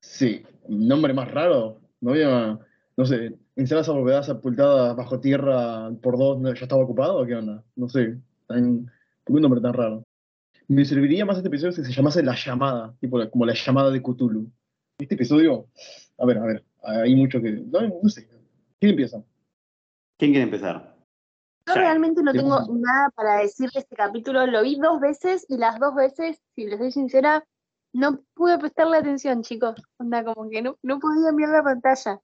Sí. 0.01 0.45
Nombre 0.67 1.15
más 1.15 1.31
raro. 1.31 1.81
No 1.99 2.11
había, 2.11 2.59
no 2.97 3.05
sé, 3.05 3.37
en 3.55 3.67
salas 3.67 3.89
abovedadas 3.89 4.27
sepultadas 4.27 4.95
bajo 4.95 5.19
tierra 5.19 5.91
por 6.01 6.17
dos, 6.17 6.39
¿no? 6.39 6.53
¿ya 6.53 6.61
estaba 6.63 6.83
ocupado 6.83 7.17
o 7.21 7.25
qué 7.25 7.35
onda? 7.35 7.63
No 7.75 7.89
sé. 7.89 8.17
Tan, 8.47 8.85
¿Por 9.23 9.25
qué 9.25 9.33
un 9.33 9.41
nombre 9.41 9.61
tan 9.61 9.73
raro? 9.73 10.03
Me 10.67 10.85
serviría 10.85 11.25
más 11.25 11.37
este 11.37 11.47
episodio 11.49 11.71
si 11.73 11.83
se 11.83 11.91
llamase 11.91 12.23
La 12.23 12.35
Llamada, 12.35 12.95
tipo 12.99 13.17
la- 13.19 13.29
como 13.29 13.45
la 13.45 13.53
llamada 13.53 13.91
de 13.91 14.01
Cthulhu. 14.01 14.49
Este 14.97 15.15
episodio, 15.15 15.67
a 16.17 16.25
ver, 16.25 16.37
a 16.37 16.45
ver, 16.45 16.65
hay 16.83 17.15
mucho 17.15 17.41
que. 17.41 17.51
No, 17.51 17.81
no 18.01 18.09
sé. 18.09 18.27
¿Quién 18.79 18.91
empieza? 18.91 19.21
¿Quién 20.17 20.31
quiere 20.31 20.43
empezar? 20.43 20.95
Yo 21.67 21.73
Ya. 21.75 21.81
realmente 21.81 22.21
no 22.23 22.31
tengo 22.31 22.59
nada 22.75 23.09
para 23.15 23.39
decir 23.39 23.69
de 23.71 23.79
este 23.79 23.95
capítulo. 23.95 24.45
Lo 24.47 24.61
vi 24.63 24.79
dos 24.79 24.99
veces 24.99 25.45
y 25.49 25.57
las 25.57 25.79
dos 25.79 25.95
veces, 25.95 26.41
si 26.55 26.65
les 26.65 26.77
soy 26.79 26.91
sincera, 26.91 27.43
no 27.93 28.21
pude 28.35 28.57
prestarle 28.59 28.97
atención, 28.97 29.41
chicos. 29.41 29.75
Onda, 29.97 30.23
como 30.23 30.49
que 30.49 30.61
no, 30.61 30.77
no 30.83 30.99
podía 30.99 31.31
mirar 31.31 31.51
la 31.53 31.63
pantalla. 31.63 32.19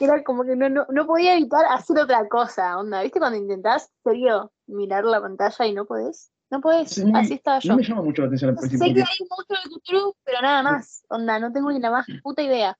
Era 0.00 0.22
como 0.22 0.44
que 0.44 0.54
no, 0.56 0.68
no, 0.68 0.86
no 0.90 1.06
podía 1.06 1.34
evitar 1.36 1.64
hacer 1.70 1.98
otra 1.98 2.26
cosa. 2.28 2.78
Onda, 2.78 3.02
¿viste 3.02 3.18
cuando 3.18 3.38
intentás, 3.38 3.90
serio, 4.04 4.52
mirar 4.66 5.04
la 5.04 5.20
pantalla 5.20 5.66
y 5.66 5.74
no 5.74 5.84
podés? 5.86 6.30
No 6.50 6.60
podés. 6.60 6.90
Sí, 6.90 7.02
Así 7.14 7.34
estaba 7.34 7.58
yo. 7.58 7.70
No 7.72 7.76
me 7.76 7.82
llama 7.84 8.02
mucho 8.02 8.22
la 8.22 8.28
atención 8.28 8.50
al 8.50 8.56
Sé 8.56 8.68
principio. 8.68 8.86
que 8.94 9.00
porque- 9.00 9.10
hay 9.12 9.16
un 9.20 9.28
monstruo 9.28 9.58
de 9.64 9.80
Cthulhu, 9.80 10.14
pero 10.24 10.42
nada 10.42 10.62
más. 10.62 11.04
Onda, 11.08 11.38
no 11.38 11.52
tengo 11.52 11.70
ni 11.72 11.80
la 11.80 11.90
más 11.90 12.06
puta 12.22 12.42
idea. 12.42 12.76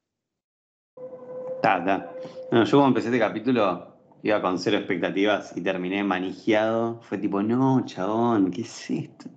Ta, 1.62 1.84
ta. 1.84 2.10
No, 2.52 2.64
yo 2.64 2.70
cuando 2.78 2.88
empecé 2.88 3.08
este 3.08 3.18
capítulo 3.18 3.94
iba 4.22 4.40
con 4.40 4.58
cero 4.58 4.78
expectativas 4.78 5.56
y 5.56 5.60
terminé 5.62 6.02
manijeado. 6.04 7.00
Fue 7.02 7.18
tipo, 7.18 7.42
no, 7.42 7.82
chabón, 7.84 8.50
¿qué 8.50 8.62
es 8.62 8.90
esto? 8.90 9.28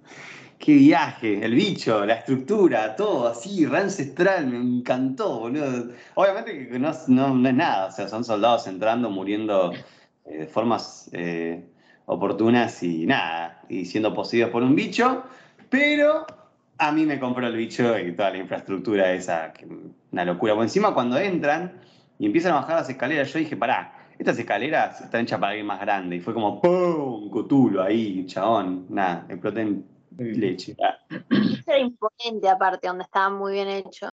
Qué 0.63 0.76
viaje, 0.76 1.43
el 1.43 1.56
bicho, 1.56 2.06
la 2.06 2.13
estructura, 2.13 2.95
todo 2.95 3.28
así, 3.28 3.65
re 3.65 3.80
ancestral, 3.80 4.45
me 4.45 4.58
encantó, 4.58 5.39
boludo. 5.39 5.89
Obviamente 6.13 6.69
que 6.69 6.78
no, 6.78 6.91
no- 7.08 7.50
es 7.50 7.56
nada, 7.56 7.88
o 7.88 7.91
sea, 7.91 8.08
son 8.08 8.24
soldados 8.24 8.67
entrando, 8.67 9.10
muriendo 9.10 9.74
eh, 10.24 10.38
de 10.38 10.45
formas 10.45 11.10
eh, 11.13 11.65
oportunas 12.06 12.84
y 12.84 13.08
nada, 13.08 13.63
y 13.69 13.86
siendo 13.86 14.13
poseídos 14.13 14.52
por 14.52 14.62
un 14.62 14.76
bicho, 14.76 15.24
pero 15.67 16.28
a 16.78 16.91
mí 16.91 17.08
me 17.08 17.19
compró 17.19 17.47
el 17.47 17.56
bicho 17.56 17.97
y 17.97 18.12
toda 18.16 18.30
la 18.30 18.38
infraestructura 18.38 19.12
esa, 19.14 19.51
que, 19.53 19.66
una 20.12 20.26
locura. 20.26 20.53
Por 20.53 20.62
encima 20.64 20.93
cuando 20.93 21.18
entran 21.18 21.82
y 22.20 22.28
empiezan 22.28 22.51
a 22.51 22.55
bajar 22.57 22.76
las 22.76 22.89
escaleras, 22.89 23.34
yo 23.34 23.39
dije, 23.39 23.57
pará, 23.57 23.93
estas 24.20 24.38
escaleras 24.38 25.01
están 25.01 25.22
hechas 25.22 25.39
para 25.39 25.53
alguien 25.53 25.66
más 25.66 25.82
grande. 25.82 26.18
Y 26.18 26.20
fue 26.20 26.36
como, 26.36 26.62
¡pum! 26.62 27.32
Cutulo 27.32 27.82
ahí, 27.82 28.28
chabón. 28.28 28.86
Nada, 28.89 29.26
exploté 29.28 29.62
en 29.62 29.91
leche. 30.18 30.76
Ah, 30.84 30.97
Era 31.68 31.80
imponente 31.80 32.47
aparte, 32.49 32.88
donde 32.88 33.03
estaba 33.03 33.30
muy 33.30 33.53
bien 33.53 33.68
hecho. 33.70 34.09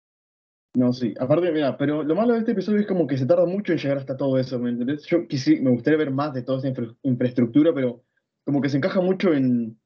No, 0.75 0.93
sí. 0.93 1.15
Aparte, 1.19 1.51
mira, 1.53 1.77
pero 1.79 2.03
lo 2.03 2.15
malo 2.15 2.35
de 2.35 2.41
este 2.41 2.53
episodio 2.53 2.81
es 2.81 2.87
como 2.87 3.07
que 3.07 3.17
se 3.17 3.25
tarda 3.25 3.47
mucho 3.47 3.73
en 3.73 3.79
llegar 3.79 3.97
hasta 3.97 4.17
todo 4.17 4.39
eso, 4.39 4.59
¿me 4.59 4.71
entendés? 4.71 5.05
Yo 5.07 5.27
quisi- 5.27 5.61
me 5.61 5.71
gustaría 5.71 5.99
ver 5.99 6.11
más 6.11 6.35
de 6.35 6.43
toda 6.43 6.59
esa 6.59 6.69
infra- 6.69 6.95
infraestructura, 7.03 7.73
pero 7.73 8.03
como 8.45 8.61
que 8.61 8.69
se 8.69 8.77
encaja 8.77 9.01
mucho 9.01 9.33
en, 9.33 9.79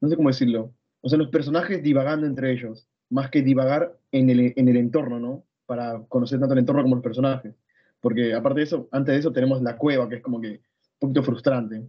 no 0.00 0.08
sé 0.08 0.16
cómo 0.16 0.30
decirlo, 0.30 0.72
o 1.02 1.08
sea, 1.08 1.18
los 1.18 1.28
personajes 1.28 1.82
divagando 1.82 2.26
entre 2.26 2.50
ellos, 2.52 2.88
más 3.10 3.30
que 3.30 3.42
divagar 3.42 3.94
en 4.10 4.30
el, 4.30 4.54
en 4.56 4.68
el 4.68 4.76
entorno, 4.78 5.20
¿no? 5.20 5.44
Para 5.66 6.02
conocer 6.08 6.40
tanto 6.40 6.54
el 6.54 6.60
entorno 6.60 6.82
como 6.82 6.94
los 6.96 7.04
personajes. 7.04 7.54
Porque 8.00 8.32
aparte 8.32 8.60
de 8.60 8.64
eso, 8.64 8.88
antes 8.90 9.12
de 9.14 9.18
eso 9.20 9.32
tenemos 9.32 9.60
la 9.60 9.76
cueva, 9.76 10.08
que 10.08 10.16
es 10.16 10.22
como 10.22 10.40
que 10.40 10.48
un 10.50 10.60
poquito 10.98 11.22
frustrante. 11.22 11.86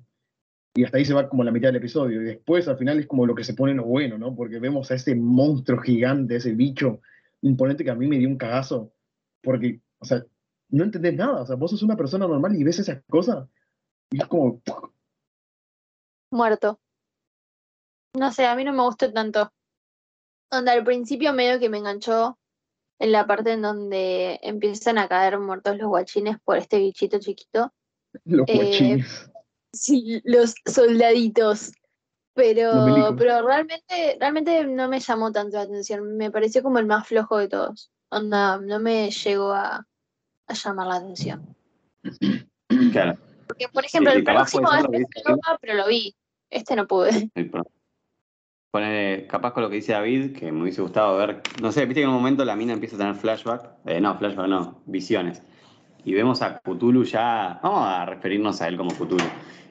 Y 0.76 0.84
hasta 0.84 0.97
ahí 0.97 1.05
se 1.05 1.13
va 1.13 1.28
como 1.28 1.43
la 1.43 1.51
mitad 1.51 1.70
del 1.70 1.78
episodio. 1.78 2.22
Y 2.22 2.26
después, 2.26 2.67
al 2.67 2.78
final, 2.78 2.99
es 2.99 3.07
como 3.07 3.26
lo 3.26 3.36
que 3.36 3.43
se 3.43 3.53
pone 3.53 3.74
lo 3.74 3.86
bueno, 3.86 4.17
¿no? 4.17 4.36
Porque 4.36 4.59
vemos 4.59 4.91
a 4.91 4.95
ese 4.95 5.15
monstruo 5.15 5.82
gigante, 5.82 6.36
ese 6.36 6.53
bicho 6.53 7.01
imponente 7.41 7.84
que 7.84 7.89
a 7.89 7.95
mí 7.95 8.07
me 8.07 8.17
dio 8.17 8.28
un 8.28 8.38
cagazo. 8.38 8.93
Porque, 9.41 9.82
o 9.99 10.05
sea, 10.05 10.24
no 10.70 10.84
entendés 10.84 11.15
nada. 11.15 11.41
O 11.41 11.45
sea, 11.45 11.55
vos 11.55 11.72
sos 11.72 11.84
una 11.84 11.97
persona 11.97 12.28
normal 12.28 12.55
y 12.55 12.63
ves 12.63 12.80
esas 12.80 13.01
cosas. 13.09 13.47
Y 14.11 14.22
es 14.22 14.28
como. 14.28 14.61
Muerto. 16.32 16.80
No 18.15 18.32
sé, 18.32 18.45
a 18.45 18.55
mí 18.55 18.63
no 18.63 18.74
me 18.74 18.84
gustó 18.84 19.11
tanto. 19.11 19.51
Donde 20.51 20.72
al 20.72 20.84
principio 20.84 21.34
medio 21.34 21.59
que 21.59 21.70
me 21.70 21.78
enganchó 21.78 22.38
en 22.99 23.11
la 23.11 23.26
parte 23.26 23.53
en 23.53 23.61
donde 23.61 24.39
empiezan 24.43 24.97
a 24.97 25.07
caer 25.07 25.39
muertos 25.39 25.78
los 25.78 25.88
guachines 25.88 26.38
por 26.43 26.57
este 26.57 26.80
bichito 26.80 27.20
chiquito. 27.20 27.74
Los 28.26 28.47
Eh, 28.47 28.55
guachines. 28.55 29.32
Sí, 29.74 30.22
los 30.24 30.55
soldaditos. 30.65 31.72
Pero, 32.34 33.15
pero 33.17 33.45
realmente, 33.45 34.17
realmente 34.20 34.63
no 34.65 34.88
me 34.88 34.99
llamó 34.99 35.32
tanto 35.32 35.57
la 35.57 35.63
atención. 35.63 36.15
Me 36.15 36.32
pareció 36.32 36.63
como 36.63 36.80
el 36.80 36.86
más 36.86 37.05
flojo 37.07 37.38
de 37.38 37.49
todos. 37.49 37.91
Onda, 38.09 38.57
no 38.59 38.80
me 38.80 39.11
llegó 39.11 39.51
a, 39.51 39.86
a 40.47 40.53
llamar 40.53 40.88
la 40.88 40.95
atención. 40.95 41.55
Claro. 42.91 43.17
Porque, 43.47 43.67
por 43.67 43.84
ejemplo, 43.84 44.13
el 44.13 44.24
próximo 44.24 44.72
es 44.72 44.86
Europa, 45.15 45.57
pero 45.59 45.74
lo 45.74 45.88
vi. 45.88 46.15
Este 46.51 46.76
no 46.76 46.86
pude. 46.86 47.32
Ponele, 48.72 49.26
capaz 49.26 49.53
con 49.53 49.63
lo 49.63 49.70
que 49.72 49.78
dice 49.78 49.93
David, 49.93 50.38
que 50.38 50.51
me 50.51 50.61
hubiese 50.61 50.84
gustado 50.84 51.17
ver. 51.17 51.41
No 51.59 51.72
sé, 51.72 51.88
viste 51.88 52.01
que 52.01 52.03
en 52.03 52.09
un 52.09 52.15
momento 52.15 52.45
la 52.45 52.55
mina 52.55 52.74
empieza 52.74 52.95
a 52.95 52.99
tener 52.99 53.15
flashback. 53.15 53.72
Eh, 53.86 53.99
no, 53.99 54.15
flashback 54.20 54.47
no, 54.47 54.84
visiones. 54.86 55.41
Y 56.05 56.13
vemos 56.13 56.41
a 56.41 56.59
Cthulhu 56.59 57.03
ya. 57.03 57.59
Vamos 57.61 57.83
a 57.85 58.05
referirnos 58.05 58.61
a 58.61 58.67
él 58.67 58.77
como 58.77 58.91
Cthulhu. 58.91 59.17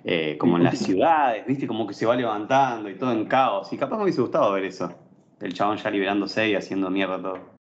eh, 0.04 0.36
como 0.38 0.56
en 0.56 0.64
las 0.64 0.78
ciudades, 0.78 1.46
viste, 1.46 1.66
como 1.66 1.86
que 1.86 1.94
se 1.94 2.06
va 2.06 2.16
levantando 2.16 2.88
y 2.88 2.94
todo 2.94 3.12
en 3.12 3.26
caos. 3.26 3.72
Y 3.72 3.76
capaz 3.76 3.96
me 3.96 4.04
hubiese 4.04 4.20
gustado 4.20 4.52
ver 4.52 4.64
eso. 4.64 4.92
El 5.40 5.52
chabón 5.52 5.76
ya 5.76 5.90
liberándose 5.90 6.48
y 6.48 6.54
haciendo 6.54 6.90
mierda 6.90 7.20
todo. 7.20 7.58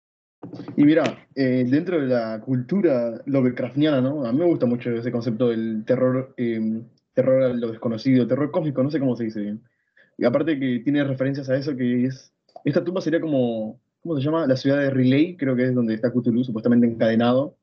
Y 0.75 0.83
mira, 0.83 1.03
eh, 1.35 1.65
dentro 1.65 2.01
de 2.01 2.07
la 2.07 2.41
cultura 2.41 3.21
Lovecraftiana, 3.25 4.01
¿no? 4.01 4.25
A 4.25 4.31
mí 4.33 4.39
me 4.39 4.45
gusta 4.45 4.65
mucho 4.65 4.91
ese 4.91 5.11
concepto 5.11 5.49
del 5.49 5.83
terror, 5.85 6.33
eh, 6.37 6.81
terror 7.13 7.43
a 7.43 7.53
lo 7.53 7.69
desconocido, 7.69 8.27
terror 8.27 8.51
cósmico, 8.51 8.83
no 8.83 8.91
sé 8.91 8.99
cómo 8.99 9.15
se 9.15 9.23
dice 9.23 9.39
bien. 9.39 9.61
Y 10.17 10.25
aparte 10.25 10.59
que 10.59 10.81
tiene 10.83 11.03
referencias 11.03 11.49
a 11.49 11.55
eso, 11.55 11.75
que 11.75 12.05
es... 12.05 12.33
Esta 12.65 12.83
tumba 12.83 13.01
sería 13.01 13.21
como, 13.21 13.79
¿cómo 14.01 14.15
se 14.17 14.21
llama? 14.21 14.45
La 14.45 14.55
ciudad 14.57 14.79
de 14.79 14.89
Relay, 14.89 15.37
creo 15.37 15.55
que 15.55 15.63
es 15.63 15.73
donde 15.73 15.95
está 15.95 16.11
Cthulhu, 16.11 16.43
supuestamente 16.43 16.87
encadenado. 16.87 17.55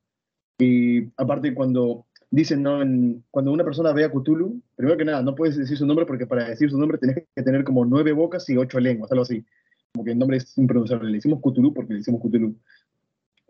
Y 0.60 1.08
aparte 1.16 1.54
cuando 1.54 2.06
dicen, 2.30 2.62
¿no? 2.62 2.82
En- 2.82 3.24
cuando 3.30 3.52
una 3.52 3.64
persona 3.64 3.92
ve 3.92 4.04
a 4.04 4.10
Cthulhu, 4.10 4.60
primero 4.76 4.96
que 4.96 5.04
nada, 5.04 5.22
no 5.22 5.34
puedes 5.34 5.56
decir 5.56 5.76
su 5.76 5.86
nombre 5.86 6.06
porque 6.06 6.26
para 6.26 6.48
decir 6.48 6.70
su 6.70 6.78
nombre 6.78 6.98
tenés 6.98 7.24
que 7.34 7.42
tener 7.42 7.64
como 7.64 7.84
nueve 7.84 8.12
bocas 8.12 8.48
y 8.50 8.56
ocho 8.56 8.78
lenguas, 8.78 9.10
algo 9.10 9.22
así. 9.22 9.44
Como 9.92 10.04
que 10.04 10.12
el 10.12 10.18
nombre 10.18 10.36
es 10.36 10.56
impronunciable. 10.58 11.08
Le 11.10 11.16
decimos 11.16 11.40
Cthulhu 11.40 11.74
porque 11.74 11.94
le 11.94 11.98
decimos 11.98 12.20
Cthulhu. 12.22 12.54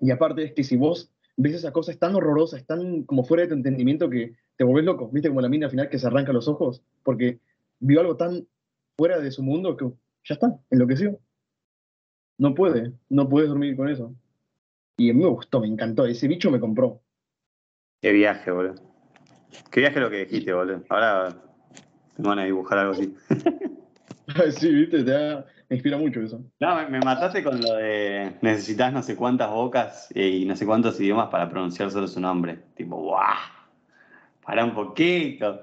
Y 0.00 0.10
aparte 0.10 0.44
es 0.44 0.52
que 0.52 0.64
si 0.64 0.76
vos 0.76 1.10
ves 1.36 1.54
esas 1.54 1.72
cosas 1.72 1.98
tan 1.98 2.14
horrorosas, 2.14 2.64
tan 2.64 3.02
como 3.04 3.24
fuera 3.24 3.42
de 3.42 3.48
tu 3.48 3.54
entendimiento 3.54 4.08
que 4.08 4.34
te 4.56 4.64
volvés 4.64 4.84
loco, 4.84 5.10
viste 5.10 5.28
como 5.28 5.40
la 5.40 5.48
mina 5.48 5.66
al 5.66 5.70
final 5.70 5.88
que 5.88 5.98
se 5.98 6.06
arranca 6.06 6.32
los 6.32 6.48
ojos, 6.48 6.82
porque 7.02 7.38
vio 7.80 8.00
algo 8.00 8.16
tan 8.16 8.46
fuera 8.96 9.18
de 9.18 9.30
su 9.30 9.42
mundo 9.42 9.76
que 9.76 9.86
ya 10.24 10.34
está, 10.34 10.58
enloqueció. 10.70 11.18
No 12.38 12.54
puede, 12.54 12.92
no 13.08 13.28
puedes 13.28 13.48
dormir 13.50 13.76
con 13.76 13.88
eso. 13.88 14.14
Y 15.00 15.08
a 15.08 15.14
mí 15.14 15.22
me 15.22 15.30
gustó, 15.30 15.60
me 15.60 15.66
encantó, 15.66 16.04
ese 16.04 16.28
bicho 16.28 16.50
me 16.50 16.60
compró. 16.60 17.00
Qué 18.02 18.12
viaje, 18.12 18.50
boludo. 18.50 18.74
Qué 19.70 19.80
viaje 19.80 19.98
lo 19.98 20.10
que 20.10 20.26
dijiste, 20.26 20.52
boludo. 20.52 20.82
Ahora 20.90 21.34
me 22.18 22.28
van 22.28 22.38
a 22.40 22.44
dibujar 22.44 22.80
algo 22.80 22.92
así. 22.92 23.14
sí, 24.58 24.70
viste, 24.70 25.02
te 25.02 25.10
da- 25.10 25.46
me 25.70 25.76
inspira 25.76 25.96
mucho 25.96 26.20
eso. 26.20 26.44
No, 26.60 26.74
me, 26.76 26.88
me 26.88 26.98
mataste 27.00 27.42
con 27.42 27.62
lo 27.62 27.76
de 27.76 28.34
necesitas 28.42 28.92
no 28.92 29.02
sé 29.02 29.16
cuántas 29.16 29.48
bocas 29.48 30.14
y 30.14 30.44
no 30.44 30.54
sé 30.54 30.66
cuántos 30.66 31.00
idiomas 31.00 31.30
para 31.30 31.48
pronunciar 31.48 31.90
solo 31.90 32.06
su 32.06 32.20
nombre. 32.20 32.58
Tipo, 32.74 32.96
¡guau! 33.00 33.24
Para 34.44 34.66
un 34.66 34.74
poquito. 34.74 35.62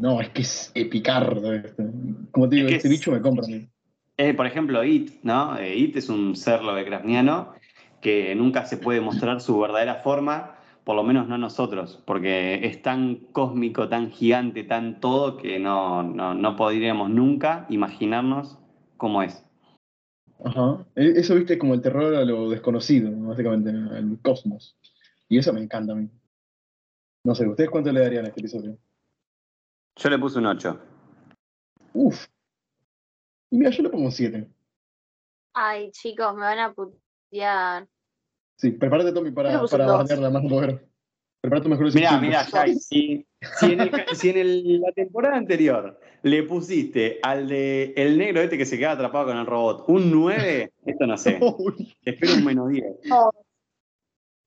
No, 0.00 0.20
es 0.20 0.28
que 0.28 0.42
es 0.42 0.70
epicardo 0.76 1.52
esto. 1.52 1.82
Como 2.30 2.48
te 2.48 2.54
digo, 2.54 2.68
Es 2.68 2.76
este 2.76 2.86
es- 2.86 2.94
bicho 2.94 3.10
me 3.10 3.20
compra 3.20 3.44
a 3.44 3.48
mí. 3.48 3.68
Eh, 4.16 4.34
por 4.34 4.46
ejemplo, 4.46 4.84
It, 4.84 5.20
¿no? 5.24 5.58
Eh, 5.58 5.76
It 5.76 5.96
es 5.96 6.08
un 6.08 6.36
ser 6.36 6.62
lovecraftiano 6.62 7.54
que 8.00 8.34
nunca 8.34 8.66
se 8.66 8.76
puede 8.76 9.00
mostrar 9.00 9.40
su 9.40 9.58
verdadera 9.58 9.96
forma, 9.96 10.56
por 10.84 10.96
lo 10.96 11.02
menos 11.02 11.28
no 11.28 11.36
nosotros, 11.36 12.02
porque 12.06 12.66
es 12.66 12.80
tan 12.80 13.16
cósmico, 13.32 13.88
tan 13.88 14.10
gigante, 14.10 14.64
tan 14.64 15.00
todo, 15.00 15.36
que 15.36 15.58
no, 15.58 16.02
no, 16.02 16.34
no 16.34 16.56
podríamos 16.56 17.10
nunca 17.10 17.66
imaginarnos 17.68 18.58
cómo 18.96 19.22
es. 19.22 19.44
Ajá. 20.44 20.86
E- 20.94 21.14
Eso, 21.16 21.34
viste, 21.34 21.58
como 21.58 21.74
el 21.74 21.82
terror 21.82 22.14
a 22.14 22.24
lo 22.24 22.48
desconocido, 22.48 23.10
¿no? 23.10 23.28
básicamente, 23.28 23.70
al 23.70 24.18
cosmos. 24.22 24.78
Y 25.28 25.38
eso 25.38 25.52
me 25.52 25.60
encanta 25.62 25.92
a 25.92 25.96
mí. 25.96 26.08
No 27.24 27.34
sé, 27.34 27.46
¿ustedes 27.46 27.70
cuánto 27.70 27.92
le 27.92 28.00
darían 28.00 28.24
a 28.24 28.28
este 28.28 28.40
episodio? 28.40 28.78
Yo 29.96 30.08
le 30.08 30.18
puse 30.18 30.38
un 30.38 30.46
8. 30.46 30.80
Uf. 31.92 32.26
Y 33.50 33.58
mira, 33.58 33.70
yo 33.70 33.82
le 33.82 33.90
pongo 33.90 34.04
un 34.06 34.12
7. 34.12 34.48
Ay, 35.52 35.90
chicos, 35.90 36.34
me 36.34 36.42
van 36.42 36.58
a 36.60 36.72
putear. 36.72 37.07
Sí, 38.56 38.70
prepárate, 38.72 39.12
Tommy, 39.12 39.30
para, 39.30 39.50
para 39.50 39.84
un 39.84 39.88
dos. 39.90 39.98
bardearla 39.98 40.30
más 40.30 40.42
poder. 40.50 40.88
Prepara 41.40 41.62
tu 41.62 41.68
mejor 41.68 41.94
Mirá, 41.94 42.18
mirá, 42.18 42.44
Jai, 42.44 42.74
si, 42.74 43.24
si 43.60 43.72
en, 43.72 43.80
el 43.80 43.90
si 44.14 44.30
en 44.30 44.38
el- 44.38 44.80
la 44.80 44.90
temporada 44.90 45.36
anterior 45.36 46.00
le 46.22 46.42
pusiste 46.42 47.20
al 47.22 47.46
de 47.48 47.92
el 47.96 48.18
negro 48.18 48.40
este 48.40 48.58
que 48.58 48.66
se 48.66 48.76
queda 48.76 48.90
atrapado 48.92 49.26
con 49.26 49.36
el 49.36 49.46
robot 49.46 49.84
un 49.86 50.10
9, 50.10 50.72
esto 50.86 51.06
no 51.06 51.16
sé. 51.16 51.38
Te 52.02 52.10
espero 52.10 52.34
un 52.34 52.44
menos 52.44 52.68
10. 52.70 52.84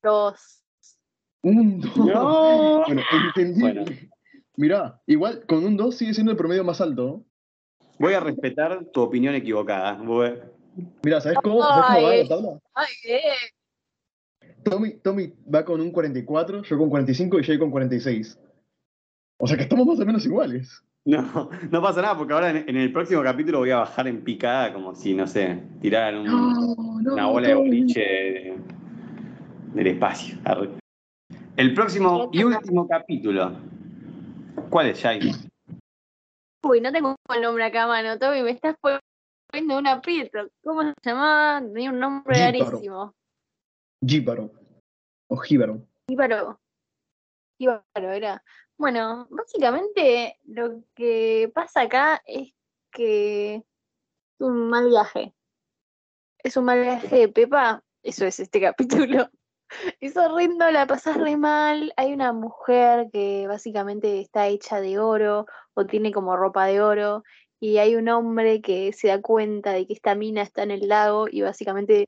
Dos. 0.04 0.64
un 1.44 1.80
2. 1.80 1.96
No. 1.98 2.84
Bueno, 2.86 3.02
entendible. 3.28 3.62
Bueno. 3.84 3.86
Mirá, 4.58 5.02
igual 5.08 5.46
con 5.48 5.64
un 5.64 5.78
2 5.78 5.96
sigue 5.96 6.14
siendo 6.14 6.32
el 6.34 6.38
promedio 6.38 6.66
más 6.66 6.82
alto. 6.82 7.04
¿no? 7.06 7.26
Voy 8.00 8.14
a 8.16 8.20
respetar 8.20 8.84
tu 8.92 9.02
opinión 9.02 9.34
equivocada. 9.34 9.94
Voy- 9.94 10.38
Mirá, 11.04 11.20
¿sabes 11.22 11.40
cómo, 11.44 11.62
¿sabes 11.62 11.86
cómo 11.86 12.02
va 12.04 12.16
la 12.16 12.28
tabla? 12.28 12.60
Ay, 12.74 12.88
eh. 13.08 14.54
Tommy, 14.64 14.92
Tommy 14.96 15.34
va 15.54 15.66
con 15.66 15.82
un 15.82 15.92
44, 15.92 16.64
yo 16.64 16.78
con 16.78 16.90
45 16.90 17.40
y 17.40 17.44
Jay 17.44 17.58
con 17.60 17.72
46. 17.72 18.40
O 19.38 19.48
sea 19.48 19.58
que 19.58 19.64
estamos 19.64 19.86
más 19.88 20.00
o 20.00 20.06
menos 20.06 20.26
iguales. 20.26 20.84
No, 21.04 21.50
no 21.72 21.82
pasa 21.82 22.02
nada 22.04 22.16
porque 22.16 22.34
ahora 22.34 22.52
en, 22.52 22.58
en 22.70 22.78
el 22.78 22.94
próximo 22.94 23.24
capítulo 23.24 23.58
voy 23.60 23.72
a 23.72 23.78
bajar 23.78 24.08
en 24.08 24.24
picada 24.24 24.72
como 24.72 24.94
si, 24.94 25.16
no 25.16 25.26
sé, 25.26 25.60
tiraran 25.82 26.20
un- 26.20 27.04
no, 27.04 27.14
una 27.14 27.26
bola 27.26 27.48
de 27.48 27.56
boliche 27.56 28.00
de- 28.02 28.58
del 29.74 29.88
espacio. 29.88 30.38
El 31.58 31.74
próximo 31.74 32.30
y 32.32 32.44
último 32.44 32.88
capítulo. 32.88 33.54
¿Cuál 34.70 34.88
es, 34.90 35.02
Jai? 35.02 35.20
Uy, 36.64 36.82
no 36.82 36.92
tengo 36.92 37.16
el 37.34 37.42
nombre 37.42 37.64
acá, 37.64 37.88
mano. 37.88 38.20
Toby, 38.20 38.44
me 38.44 38.52
estás 38.52 38.76
poniendo 39.52 39.78
un 39.78 39.88
aprieto. 39.88 40.50
¿Cómo 40.64 40.84
se 40.84 40.94
llamaba? 41.04 41.62
Tenía 41.62 41.92
un 41.92 42.00
nombre 42.00 42.40
rarísimo. 42.40 43.14
Jíbaro. 44.06 44.52
O 45.28 45.38
Jíbaro. 45.38 45.88
Jíbaro. 46.08 46.60
Jíbaro 47.60 48.12
era. 48.12 48.44
Bueno, 48.78 49.28
básicamente 49.30 50.40
lo 50.46 50.84
que 50.96 51.52
pasa 51.54 51.82
acá 51.82 52.22
es 52.26 52.54
que 52.92 53.56
es 53.56 53.64
un 54.40 54.70
mal 54.70 54.90
viaje. 54.90 55.34
Es 56.40 56.58
un 56.58 56.66
mal 56.66 56.82
viaje 56.82 57.16
de 57.16 57.28
Pepa. 57.28 57.84
Eso 58.02 58.26
es 58.26 58.40
este 58.40 58.62
capítulo. 58.62 59.30
Es 60.02 60.18
horrendo, 60.18 60.70
la 60.72 60.88
pasas 60.88 61.18
re 61.18 61.38
mal. 61.38 61.94
Hay 61.96 62.14
una 62.14 62.34
mujer 62.34 63.10
que 63.14 63.46
básicamente 63.48 64.20
está 64.20 64.48
hecha 64.48 64.82
de 64.82 65.00
oro 65.00 65.46
o 65.76 65.86
tiene 65.86 66.12
como 66.12 66.36
ropa 66.36 66.66
de 66.66 66.82
oro. 66.82 67.24
Y 67.62 67.78
hay 67.78 67.96
un 67.96 68.10
hombre 68.10 68.60
que 68.62 68.92
se 68.92 69.10
da 69.10 69.22
cuenta 69.22 69.72
de 69.74 69.86
que 69.86 69.94
esta 69.94 70.16
mina 70.16 70.42
está 70.42 70.64
en 70.64 70.72
el 70.72 70.88
lago 70.88 71.28
y 71.30 71.42
básicamente 71.42 72.08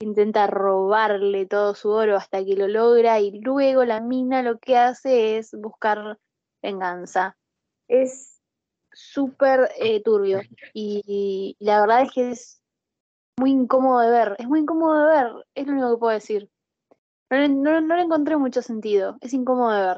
intenta 0.00 0.46
robarle 0.48 1.46
todo 1.46 1.74
su 1.74 1.90
oro 1.90 2.16
hasta 2.16 2.44
que 2.44 2.56
lo 2.56 2.66
logra 2.68 3.20
y 3.20 3.40
luego 3.40 3.84
la 3.84 4.00
mina 4.00 4.42
lo 4.42 4.58
que 4.58 4.76
hace 4.76 5.38
es 5.38 5.52
buscar 5.52 6.18
venganza. 6.62 7.36
Es 7.88 8.40
súper 8.92 9.70
eh, 9.78 10.02
turbio 10.02 10.40
y, 10.72 11.02
y 11.06 11.56
la 11.64 11.80
verdad 11.80 12.02
es 12.02 12.10
que 12.12 12.30
es 12.32 12.62
muy 13.38 13.52
incómodo 13.52 14.00
de 14.00 14.10
ver, 14.10 14.36
es 14.38 14.48
muy 14.48 14.60
incómodo 14.60 15.06
de 15.06 15.14
ver, 15.16 15.32
es 15.54 15.66
lo 15.66 15.72
único 15.74 15.90
que 15.94 16.00
puedo 16.00 16.12
decir. 16.12 16.50
No, 17.30 17.38
le- 17.38 17.48
no, 17.48 17.80
no 17.80 17.94
le 17.96 18.02
encontré 18.02 18.36
mucho 18.36 18.62
sentido, 18.62 19.16
es 19.20 19.32
incómodo 19.32 19.70
de 19.72 19.86
ver. 19.86 19.96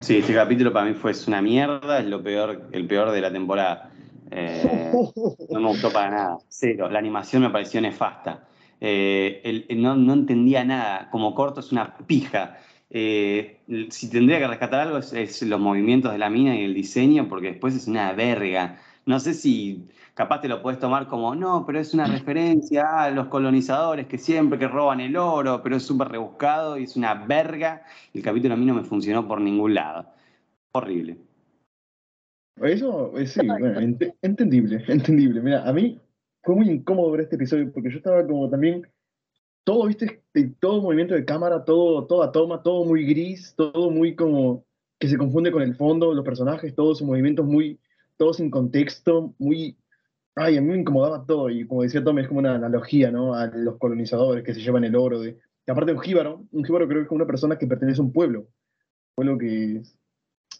Sí, 0.00 0.18
este 0.18 0.34
capítulo 0.34 0.72
para 0.72 0.86
mí 0.86 0.94
fue 0.94 1.10
es 1.12 1.28
una 1.28 1.40
mierda, 1.42 1.98
es 2.00 2.06
lo 2.06 2.22
peor, 2.22 2.68
el 2.72 2.86
peor 2.88 3.10
de 3.12 3.20
la 3.20 3.30
temporada. 3.30 3.91
Eh, 4.34 4.92
no 5.50 5.60
me 5.60 5.68
gustó 5.68 5.92
para 5.92 6.10
nada, 6.10 6.38
cero. 6.48 6.88
La 6.90 6.98
animación 6.98 7.42
me 7.42 7.50
pareció 7.50 7.80
nefasta. 7.80 8.46
Eh, 8.80 9.40
el- 9.44 9.66
el- 9.68 9.82
no, 9.82 9.94
no 9.96 10.12
entendía 10.14 10.64
nada, 10.64 11.08
como 11.10 11.34
corto 11.34 11.60
es 11.60 11.70
una 11.72 11.96
pija. 11.98 12.58
eh, 12.94 13.60
si 13.90 14.10
tendría 14.10 14.38
que 14.38 14.46
rescatar 14.48 14.80
algo 14.80 14.98
es, 14.98 15.12
es 15.14 15.40
los 15.42 15.58
movimientos 15.60 16.12
de 16.12 16.18
la 16.18 16.28
mina 16.28 16.54
y 16.56 16.64
el 16.64 16.74
diseño, 16.74 17.26
porque 17.28 17.48
después 17.52 17.74
es 17.74 17.86
una 17.88 18.12
verga. 18.12 18.78
No 19.06 19.18
sé 19.18 19.32
si 19.34 19.88
capaz 20.14 20.40
te 20.42 20.48
lo 20.48 20.60
puedes 20.62 20.78
tomar 20.78 21.06
como, 21.08 21.34
no, 21.34 21.64
pero 21.66 21.80
es 21.80 21.94
una 21.94 22.06
referencia 22.06 23.02
a 23.04 23.10
los 23.10 23.28
colonizadores 23.28 24.06
que 24.06 24.18
siempre 24.18 24.58
que 24.58 24.68
roban 24.68 25.00
el 25.00 25.16
oro, 25.16 25.62
pero 25.62 25.76
es 25.76 25.82
súper 25.84 26.08
rebuscado 26.08 26.76
y 26.78 26.84
es 26.84 26.96
una 26.96 27.14
verga. 27.14 27.82
El 28.12 28.22
capítulo 28.22 28.54
a 28.54 28.56
mí 28.58 28.66
no 28.66 28.74
me 28.74 28.84
funcionó 28.84 29.26
por 29.26 29.40
ningún 29.40 29.72
lado. 29.74 30.06
Horrible. 30.72 31.16
Eso, 32.62 33.16
eh, 33.18 33.26
sí, 33.26 33.46
bueno, 33.46 33.80
ent- 33.80 34.14
entendible, 34.22 34.84
entendible. 34.88 35.40
Mira, 35.40 35.68
a 35.68 35.72
mí 35.72 36.00
fue 36.42 36.54
muy 36.56 36.68
incómodo 36.68 37.10
ver 37.12 37.22
este 37.22 37.36
episodio 37.36 37.72
porque 37.72 37.90
yo 37.90 37.96
estaba 37.98 38.26
como 38.26 38.48
también, 38.50 38.86
todo, 39.64 39.86
viste, 39.86 40.22
todo 40.60 40.82
movimiento 40.82 41.14
de 41.14 41.24
cámara, 41.24 41.64
todo, 41.64 42.06
toda 42.06 42.32
toma, 42.32 42.62
todo 42.62 42.84
muy 42.84 43.04
gris, 43.04 43.54
todo 43.56 43.90
muy 43.90 44.14
como 44.14 44.64
que 44.98 45.08
se 45.08 45.18
confunde 45.18 45.50
con 45.50 45.62
el 45.62 45.74
fondo, 45.74 46.14
los 46.14 46.24
personajes, 46.24 46.74
todos 46.74 46.98
sus 46.98 47.06
movimientos 47.06 47.44
muy, 47.46 47.80
todos 48.16 48.36
sin 48.36 48.50
contexto, 48.50 49.34
muy, 49.38 49.76
ay, 50.36 50.56
a 50.56 50.60
mí 50.60 50.68
me 50.68 50.78
incomodaba 50.78 51.24
todo 51.26 51.50
y 51.50 51.66
como 51.66 51.82
decía 51.82 52.04
Tom, 52.04 52.18
es 52.20 52.28
como 52.28 52.40
una 52.40 52.54
analogía, 52.54 53.10
¿no? 53.10 53.34
A 53.34 53.46
los 53.48 53.78
colonizadores 53.78 54.44
que 54.44 54.54
se 54.54 54.60
llevan 54.60 54.84
el 54.84 54.94
oro 54.94 55.20
de, 55.20 55.38
aparte 55.66 55.92
un 55.92 56.00
jíbaro, 56.00 56.44
un 56.52 56.64
jíbaro 56.64 56.86
creo 56.86 57.00
que 57.00 57.02
es 57.02 57.08
como 57.08 57.16
una 57.16 57.26
persona 57.26 57.58
que 57.58 57.66
pertenece 57.66 58.00
a 58.00 58.04
un 58.04 58.12
pueblo, 58.12 58.40
un 58.40 58.46
pueblo 59.16 59.38
que 59.38 59.76
es 59.78 59.98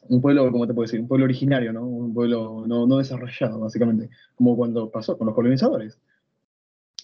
un 0.08 0.20
pueblo, 0.20 0.50
¿cómo 0.50 0.66
te 0.66 0.74
puedo 0.74 0.84
decir? 0.84 1.00
Un 1.00 1.08
pueblo 1.08 1.24
originario, 1.24 1.72
¿no? 1.72 1.86
Un 1.86 2.14
pueblo 2.14 2.64
no, 2.66 2.86
no 2.86 2.98
desarrollado, 2.98 3.60
básicamente, 3.60 4.10
como 4.34 4.56
cuando 4.56 4.90
pasó 4.90 5.16
con 5.16 5.26
los 5.26 5.34
colonizadores. 5.34 5.98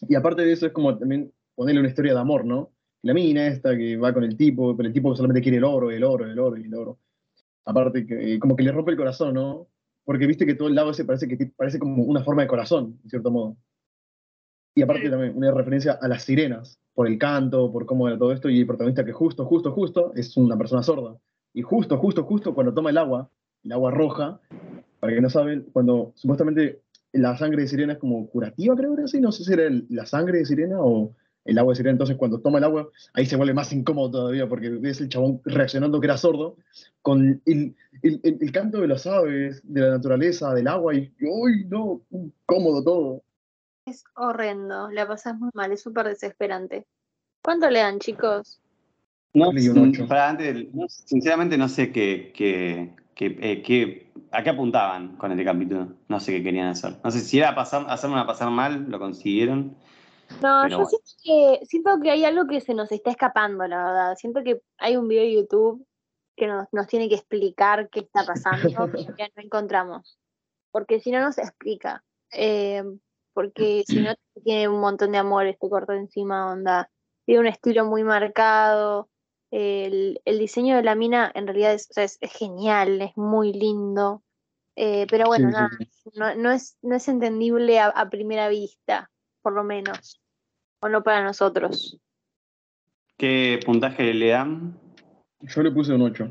Y 0.08 0.14
aparte 0.14 0.42
de 0.42 0.52
eso 0.52 0.66
es 0.66 0.72
como 0.72 0.96
también 0.96 1.32
ponerle 1.54 1.80
una 1.80 1.88
historia 1.88 2.14
de 2.14 2.20
amor, 2.20 2.44
¿no? 2.44 2.70
La 3.02 3.14
mina 3.14 3.46
esta 3.46 3.76
que 3.76 3.96
va 3.96 4.12
con 4.12 4.24
el 4.24 4.36
tipo, 4.36 4.76
pero 4.76 4.88
el 4.88 4.92
tipo 4.92 5.14
solamente 5.14 5.42
quiere 5.42 5.58
el 5.58 5.64
oro, 5.64 5.90
el 5.90 6.04
oro, 6.04 6.24
el 6.24 6.38
oro 6.38 6.56
y 6.56 6.64
el 6.64 6.74
oro. 6.74 6.98
Aparte 7.64 8.06
que 8.06 8.34
eh, 8.34 8.38
como 8.38 8.56
que 8.56 8.62
le 8.62 8.72
rompe 8.72 8.90
el 8.90 8.96
corazón, 8.96 9.34
¿no? 9.34 9.68
Porque 10.04 10.26
viste 10.26 10.46
que 10.46 10.54
todo 10.54 10.68
el 10.68 10.74
lago 10.74 10.90
ese 10.90 11.04
parece 11.04 11.28
que 11.28 11.46
parece 11.56 11.78
como 11.78 12.02
una 12.02 12.24
forma 12.24 12.42
de 12.42 12.48
corazón, 12.48 12.98
en 13.04 13.10
cierto 13.10 13.30
modo. 13.30 13.56
Y 14.74 14.82
aparte 14.82 15.10
también 15.10 15.36
una 15.36 15.50
referencia 15.52 15.98
a 16.00 16.08
las 16.08 16.22
sirenas, 16.24 16.80
por 16.94 17.06
el 17.06 17.18
canto, 17.18 17.70
por 17.72 17.86
cómo 17.86 18.08
era 18.08 18.18
todo 18.18 18.32
esto, 18.32 18.48
y 18.48 18.60
el 18.60 18.66
protagonista 18.66 19.04
que 19.04 19.12
justo, 19.12 19.44
justo, 19.44 19.72
justo 19.72 20.12
es 20.14 20.36
una 20.36 20.56
persona 20.56 20.82
sorda. 20.82 21.18
Y 21.58 21.62
justo, 21.62 21.98
justo, 21.98 22.22
justo 22.22 22.54
cuando 22.54 22.72
toma 22.72 22.90
el 22.90 22.98
agua, 22.98 23.28
el 23.64 23.72
agua 23.72 23.90
roja, 23.90 24.40
para 25.00 25.12
que 25.12 25.20
no 25.20 25.28
saben, 25.28 25.66
cuando 25.72 26.12
supuestamente 26.14 26.82
la 27.10 27.36
sangre 27.36 27.62
de 27.62 27.68
sirena 27.68 27.94
es 27.94 27.98
como 27.98 28.28
curativa, 28.28 28.76
creo 28.76 28.94
que 28.94 29.02
así, 29.02 29.20
no 29.20 29.32
sé 29.32 29.42
si 29.42 29.54
era 29.54 29.64
la 29.88 30.06
sangre 30.06 30.38
de 30.38 30.46
sirena 30.46 30.80
o 30.80 31.16
el 31.44 31.58
agua 31.58 31.72
de 31.72 31.78
sirena, 31.78 31.94
entonces 31.94 32.16
cuando 32.16 32.38
toma 32.40 32.58
el 32.58 32.64
agua, 32.64 32.88
ahí 33.12 33.26
se 33.26 33.34
vuelve 33.34 33.54
más 33.54 33.72
incómodo 33.72 34.08
todavía, 34.08 34.48
porque 34.48 34.68
ves 34.68 35.00
el 35.00 35.08
chabón 35.08 35.40
reaccionando 35.44 35.98
que 35.98 36.06
era 36.06 36.16
sordo, 36.16 36.58
con 37.02 37.42
el, 37.44 37.74
canto 38.52 38.80
de 38.80 38.86
las 38.86 39.08
aves, 39.08 39.60
de 39.64 39.80
la 39.80 39.90
naturaleza, 39.90 40.54
del 40.54 40.68
agua, 40.68 40.94
y 40.94 41.12
¡uy, 41.22 41.64
no! 41.64 42.02
Incómodo 42.12 42.84
todo. 42.84 43.22
Es 43.84 44.04
horrendo, 44.14 44.92
la 44.92 45.08
pasás 45.08 45.36
muy 45.36 45.50
mal, 45.54 45.72
es 45.72 45.82
súper 45.82 46.06
desesperante. 46.06 46.86
¿Cuánto 47.42 47.68
le 47.68 47.80
dan, 47.80 47.98
chicos? 47.98 48.60
No, 49.34 49.52
sinceramente 50.88 51.58
no 51.58 51.68
sé 51.68 51.92
qué, 51.92 52.32
qué, 52.34 52.94
qué- 53.14 53.36
eh, 53.40 53.62
qué- 53.62 54.12
a 54.32 54.42
qué 54.42 54.50
apuntaban 54.50 55.16
con 55.16 55.30
este 55.32 55.44
capítulo. 55.44 55.88
No 56.08 56.20
sé 56.20 56.32
qué 56.32 56.42
querían 56.42 56.68
hacer. 56.68 56.96
No 57.02 57.10
sé 57.10 57.20
si 57.20 57.38
era 57.38 57.54
pasar, 57.54 57.86
hacerme 57.88 58.24
pasar 58.24 58.50
mal, 58.50 58.86
lo 58.88 58.98
consiguieron. 58.98 59.76
No, 60.40 60.60
Pero 60.62 60.68
yo 60.68 60.76
bueno. 60.78 60.88
siento 60.88 61.10
que, 61.22 61.66
siento 61.66 62.00
que 62.02 62.10
hay 62.10 62.24
algo 62.24 62.46
que 62.46 62.60
se 62.60 62.74
nos 62.74 62.92
está 62.92 63.10
escapando, 63.10 63.66
la 63.66 63.84
verdad. 63.84 64.16
Siento 64.16 64.42
que 64.42 64.60
hay 64.78 64.96
un 64.96 65.08
video 65.08 65.22
de 65.22 65.34
YouTube 65.34 65.86
que 66.36 66.46
nos, 66.46 66.66
nos 66.72 66.86
tiene 66.86 67.08
que 67.08 67.16
explicar 67.16 67.88
qué 67.90 68.00
está 68.00 68.24
pasando, 68.24 68.90
que 69.16 69.32
no 69.36 69.42
encontramos. 69.42 70.18
Porque 70.70 71.00
si 71.00 71.10
no, 71.10 71.20
no 71.20 71.32
se 71.32 71.42
explica. 71.42 72.04
Eh, 72.32 72.84
porque 73.32 73.84
si 73.86 74.00
no, 74.00 74.14
tiene 74.44 74.68
un 74.68 74.80
montón 74.80 75.12
de 75.12 75.18
amor 75.18 75.46
este 75.46 75.68
corto 75.68 75.92
encima, 75.92 76.52
onda. 76.52 76.90
Tiene 77.24 77.40
un 77.40 77.46
estilo 77.46 77.84
muy 77.84 78.04
marcado. 78.04 79.08
El, 79.50 80.20
el 80.24 80.38
diseño 80.38 80.76
de 80.76 80.82
la 80.82 80.94
mina 80.94 81.30
en 81.34 81.46
realidad 81.46 81.72
es, 81.74 81.88
o 81.90 81.94
sea, 81.94 82.04
es, 82.04 82.18
es 82.20 82.32
genial, 82.32 83.00
es 83.02 83.16
muy 83.16 83.52
lindo. 83.52 84.22
Eh, 84.76 85.06
pero 85.10 85.26
bueno, 85.26 85.48
Sí, 85.48 85.54
nada, 85.54 85.70
sí. 85.78 86.10
no, 86.14 86.34
no 86.36 86.50
es, 86.52 86.76
no 86.82 86.94
es 86.96 87.08
entendible 87.08 87.80
a, 87.80 87.86
a 87.86 88.08
primera 88.10 88.48
vista, 88.48 89.10
por 89.42 89.52
lo 89.54 89.64
menos. 89.64 90.20
O 90.80 90.88
no 90.88 91.02
para 91.02 91.24
nosotros. 91.24 91.98
¿Qué 93.16 93.58
puntaje 93.64 94.14
le 94.14 94.28
dan? 94.28 94.78
Yo 95.40 95.62
le 95.62 95.70
puse 95.72 95.92
un 95.92 96.02
8. 96.02 96.30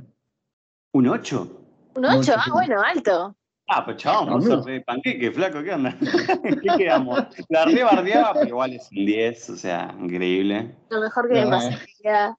¿Un 0.93 1.07
8? 1.07 1.61
Un 1.95 2.01
No, 2.01 2.09
8, 2.19 2.23
sí, 2.23 2.31
ah, 2.35 2.41
sí. 2.45 2.51
bueno, 2.51 2.81
alto. 2.81 3.35
Ah, 3.69 3.83
pues 3.83 3.97
chabón, 3.97 4.29
Ah, 4.29 4.41
sos 4.41 4.65
re 4.65 4.79
panqueque, 4.79 5.29
flaco, 5.31 5.61
¿qué 5.61 5.73
onda? 5.73 5.97
¿Qué 6.63 6.69
quedamos? 6.77 7.19
La 7.49 7.65
re 7.65 7.83
bardeaba, 7.83 8.33
pero 8.35 8.47
igual 8.47 8.73
es 8.73 8.89
un 8.91 9.05
10, 9.05 9.49
o 9.49 9.55
sea, 9.57 9.93
increíble. 9.99 10.73
Lo 10.89 11.01
mejor 11.01 11.27
que 11.27 11.33
me 11.33 11.41
No. 11.45 11.49
pasó 11.49 11.67
en 11.67 11.73
mi 11.79 11.85
vida. 12.01 12.37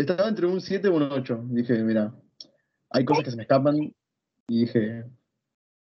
Estaba 0.00 0.28
entre 0.28 0.46
un 0.46 0.60
7 0.60 0.88
y 0.88 0.90
un 0.90 1.02
8. 1.02 1.40
Dije, 1.50 1.74
mira, 1.82 2.12
hay 2.90 3.04
cosas 3.04 3.24
que 3.24 3.30
se 3.30 3.36
me 3.36 3.42
escapan. 3.42 3.76
Y 4.48 4.60
dije, 4.62 5.04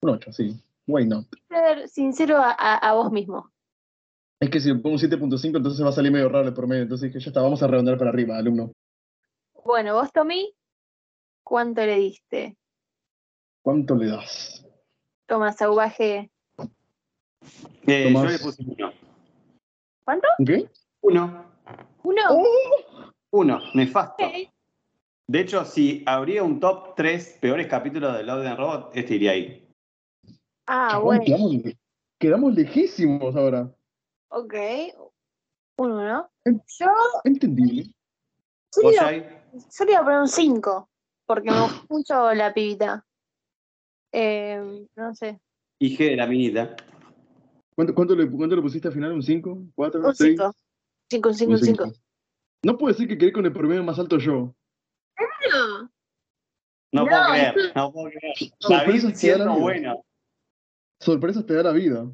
un 0.02 0.10
8, 0.10 0.32
sí. 0.32 0.62
Why 0.86 1.06
not? 1.06 1.26
Ser 1.48 1.88
sincero 1.88 2.36
a, 2.36 2.50
a- 2.50 2.76
a 2.76 2.92
vos 2.92 3.10
mismo. 3.10 3.50
Es 4.40 4.50
que 4.50 4.60
si 4.60 4.68
le 4.68 4.74
pongo 4.74 4.96
un 4.96 5.00
7.5, 5.00 5.56
entonces 5.56 5.82
va 5.84 5.88
a 5.88 5.92
salir 5.92 6.12
medio 6.12 6.28
raro 6.28 6.46
el 6.48 6.52
promedio. 6.54 6.82
Entonces 6.82 7.08
dije, 7.10 7.24
ya 7.24 7.30
está, 7.30 7.40
vamos 7.40 7.62
a 7.62 7.66
redondear 7.66 7.96
para 7.96 8.10
arriba, 8.10 8.36
alumno. 8.36 8.72
Bueno, 9.64 9.94
vos, 9.94 10.12
Tommy, 10.12 10.54
¿cuánto 11.42 11.80
le 11.80 11.96
diste? 11.96 12.58
¿Cuánto 13.62 13.94
le 13.96 14.08
das? 14.08 14.66
Toma, 15.26 15.50
salvaje. 15.52 16.30
Eh, 17.86 18.12
yo 18.12 18.24
le 18.26 18.38
puse 18.38 18.62
uno. 18.62 18.92
¿Cuánto? 20.04 20.28
¿Qué? 20.44 20.68
Uno. 21.00 21.46
¿Uno? 22.02 22.20
¡Oh! 22.28 22.93
Uno, 23.34 23.58
nefasto. 23.74 24.24
De 25.26 25.40
hecho, 25.40 25.64
si 25.64 26.04
habría 26.06 26.44
un 26.44 26.60
top 26.60 26.94
3 26.94 27.36
peores 27.40 27.66
capítulos 27.66 28.16
de 28.16 28.22
Love 28.22 28.46
and 28.46 28.58
Robot, 28.58 28.90
este 28.96 29.16
iría 29.16 29.32
ahí. 29.32 29.68
Ah, 30.68 30.90
Chabón, 30.92 31.04
bueno. 31.18 31.24
quedamos, 31.24 31.52
le- 31.54 31.78
quedamos 32.20 32.54
lejísimos 32.54 33.34
ahora. 33.34 33.74
Ok. 34.28 34.54
Uno, 35.78 36.04
¿no? 36.06 36.30
Yo, 36.78 36.86
Entendible. 37.24 37.82
yo, 37.86 38.82
¿Vos, 38.82 38.92
le 38.92 38.92
iba, 38.92 39.02
Jai? 39.02 39.42
yo 39.52 39.84
le 39.84 39.90
iba 39.90 40.00
a 40.00 40.04
poner 40.04 40.20
un 40.20 40.28
5. 40.28 40.88
Porque 41.26 41.50
me 41.50 41.60
gustó 41.62 41.86
mucho 41.88 42.34
la 42.34 42.54
pibita. 42.54 43.04
Eh, 44.12 44.86
no 44.94 45.12
sé. 45.16 45.40
Y 45.80 45.96
G 45.96 46.10
de 46.10 46.16
la 46.16 46.26
minita. 46.28 46.76
¿Cuánto, 47.74 47.94
cuánto, 47.96 48.14
le, 48.14 48.30
¿Cuánto 48.30 48.54
le 48.54 48.62
pusiste 48.62 48.86
al 48.86 48.94
final? 48.94 49.10
¿Un 49.12 49.22
5? 49.24 49.58
¿4? 49.74 50.06
Un 50.06 50.14
6? 50.14 50.36
5. 50.38 50.52
5, 51.10 51.28
un 51.30 51.34
5, 51.34 51.52
un 51.52 51.58
5. 51.58 51.92
No 52.64 52.78
puedo 52.78 52.92
decir 52.92 53.08
que 53.08 53.18
quedé 53.18 53.32
con 53.32 53.44
el 53.44 53.52
promedio 53.52 53.84
más 53.84 53.98
alto 53.98 54.18
yo. 54.18 54.54
No. 55.50 55.90
No, 56.92 57.04
No, 57.04 57.06
puedo 57.06 57.24
creer, 57.30 57.54
no 57.74 57.92
puedo 57.92 58.10
creer. 58.10 58.34
Sorpresas 58.60 59.02
que 59.02 59.08
dan 59.08 59.16
siendo 59.16 59.44
amigos. 59.44 59.60
bueno. 59.62 60.04
Sorpresas 61.00 61.44
te 61.46 61.54
da 61.54 61.62
la 61.64 61.72
vida. 61.72 62.06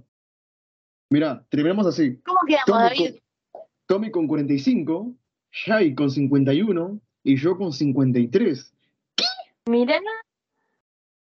Mira, 1.10 1.44
terminamos 1.50 1.86
así. 1.86 2.16
¿Cómo 2.22 2.40
quedamos, 2.46 2.66
Tommy 2.66 2.82
David? 2.88 3.18
con, 3.52 3.62
Tommy 3.86 4.10
con 4.10 4.26
45, 4.26 5.14
Shai 5.52 5.94
con 5.94 6.10
51 6.10 7.00
y 7.24 7.36
yo 7.36 7.56
con 7.56 7.72
53. 7.72 8.74
Mirá, 9.66 10.00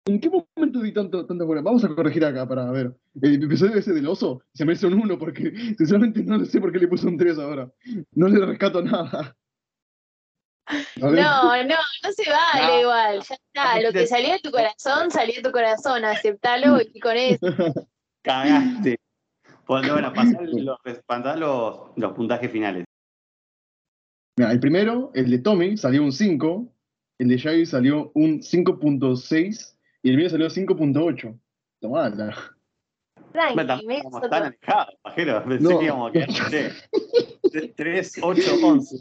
¿En 0.09 0.20
qué 0.20 0.30
momento 0.30 0.80
di 0.82 0.92
tanto, 0.92 1.26
tanta 1.26 1.44
buena? 1.44 1.62
Vamos 1.62 1.84
a 1.84 1.88
corregir 1.88 2.24
acá 2.24 2.46
para 2.46 2.70
ver. 2.70 2.94
El 3.20 3.42
episodio 3.42 3.74
ese 3.76 3.92
del 3.92 4.07
oso 4.07 4.40
se 4.54 4.64
merece 4.64 4.86
un 4.86 4.94
1 4.94 5.18
porque 5.18 5.50
sinceramente 5.78 6.22
no 6.22 6.44
sé 6.44 6.61
por 6.61 6.70
qué 6.70 6.78
le 6.78 6.88
puse 6.88 7.09
un 7.09 7.16
3 7.16 7.38
ahora. 7.38 7.68
No 8.12 8.28
le 8.28 8.46
rescato 8.46 8.82
nada. 8.82 9.36
No, 10.96 11.11
no, 11.11 11.64
no 11.64 12.12
se 12.12 12.30
vale 12.30 12.66
No. 12.66 12.80
igual. 12.80 13.22
Ya 13.28 13.34
está. 13.34 13.80
Lo 13.80 13.92
que 13.92 14.07
salió 14.07 14.32
de 14.32 14.40
tu 14.40 14.50
corazón, 14.50 15.11
salió 15.11 15.34
de 15.36 15.42
tu 15.42 15.50
corazón. 15.50 16.04
Aceptalo 16.04 16.78
y 16.80 17.00
con 17.00 17.16
eso. 17.16 17.38
Cagaste. 18.22 18.98
Bueno, 19.66 19.92
bueno, 19.94 20.12
pasá 20.12 20.40
los, 20.40 20.62
los, 21.38 21.90
los 21.96 22.12
puntajes 22.12 22.50
finales. 22.52 22.84
Mira, 24.38 24.52
el 24.52 24.61
primero, 24.61 25.11
el 25.14 25.30
de 25.30 25.38
Tommy, 25.38 25.76
salió 25.76 26.04
un 26.04 26.12
5. 26.12 26.72
El 27.18 27.28
de 27.28 27.36
Shai 27.38 27.66
salió 27.66 28.12
un 28.14 28.40
5.6. 28.40 29.76
Y 30.07 30.11
el 30.11 30.16
mío 30.18 30.30
salió 30.30 30.46
5.8. 30.48 31.36
Tomala. 31.80 32.32
Tranqui, 33.32 33.57
tampoco 33.57 33.86
me 33.88 33.96
estamos 33.96 34.30
tan 34.30 34.42
alejados, 34.44 34.94
pajero. 35.02 35.44
Pensé 35.44 35.64
No. 35.64 35.78
que 35.80 35.84
íbamos 35.84 36.09
a 36.09 36.12
quedar, 36.12 36.28
no 36.28 36.34
sé, 37.50 37.74
3, 37.76 38.12
8, 38.22 38.42
11. 38.62 39.00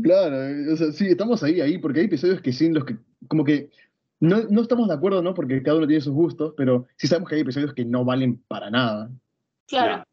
Claro, 0.00 0.36
o 0.72 0.76
sea, 0.76 0.92
sí, 0.92 1.08
estamos 1.08 1.42
ahí, 1.42 1.60
ahí, 1.60 1.78
porque 1.78 1.98
hay 1.98 2.06
episodios 2.06 2.40
que 2.40 2.52
sí, 2.52 2.68
los 2.68 2.84
que, 2.84 2.96
como 3.26 3.42
que, 3.42 3.70
no, 4.20 4.44
no 4.48 4.62
estamos 4.62 4.86
de 4.86 4.94
acuerdo, 4.94 5.20
¿no? 5.20 5.34
Porque 5.34 5.60
cada 5.64 5.78
uno 5.78 5.88
tiene 5.88 6.00
sus 6.00 6.14
gustos, 6.14 6.54
pero 6.56 6.86
sí 6.96 7.08
sabemos 7.08 7.28
que 7.28 7.34
hay 7.34 7.40
episodios 7.40 7.74
que 7.74 7.84
no 7.84 8.04
valen 8.04 8.40
para 8.46 8.70
nada. 8.70 9.10
Claro, 9.66 9.96
No, 9.96 10.04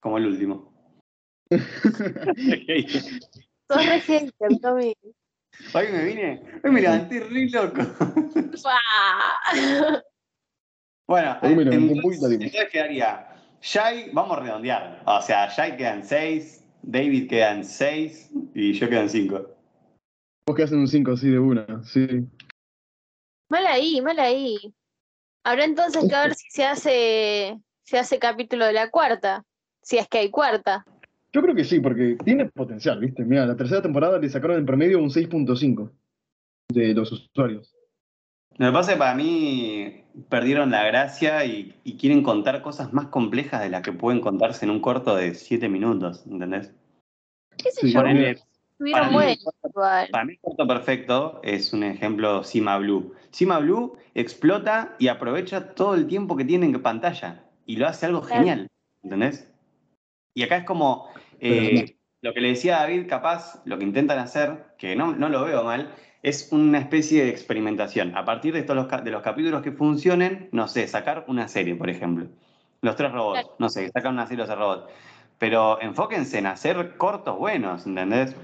como 0.00 0.18
el 0.18 0.26
último. 0.26 0.72
sos 1.52 1.60
re 3.86 4.00
hater, 4.00 4.32
Tommy. 4.60 4.96
Hoy 5.74 5.88
me 5.90 6.04
vine, 6.04 6.42
hoy 6.64 6.70
me 6.70 6.80
levanté 6.80 7.20
re 7.20 7.48
loco. 7.50 7.82
bueno, 11.08 11.38
Hoy 11.42 11.56
me 11.56 11.64
levanté 11.64 11.76
un 11.76 11.82
entonces, 11.90 12.02
poquito, 12.02 12.28
digo. 12.28 12.42
entonces 12.42 12.70
quedaría 12.70 13.28
Shai, 13.60 14.10
vamos 14.12 14.36
a 14.36 14.40
redondear. 14.40 15.02
O 15.06 15.20
sea, 15.22 15.48
Shai 15.48 15.76
quedan 15.76 16.04
6, 16.04 16.64
David 16.82 17.28
quedan 17.28 17.64
6 17.64 18.30
y 18.54 18.72
yo 18.72 18.88
quedan 18.88 19.08
5. 19.08 19.46
Vos 20.46 20.56
que 20.56 20.62
hacen 20.64 20.80
un 20.80 20.88
5 20.88 21.12
así 21.12 21.30
de 21.30 21.38
una, 21.38 21.82
sí. 21.84 22.26
Mal 23.48 23.66
ahí, 23.66 24.00
mal 24.00 24.18
ahí. 24.18 24.74
Habrá 25.44 25.64
entonces 25.64 26.02
que 26.08 26.14
ver 26.14 26.34
si 26.34 26.50
se 26.50 26.64
hace, 26.64 27.58
se 27.84 27.98
hace 27.98 28.18
capítulo 28.18 28.66
de 28.66 28.72
la 28.72 28.90
cuarta, 28.90 29.44
si 29.80 29.98
es 29.98 30.08
que 30.08 30.18
hay 30.18 30.30
cuarta. 30.30 30.84
Yo 31.32 31.40
creo 31.42 31.54
que 31.54 31.64
sí, 31.64 31.80
porque 31.80 32.16
tiene 32.24 32.46
potencial, 32.46 33.00
¿viste? 33.00 33.24
Mira, 33.24 33.46
la 33.46 33.56
tercera 33.56 33.80
temporada 33.80 34.18
le 34.18 34.28
sacaron 34.28 34.58
en 34.58 34.66
promedio 34.66 34.98
un 34.98 35.10
6.5 35.10 35.90
de 36.68 36.94
los 36.94 37.10
usuarios. 37.12 37.74
Lo 38.58 38.66
que 38.66 38.72
pasa 38.72 38.90
es 38.92 38.96
que 38.96 38.98
para 38.98 39.14
mí 39.14 40.04
perdieron 40.28 40.70
la 40.70 40.84
gracia 40.84 41.44
y, 41.46 41.74
y 41.84 41.96
quieren 41.96 42.22
contar 42.22 42.60
cosas 42.60 42.92
más 42.92 43.06
complejas 43.06 43.62
de 43.62 43.70
las 43.70 43.80
que 43.82 43.92
pueden 43.92 44.20
contarse 44.20 44.66
en 44.66 44.70
un 44.70 44.80
corto 44.80 45.16
de 45.16 45.34
7 45.34 45.70
minutos, 45.70 46.26
¿entendés? 46.26 46.70
¿Qué 47.56 47.70
sé 47.70 47.86
Sí, 47.86 47.92
yo? 47.92 48.00
Ponele, 48.00 48.38
para 48.92 49.08
mí- 49.08 49.14
buenos 49.14 49.38
igual. 49.64 50.08
Para 50.10 50.24
mí, 50.26 50.36
Corto 50.38 50.66
Perfecto 50.66 51.40
es 51.42 51.72
un 51.72 51.82
ejemplo 51.82 52.44
Sima 52.44 52.76
Blue. 52.76 53.14
Sima 53.30 53.58
Blue 53.58 53.96
explota 54.14 54.96
y 54.98 55.08
aprovecha 55.08 55.70
todo 55.74 55.94
el 55.94 56.06
tiempo 56.06 56.36
que 56.36 56.44
tiene 56.44 56.66
en 56.66 56.82
pantalla 56.82 57.44
y 57.64 57.76
lo 57.76 57.86
hace 57.88 58.04
algo 58.04 58.20
Claro. 58.20 58.34
genial, 58.36 58.68
¿entendés? 59.02 59.48
Y 60.34 60.42
acá 60.42 60.58
es 60.58 60.64
como 60.64 61.08
eh, 61.40 61.96
lo 62.22 62.32
que 62.32 62.40
le 62.40 62.48
decía 62.48 62.78
a 62.78 62.82
David, 62.82 63.06
capaz 63.08 63.62
lo 63.64 63.78
que 63.78 63.84
intentan 63.84 64.18
hacer, 64.18 64.64
que 64.78 64.96
no, 64.96 65.14
no 65.14 65.28
lo 65.28 65.44
veo 65.44 65.64
mal, 65.64 65.94
es 66.22 66.48
una 66.52 66.78
especie 66.78 67.24
de 67.24 67.30
experimentación. 67.30 68.16
A 68.16 68.24
partir 68.24 68.54
de, 68.54 68.60
estos 68.60 68.76
los, 68.76 68.88
de 69.04 69.10
los 69.10 69.22
capítulos 69.22 69.62
que 69.62 69.72
funcionen, 69.72 70.48
no 70.52 70.68
sé, 70.68 70.86
sacar 70.86 71.24
una 71.26 71.48
serie, 71.48 71.74
por 71.74 71.90
ejemplo. 71.90 72.26
Los 72.80 72.96
tres 72.96 73.12
robots, 73.12 73.40
Claro. 73.40 73.56
no 73.58 73.68
sé, 73.68 73.88
sacar 73.90 74.12
una 74.12 74.26
serie 74.26 74.44
de 74.44 74.50
los 74.50 74.58
robots. 74.58 74.92
Pero 75.38 75.80
enfóquense 75.80 76.38
en 76.38 76.46
hacer 76.46 76.96
cortos 76.96 77.36
buenos, 77.36 77.86
¿entendés? 77.86 78.36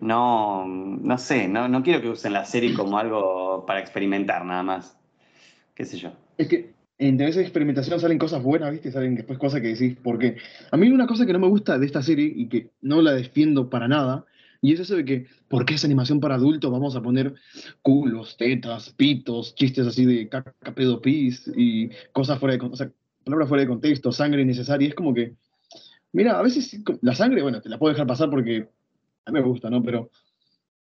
No, 0.00 0.66
no 0.66 1.18
sé, 1.18 1.46
no, 1.46 1.68
no 1.68 1.82
quiero 1.82 2.00
que 2.00 2.08
usen 2.08 2.32
la 2.32 2.44
serie 2.44 2.74
como 2.74 2.98
algo 2.98 3.64
para 3.66 3.80
experimentar 3.80 4.44
nada 4.44 4.62
más. 4.62 4.98
Qué 5.74 5.84
sé 5.84 5.98
yo. 5.98 6.10
Es 6.36 6.48
que 6.48 6.74
entre 7.00 7.28
esa 7.28 7.40
experimentación 7.40 7.98
salen 7.98 8.18
cosas 8.18 8.42
buenas, 8.42 8.70
¿viste? 8.70 8.92
Salen 8.92 9.14
después 9.14 9.38
cosas 9.38 9.62
que 9.62 9.68
decís, 9.68 9.96
¿por 9.96 10.18
qué? 10.18 10.36
A 10.70 10.76
mí 10.76 10.90
una 10.90 11.06
cosa 11.06 11.24
que 11.24 11.32
no 11.32 11.38
me 11.38 11.48
gusta 11.48 11.78
de 11.78 11.86
esta 11.86 12.02
serie 12.02 12.30
y 12.32 12.46
que 12.46 12.68
no 12.82 13.00
la 13.00 13.12
defiendo 13.12 13.70
para 13.70 13.88
nada, 13.88 14.26
y 14.60 14.74
es 14.74 14.80
eso 14.80 14.96
de 14.96 15.06
que, 15.06 15.26
¿por 15.48 15.64
qué 15.64 15.74
es 15.74 15.84
animación 15.86 16.20
para 16.20 16.34
adultos? 16.34 16.70
Vamos 16.70 16.94
a 16.94 17.00
poner 17.00 17.34
culos, 17.80 18.36
tetas, 18.36 18.90
pitos, 18.90 19.54
chistes 19.54 19.86
así 19.86 20.04
de 20.04 20.28
caca, 20.28 20.52
pedo, 20.74 21.00
pis 21.00 21.50
y 21.56 21.88
cosas 22.12 22.38
fuera 22.38 22.58
de 22.58 22.66
o 22.66 22.76
sea, 22.76 22.92
palabras 23.24 23.48
fuera 23.48 23.62
de 23.62 23.68
contexto, 23.68 24.12
sangre 24.12 24.42
innecesaria. 24.42 24.88
Es 24.88 24.94
como 24.94 25.14
que, 25.14 25.32
mira, 26.12 26.38
a 26.38 26.42
veces 26.42 26.78
la 27.00 27.14
sangre, 27.14 27.40
bueno, 27.40 27.62
te 27.62 27.70
la 27.70 27.78
puedo 27.78 27.94
dejar 27.94 28.06
pasar 28.06 28.28
porque 28.28 28.68
a 29.24 29.32
mí 29.32 29.40
me 29.40 29.46
gusta, 29.46 29.70
¿no? 29.70 29.82
Pero 29.82 30.10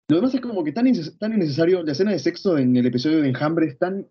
lo 0.09 0.17
demás 0.17 0.35
es 0.35 0.41
como 0.41 0.63
que 0.63 0.71
tan, 0.71 0.85
tan 1.17 1.33
innecesario. 1.33 1.81
La 1.81 1.93
escena 1.93 2.11
de 2.11 2.19
sexo 2.19 2.59
en 2.59 2.77
el 2.77 2.85
episodio 2.85 3.21
de 3.21 3.29
Enjambre 3.29 3.65
es 3.65 3.79
tan 3.79 4.05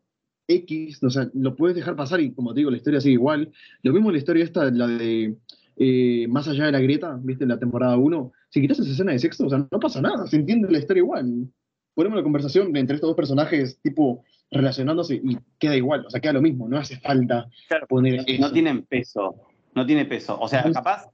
X, 0.55 1.03
o 1.03 1.11
sea, 1.11 1.29
lo 1.35 1.57
puedes 1.57 1.77
dejar 1.77 1.97
pasar 1.97 2.21
y 2.21 2.33
como 2.33 2.53
te 2.55 2.61
digo, 2.61 2.71
la 2.71 2.77
historia 2.77 3.01
sigue 3.01 3.15
igual. 3.15 3.53
Lo 3.83 3.93
mismo 3.93 4.09
en 4.09 4.15
la 4.15 4.19
historia 4.19 4.45
esta, 4.45 4.71
la 4.71 4.87
de 4.87 5.37
eh, 5.77 6.27
Más 6.29 6.47
allá 6.49 6.67
de 6.67 6.73
la 6.73 6.81
grieta, 6.81 7.19
¿viste? 7.23 7.45
En 7.45 7.49
la 7.51 7.59
temporada 7.59 7.97
1. 7.97 8.33
Si 8.51 8.61
quitas 8.61 8.79
esa 8.79 8.91
escena 8.91 9.13
de 9.13 9.19
sexo, 9.19 9.47
o 9.47 9.49
sea, 9.49 9.67
no 9.71 9.81
pasa 9.81 10.01
nada, 10.01 10.27
se 10.27 10.37
entiende 10.37 10.71
la 10.71 10.79
historia 10.79 11.01
igual. 11.01 11.49
Ponemos 11.95 12.17
la 12.17 12.23
conversación 12.23 12.77
entre 12.77 12.97
estos 12.97 13.09
dos 13.09 13.17
personajes, 13.17 13.79
tipo, 13.83 14.23
relacionándose 14.51 15.17
y 15.17 15.39
queda 15.59 15.77
igual, 15.77 16.05
o 16.07 16.11
sea, 16.11 16.21
queda 16.21 16.35
lo 16.35 16.43
mismo, 16.43 16.69
no 16.69 16.79
hace 16.79 16.99
falta 17.01 17.49
poner 17.89 18.17
No, 18.19 18.23
eso. 18.27 18.41
no 18.43 18.53
tienen 18.53 18.83
peso, 18.83 19.35
no 19.75 19.87
tiene 19.87 20.05
peso. 20.05 20.39
O 20.39 20.47
sea, 20.49 20.63
capaz, 20.73 21.11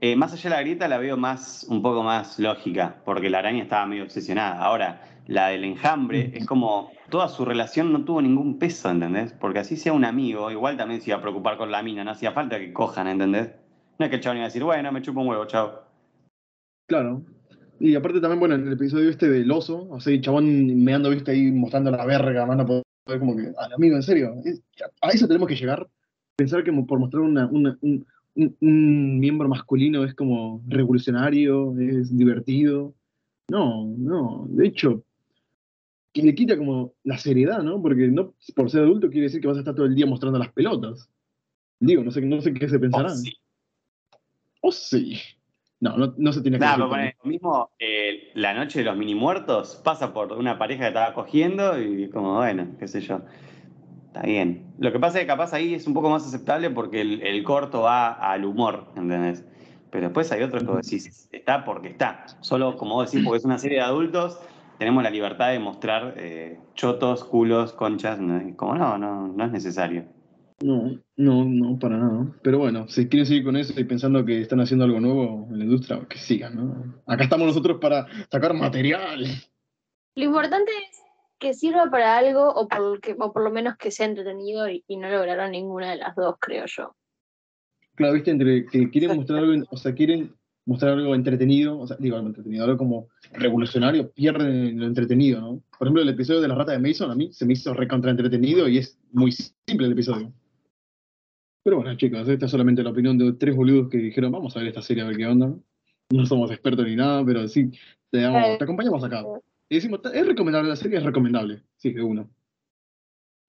eh, 0.00 0.14
más 0.14 0.32
allá 0.32 0.50
de 0.50 0.56
la 0.56 0.62
grieta 0.62 0.88
la 0.88 0.98
veo 0.98 1.16
más, 1.16 1.64
un 1.68 1.82
poco 1.82 2.02
más 2.02 2.38
lógica, 2.38 3.02
porque 3.04 3.30
la 3.30 3.38
araña 3.38 3.62
estaba 3.62 3.86
medio 3.86 4.04
obsesionada. 4.04 4.62
Ahora, 4.62 5.02
la 5.26 5.48
del 5.48 5.64
enjambre 5.64 6.32
es 6.34 6.46
como, 6.46 6.90
toda 7.10 7.28
su 7.28 7.44
relación 7.44 7.92
no 7.92 8.04
tuvo 8.04 8.20
ningún 8.22 8.58
peso, 8.58 8.90
¿entendés? 8.90 9.32
Porque 9.32 9.60
así 9.60 9.76
sea 9.76 9.92
un 9.92 10.04
amigo, 10.04 10.50
igual 10.50 10.76
también 10.76 11.00
se 11.00 11.10
iba 11.10 11.18
a 11.18 11.22
preocupar 11.22 11.56
con 11.56 11.70
la 11.70 11.82
mina, 11.82 12.04
no 12.04 12.10
hacía 12.10 12.32
falta 12.32 12.58
que 12.58 12.72
cojan, 12.72 13.06
¿entendés? 13.06 13.50
No 13.98 14.06
es 14.06 14.10
que 14.10 14.16
el 14.16 14.22
chabón 14.22 14.38
iba 14.38 14.46
a 14.46 14.48
decir, 14.48 14.64
bueno, 14.64 14.90
me 14.92 15.02
chupo 15.02 15.20
un 15.20 15.28
huevo, 15.28 15.44
chao. 15.46 15.82
Claro. 16.88 17.22
Y 17.80 17.94
aparte 17.94 18.20
también, 18.20 18.40
bueno, 18.40 18.54
en 18.54 18.66
el 18.66 18.72
episodio 18.74 19.10
este 19.10 19.28
del 19.28 19.50
oso, 19.50 19.88
o 19.90 20.00
sea, 20.00 20.12
el 20.12 20.20
chabón 20.20 20.82
meando, 20.84 21.10
viste, 21.10 21.32
ahí 21.32 21.50
mostrando 21.50 21.90
la 21.90 22.04
verga, 22.06 22.46
mano, 22.46 22.64
poder, 22.66 22.82
como 23.18 23.36
que, 23.36 23.52
al 23.58 23.72
amigo, 23.72 23.96
en 23.96 24.02
serio, 24.02 24.34
a 25.00 25.08
eso 25.10 25.26
tenemos 25.26 25.48
que 25.48 25.56
llegar. 25.56 25.88
Pensar 26.36 26.62
que 26.64 26.72
por 26.72 26.98
mostrar 26.98 27.22
una- 27.22 27.46
una- 27.46 27.76
un, 27.82 28.06
un- 28.34 28.56
un 28.60 29.18
miembro 29.20 29.48
masculino 29.48 30.04
es 30.04 30.14
como 30.14 30.62
revolucionario, 30.68 31.74
es 31.78 32.16
divertido. 32.16 32.94
No, 33.50 33.86
no, 33.98 34.46
de 34.48 34.66
hecho, 34.68 35.02
que 36.12 36.22
le 36.22 36.34
quita 36.34 36.56
como 36.56 36.92
la 37.04 37.16
seriedad, 37.18 37.62
¿no? 37.62 37.80
Porque 37.80 38.08
no 38.08 38.34
por 38.54 38.70
ser 38.70 38.82
adulto 38.82 39.08
quiere 39.08 39.24
decir 39.26 39.40
que 39.40 39.48
vas 39.48 39.56
a 39.56 39.60
estar 39.60 39.74
todo 39.74 39.86
el 39.86 39.94
día 39.94 40.06
mostrando 40.06 40.38
las 40.38 40.52
pelotas. 40.52 41.10
Digo, 41.80 42.04
no 42.04 42.10
sé, 42.10 42.20
no 42.20 42.40
sé 42.40 42.52
qué 42.54 42.68
se 42.68 42.76
Oh, 42.76 42.80
pensarán. 42.80 43.16
sí. 43.16 43.32
O 44.60 44.70
sí. 44.72 45.18
No, 45.80 45.96
no, 45.96 46.14
no 46.16 46.32
se 46.32 46.42
tiene 46.42 46.58
que 46.58 46.64
decir 46.64 46.76
pero 46.76 46.88
ponele, 46.90 47.16
lo 47.24 47.28
mismo, 47.28 47.70
eh, 47.80 48.30
la 48.34 48.54
noche 48.54 48.78
de 48.78 48.84
los 48.84 48.96
mini 48.96 49.16
muertos 49.16 49.80
pasa 49.82 50.12
por 50.14 50.32
una 50.34 50.56
pareja 50.56 50.82
que 50.82 50.88
estaba 50.88 51.12
cogiendo 51.12 51.80
y 51.82 52.08
como, 52.10 52.36
bueno, 52.36 52.68
qué 52.78 52.86
sé 52.86 53.00
yo. 53.00 53.20
Está 54.06 54.22
bien. 54.22 54.72
Lo 54.78 54.92
que 54.92 55.00
pasa 55.00 55.18
es 55.18 55.24
que 55.24 55.26
capaz 55.26 55.54
ahí 55.54 55.74
es 55.74 55.86
un 55.88 55.94
poco 55.94 56.08
más 56.10 56.24
aceptable 56.26 56.70
porque 56.70 57.00
el, 57.00 57.22
el 57.22 57.42
corto 57.42 57.80
va 57.80 58.12
al 58.12 58.44
humor, 58.44 58.92
¿entendés? 58.94 59.44
Pero 59.90 60.04
después 60.04 60.30
hay 60.30 60.42
otros 60.42 60.62
que 60.62 60.70
decís, 60.72 61.28
está 61.32 61.64
porque 61.64 61.88
está. 61.88 62.26
Solo, 62.42 62.76
como 62.76 62.94
vos 62.94 63.10
decís, 63.10 63.24
porque 63.24 63.38
es 63.38 63.44
una 63.44 63.58
serie 63.58 63.78
de 63.78 63.84
adultos, 63.84 64.38
tenemos 64.82 65.04
la 65.04 65.10
libertad 65.10 65.52
de 65.52 65.60
mostrar 65.60 66.14
eh, 66.16 66.58
chotos, 66.74 67.22
culos, 67.22 67.72
conchas. 67.72 68.18
¿no? 68.18 68.56
Como 68.56 68.74
no, 68.74 68.98
no, 68.98 69.28
no 69.28 69.44
es 69.44 69.52
necesario. 69.52 70.06
No, 70.60 70.98
no, 71.16 71.44
no, 71.44 71.78
para 71.78 71.98
nada. 71.98 72.34
Pero 72.42 72.58
bueno, 72.58 72.88
si 72.88 73.08
quieren 73.08 73.26
seguir 73.26 73.44
con 73.44 73.56
eso 73.56 73.78
y 73.78 73.84
pensando 73.84 74.24
que 74.24 74.40
están 74.40 74.60
haciendo 74.60 74.84
algo 74.84 74.98
nuevo 74.98 75.46
en 75.52 75.58
la 75.60 75.64
industria, 75.66 76.04
que 76.08 76.18
sigan, 76.18 76.56
¿no? 76.56 77.00
Acá 77.06 77.22
estamos 77.22 77.46
nosotros 77.46 77.78
para 77.80 78.08
sacar 78.28 78.54
material. 78.54 79.24
Lo 80.16 80.24
importante 80.24 80.72
es 80.72 81.00
que 81.38 81.54
sirva 81.54 81.88
para 81.88 82.16
algo 82.16 82.52
o 82.52 82.66
por, 82.66 83.00
que, 83.00 83.14
o 83.16 83.32
por 83.32 83.44
lo 83.44 83.50
menos 83.50 83.76
que 83.76 83.92
sea 83.92 84.06
entretenido 84.06 84.68
y, 84.68 84.82
y 84.88 84.96
no 84.96 85.08
lograron 85.08 85.52
ninguna 85.52 85.92
de 85.92 85.98
las 85.98 86.16
dos, 86.16 86.34
creo 86.40 86.64
yo. 86.66 86.96
Claro, 87.94 88.14
viste, 88.14 88.32
entre 88.32 88.66
que 88.66 88.90
quieren 88.90 89.16
mostrar 89.16 89.38
algo, 89.38 89.64
o 89.70 89.76
sea, 89.76 89.94
quieren 89.94 90.34
mostrar 90.64 90.92
algo 90.92 91.14
entretenido, 91.14 91.78
o 91.78 91.86
sea, 91.86 91.96
digo, 91.98 92.16
algo 92.16 92.28
entretenido, 92.28 92.64
algo 92.64 92.76
como 92.76 93.08
revolucionario, 93.32 94.10
pierden 94.12 94.78
lo 94.78 94.86
entretenido, 94.86 95.40
¿no? 95.40 95.62
Por 95.78 95.86
ejemplo, 95.88 96.02
el 96.02 96.08
episodio 96.08 96.40
de 96.40 96.48
la 96.48 96.54
rata 96.54 96.72
de 96.72 96.78
Mason 96.78 97.10
a 97.10 97.14
mí 97.14 97.32
se 97.32 97.44
me 97.46 97.54
hizo 97.54 97.74
recontra 97.74 98.10
entretenido 98.10 98.68
y 98.68 98.78
es 98.78 98.98
muy 99.12 99.32
simple 99.32 99.86
el 99.86 99.92
episodio. 99.92 100.32
Pero 101.64 101.76
bueno, 101.76 101.94
chicos, 101.96 102.28
esta 102.28 102.44
es 102.46 102.50
solamente 102.50 102.82
la 102.82 102.90
opinión 102.90 103.16
de 103.18 103.32
tres 103.34 103.54
boludos 103.54 103.88
que 103.88 103.98
dijeron, 103.98 104.32
vamos 104.32 104.56
a 104.56 104.60
ver 104.60 104.68
esta 104.68 104.82
serie 104.82 105.02
a 105.02 105.06
ver 105.06 105.16
qué 105.16 105.26
onda. 105.26 105.52
No 106.10 106.26
somos 106.26 106.50
expertos 106.50 106.84
ni 106.86 106.96
nada, 106.96 107.24
pero 107.24 107.46
sí, 107.48 107.70
te, 108.10 108.18
damos- 108.18 108.42
Eh, 108.46 108.56
te 108.58 108.64
acompañamos 108.64 109.02
acá. 109.04 109.24
Y 109.68 109.76
decimos, 109.76 110.00
¿es 110.12 110.26
recomendable 110.26 110.68
la 110.68 110.76
serie? 110.76 110.98
Es 110.98 111.04
recomendable. 111.04 111.62
Sí, 111.76 111.92
de 111.92 112.02
uno. 112.02 112.28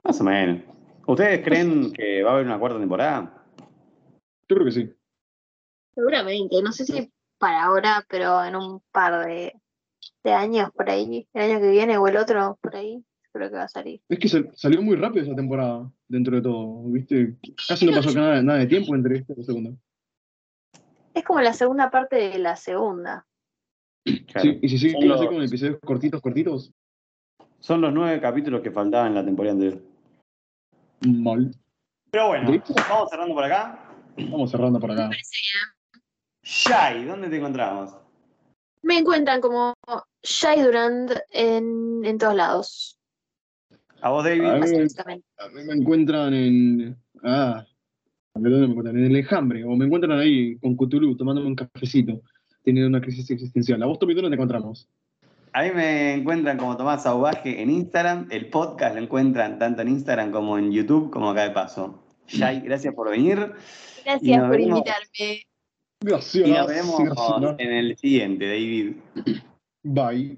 Más 0.04 0.20
o 0.22 0.24
menos. 0.24 0.62
¿Ustedes 1.06 1.44
creen 1.44 1.92
que 1.92 2.24
va 2.24 2.32
a 2.32 2.34
haber 2.36 2.46
una 2.46 2.60
cuarta 2.60 2.80
temporada? 2.80 3.46
Yo 4.48 4.56
creo 4.56 4.66
que 4.66 4.72
sí. 4.72 4.90
Seguramente, 5.96 6.62
no 6.64 6.72
sé 6.72 6.86
si 6.86 7.12
para 7.38 7.64
ahora, 7.66 8.06
pero 8.10 8.44
en 8.44 8.56
un 8.56 8.82
par 8.92 9.26
de, 9.26 9.54
de 10.24 10.32
años 10.34 10.70
por 10.76 10.90
ahí, 10.90 11.28
el 11.34 11.42
año 11.52 11.60
que 11.60 11.70
viene 11.70 11.98
o 11.98 12.08
el 12.08 12.18
otro 12.18 12.58
por 12.62 12.76
ahí, 12.76 13.04
creo 13.32 13.50
que 13.50 13.56
va 13.58 13.64
a 13.64 13.68
salir. 13.70 14.02
Es 14.10 14.20
que 14.20 14.30
sal- 14.30 14.52
salió 14.56 14.82
muy 14.82 14.96
rápido 14.96 15.26
esa 15.26 15.36
temporada, 15.36 15.92
dentro 16.08 16.36
de 16.36 16.42
todo, 16.42 16.84
¿viste? 16.92 17.36
Casi 17.68 17.86
no 17.86 17.94
pasó 17.94 18.12
nada, 18.14 18.42
nada 18.42 18.60
de 18.60 18.68
tiempo 18.68 18.96
entre 18.96 19.18
esta 19.18 19.34
y 19.34 19.36
la 19.38 19.44
segunda. 19.44 19.72
Es 21.14 21.24
como 21.24 21.42
la 21.42 21.54
segunda 21.54 21.92
parte 21.92 22.16
de 22.16 22.40
la 22.40 22.56
segunda. 22.56 23.28
Claro. 24.04 24.42
Sí, 24.42 24.60
y 24.62 24.70
si 24.70 24.78
siguen 24.80 25.08
los- 25.08 25.26
con 25.26 25.42
episodios 25.44 25.80
cortitos, 25.86 26.22
cortitos, 26.22 26.74
Son 27.60 27.80
los 27.80 27.94
nueve 27.94 28.20
capítulos 28.20 28.62
que 28.62 28.72
faltaban 28.72 29.08
en 29.10 29.16
la 29.16 29.24
temporada 29.26 29.54
anterior. 29.54 29.82
mal. 31.08 31.56
Pero 32.12 32.28
bueno, 32.28 32.52
vamos 32.90 33.10
cerrando 33.10 33.34
por 33.34 33.44
acá. 33.46 33.90
Vamos 34.18 34.52
cerrando 34.52 34.80
por 34.80 34.92
acá. 34.92 35.10
Shai, 36.44 37.06
¿dónde 37.06 37.30
te 37.30 37.38
encontramos? 37.38 37.96
Me 38.82 38.98
encuentran 38.98 39.40
como 39.40 39.74
Shai 40.22 40.62
Durand 40.62 41.14
en, 41.32 42.04
en 42.04 42.18
todos 42.18 42.36
lados. 42.36 43.00
¿A 44.02 44.10
vos, 44.10 44.26
David? 44.26 44.44
A 44.44 44.58
mí, 44.58 44.68
a 45.38 45.48
mí 45.48 45.64
me 45.64 45.74
encuentran 45.74 46.34
en. 46.34 46.98
Ah, 47.24 47.66
¿dónde 48.34 48.50
me 48.50 48.66
encuentran? 48.66 48.98
En 48.98 49.06
el 49.06 49.16
enjambre. 49.16 49.64
O 49.64 49.70
me 49.78 49.86
encuentran 49.86 50.20
ahí 50.20 50.58
con 50.58 50.76
Cthulhu 50.76 51.16
tomándome 51.16 51.48
un 51.48 51.56
cafecito, 51.56 52.22
teniendo 52.64 52.90
una 52.90 53.00
crisis 53.00 53.32
existencial. 53.32 53.82
¿A 53.82 53.86
vos, 53.86 53.98
Tomito, 53.98 54.22
dónde 54.22 54.36
te 54.36 54.42
encontramos? 54.42 54.90
A 55.54 55.64
mí 55.64 55.72
me 55.72 56.16
encuentran 56.16 56.58
como 56.58 56.76
Tomás 56.76 57.04
Sauvaje 57.04 57.62
en 57.62 57.70
Instagram. 57.70 58.28
El 58.32 58.50
podcast 58.50 58.96
lo 58.96 59.02
encuentran 59.02 59.58
tanto 59.60 59.82
en 59.82 59.88
Instagram 59.88 60.32
como 60.32 60.58
en 60.58 60.74
YouTube, 60.74 61.10
como 61.10 61.30
acá 61.30 61.44
de 61.44 61.52
paso. 61.52 62.04
Shai, 62.28 62.60
gracias 62.60 62.94
por 62.94 63.10
venir. 63.10 63.54
Gracias 64.04 64.50
por 64.50 64.60
invitarme. 64.60 65.46
Gracias. 66.04 66.48
Y 66.48 66.52
nos 66.52 66.68
vemos 66.68 67.00
en 67.58 67.72
el 67.72 67.98
siguiente, 67.98 68.46
David. 68.46 68.96
Bye. 69.84 70.38